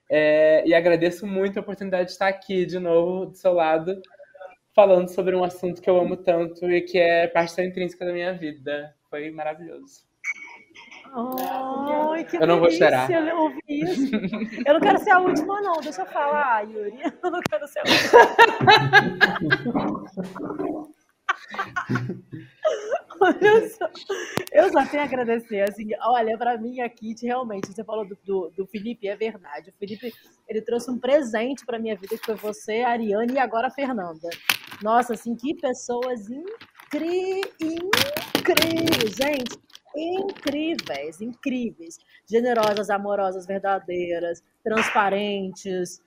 [0.08, 4.00] É, e agradeço muito a oportunidade de estar aqui de novo do seu lado,
[4.74, 8.32] falando sobre um assunto que eu amo tanto e que é parte intrínseca da minha
[8.32, 8.96] vida.
[9.10, 10.10] Foi maravilhoso.
[11.14, 13.10] Oh, que eu não vou chorar.
[13.10, 14.10] Eu, isso.
[14.64, 15.80] eu não quero ser a última, não.
[15.80, 16.98] Deixa eu falar, Yuri.
[17.22, 18.22] Eu não quero ser a última.
[23.20, 23.90] olha só.
[24.52, 25.60] Eu só tenho a agradecer.
[25.68, 29.70] Assim, olha, para mim, a Kit, realmente, você falou do, do, do, Felipe, é verdade.
[29.70, 30.12] O Felipe,
[30.48, 33.70] ele trouxe um presente para minha vida, que foi você, a Ariane e agora a
[33.70, 34.28] Fernanda.
[34.82, 37.52] Nossa, assim, que pessoas incríveis,
[38.34, 39.71] incríveis, gente.
[39.96, 41.98] Incríveis, incríveis.
[42.28, 46.00] Generosas, amorosas, verdadeiras, transparentes,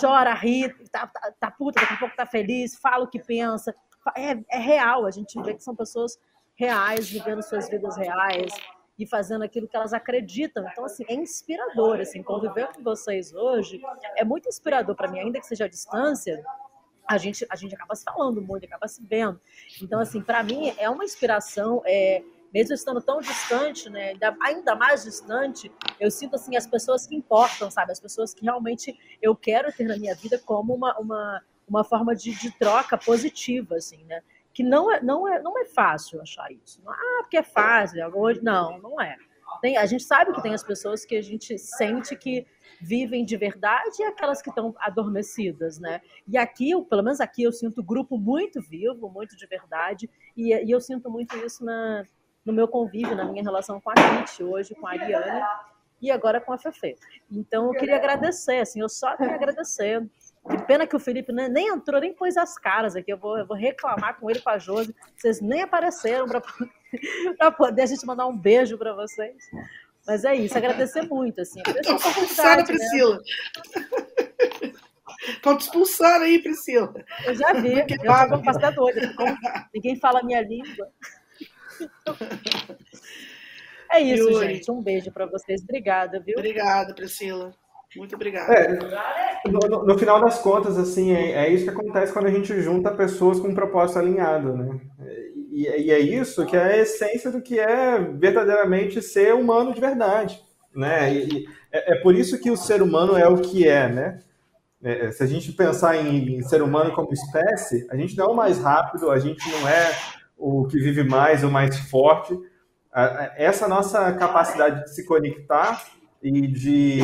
[0.00, 3.74] chora, ri, tá, tá, tá puta, daqui a pouco tá feliz, fala o que pensa.
[4.16, 6.18] É, é real, a gente vê que são pessoas
[6.54, 8.52] reais, vivendo suas vidas reais
[8.98, 10.66] e fazendo aquilo que elas acreditam.
[10.70, 13.80] Então, assim, é inspirador, assim, conviver com vocês hoje
[14.16, 16.44] é muito inspirador para mim, ainda que seja à distância,
[17.08, 19.40] a gente, a gente acaba se falando muito, acaba se vendo.
[19.82, 25.04] Então, assim, para mim é uma inspiração, é, mesmo estando tão distante, né, ainda, mais
[25.04, 27.92] distante, eu sinto, assim, as pessoas que importam, sabe?
[27.92, 32.14] As pessoas que realmente eu quero ter na minha vida como uma, uma, uma forma
[32.14, 34.22] de, de troca positiva, assim, né?
[34.52, 36.82] que não é, não é, não é fácil achar isso.
[36.86, 39.16] Ah, porque é fácil, hoje não, não é.
[39.60, 42.46] Tem, a gente sabe que tem as pessoas que a gente sente que
[42.80, 46.00] vivem de verdade e aquelas que estão adormecidas, né?
[46.26, 50.52] E aqui, pelo menos aqui, eu sinto o grupo muito vivo, muito de verdade, e,
[50.52, 52.04] e eu sinto muito isso na,
[52.44, 55.42] no meu convívio, na minha relação com a Kit, hoje com a Ariane
[56.00, 56.96] e agora com a Fefe.
[57.30, 60.04] Então, eu queria agradecer, assim, eu só queria agradecer
[60.50, 63.12] que pena que o Felipe nem entrou, nem pôs as caras aqui.
[63.12, 64.94] Eu vou, eu vou reclamar com ele, com a Josi.
[65.16, 69.36] Vocês nem apareceram para poder a gente mandar um beijo para vocês.
[70.04, 71.40] Mas é isso, agradecer muito.
[71.40, 72.64] Assim, Estão expulsando, né?
[72.64, 73.20] Priscila.
[75.28, 76.92] Estão te expulsando aí, Priscila.
[77.24, 77.74] Eu já vi.
[77.78, 79.14] Eu passar doida.
[79.72, 80.88] Ninguém fala a minha língua.
[83.92, 84.70] É isso, gente.
[84.70, 85.62] Um beijo para vocês.
[85.62, 86.38] Obrigada, viu?
[86.38, 87.52] Obrigada, Priscila.
[87.94, 88.54] Muito obrigada.
[88.54, 92.58] É, no, no, final das contas, assim, é, é, isso que acontece quando a gente
[92.62, 94.80] junta pessoas com um propósito alinhado, né?
[95.50, 99.80] E, e, é isso que é a essência do que é verdadeiramente ser humano de
[99.80, 100.42] verdade,
[100.74, 101.12] né?
[101.12, 104.20] E, é, é, por isso que o ser humano é o que é, né?
[104.82, 108.28] É, se a gente pensar em, em ser humano como espécie, a gente não é
[108.28, 109.92] o mais rápido, a gente não é
[110.42, 112.36] o que vive mais, o mais forte.
[113.36, 115.86] Essa nossa capacidade de se conectar
[116.20, 117.00] e de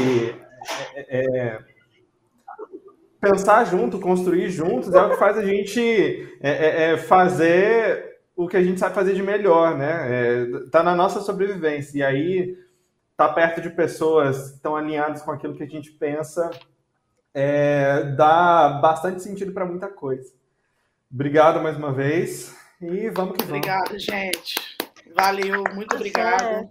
[0.94, 1.58] é, é, é,
[3.20, 5.80] pensar junto, construir juntos, é o que faz a gente
[6.40, 10.46] é, é, é fazer o que a gente sabe fazer de melhor, né?
[10.70, 11.98] tá na nossa sobrevivência.
[11.98, 12.56] E aí,
[13.16, 16.50] tá perto de pessoas que estão alinhadas com aquilo que a gente pensa
[18.16, 20.32] dá bastante sentido para muita coisa.
[21.12, 23.58] Obrigado mais uma vez e vamos que vamos.
[23.58, 24.54] Obrigada, gente.
[25.14, 26.68] Valeu, muito obrigada.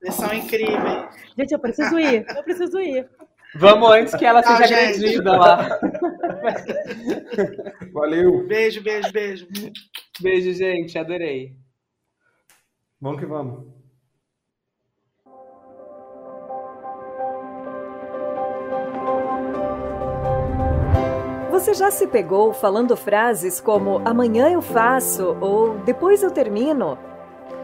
[0.00, 1.06] Vocês são incríveis.
[1.36, 3.08] Gente, eu preciso ir, eu preciso ir.
[3.56, 5.78] Vamos antes que ela seja agredida lá.
[7.92, 8.44] Valeu.
[8.46, 9.46] Beijo, beijo, beijo.
[10.20, 10.98] Beijo, gente.
[10.98, 11.56] Adorei.
[13.00, 13.83] Vamos que vamos.
[21.54, 26.98] Você já se pegou falando frases como amanhã eu faço ou depois eu termino?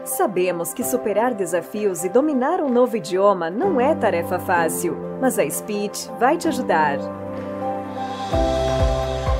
[0.05, 5.47] Sabemos que superar desafios e dominar um novo idioma não é tarefa fácil, mas a
[5.47, 6.99] Speech vai te ajudar.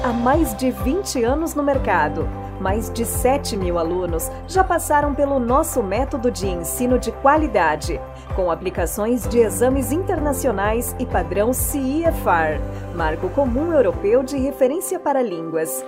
[0.03, 2.27] Há mais de 20 anos no mercado,
[2.59, 8.01] mais de 7 mil alunos já passaram pelo nosso método de ensino de qualidade,
[8.31, 12.59] com aplicações de exames internacionais e padrão CIFR,
[12.95, 15.83] Marco Comum Europeu de Referência para Línguas.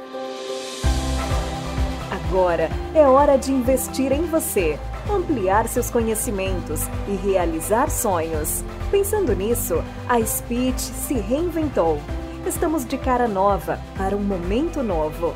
[2.11, 4.78] Agora é hora de investir em você,
[5.10, 8.64] ampliar seus conhecimentos e realizar sonhos.
[8.90, 11.99] Pensando nisso, a Speech se reinventou.
[12.45, 15.34] Estamos de cara nova para um momento novo.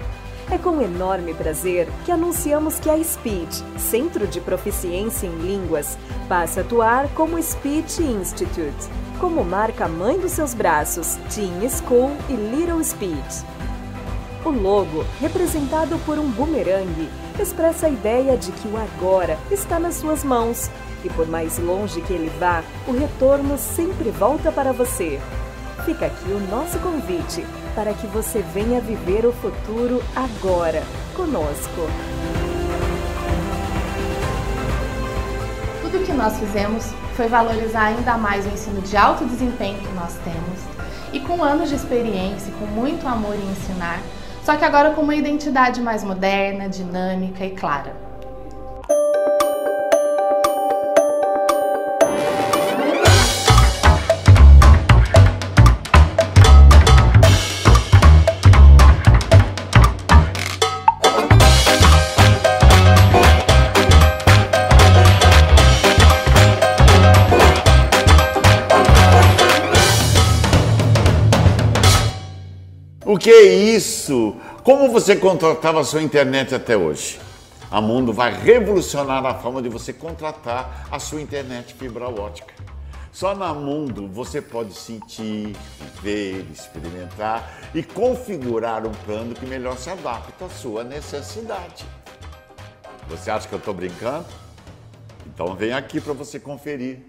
[0.50, 5.98] É com enorme prazer que anunciamos que a Speech, Centro de Proficiência em Línguas,
[6.30, 8.88] passa a atuar como Speech Institute,
[9.20, 13.44] como marca mãe dos seus braços, Teen School e Little Speech.
[14.46, 19.96] O logo, representado por um bumerangue, expressa a ideia de que o agora está nas
[19.96, 20.72] suas mãos
[21.04, 25.20] e por mais longe que ele vá, o retorno sempre volta para você.
[25.84, 27.46] Fica aqui o nosso convite
[27.78, 30.82] para que você venha viver o futuro agora,
[31.16, 31.82] conosco.
[35.84, 40.16] Tudo que nós fizemos foi valorizar ainda mais o ensino de alto desempenho que nós
[40.24, 40.60] temos
[41.14, 44.02] e com anos de experiência, com muito amor em ensinar,
[44.44, 48.07] só que agora com uma identidade mais moderna, dinâmica e clara.
[73.28, 74.38] Que isso?
[74.64, 77.20] Como você contratava a sua internet até hoje?
[77.70, 82.54] A Mundo vai revolucionar a forma de você contratar a sua internet fibra ótica.
[83.12, 85.54] Só na Mundo você pode sentir,
[86.02, 91.86] ver, experimentar e configurar um plano que melhor se adapta à sua necessidade.
[93.10, 94.28] Você acha que eu estou brincando?
[95.26, 97.00] Então vem aqui para você conferir.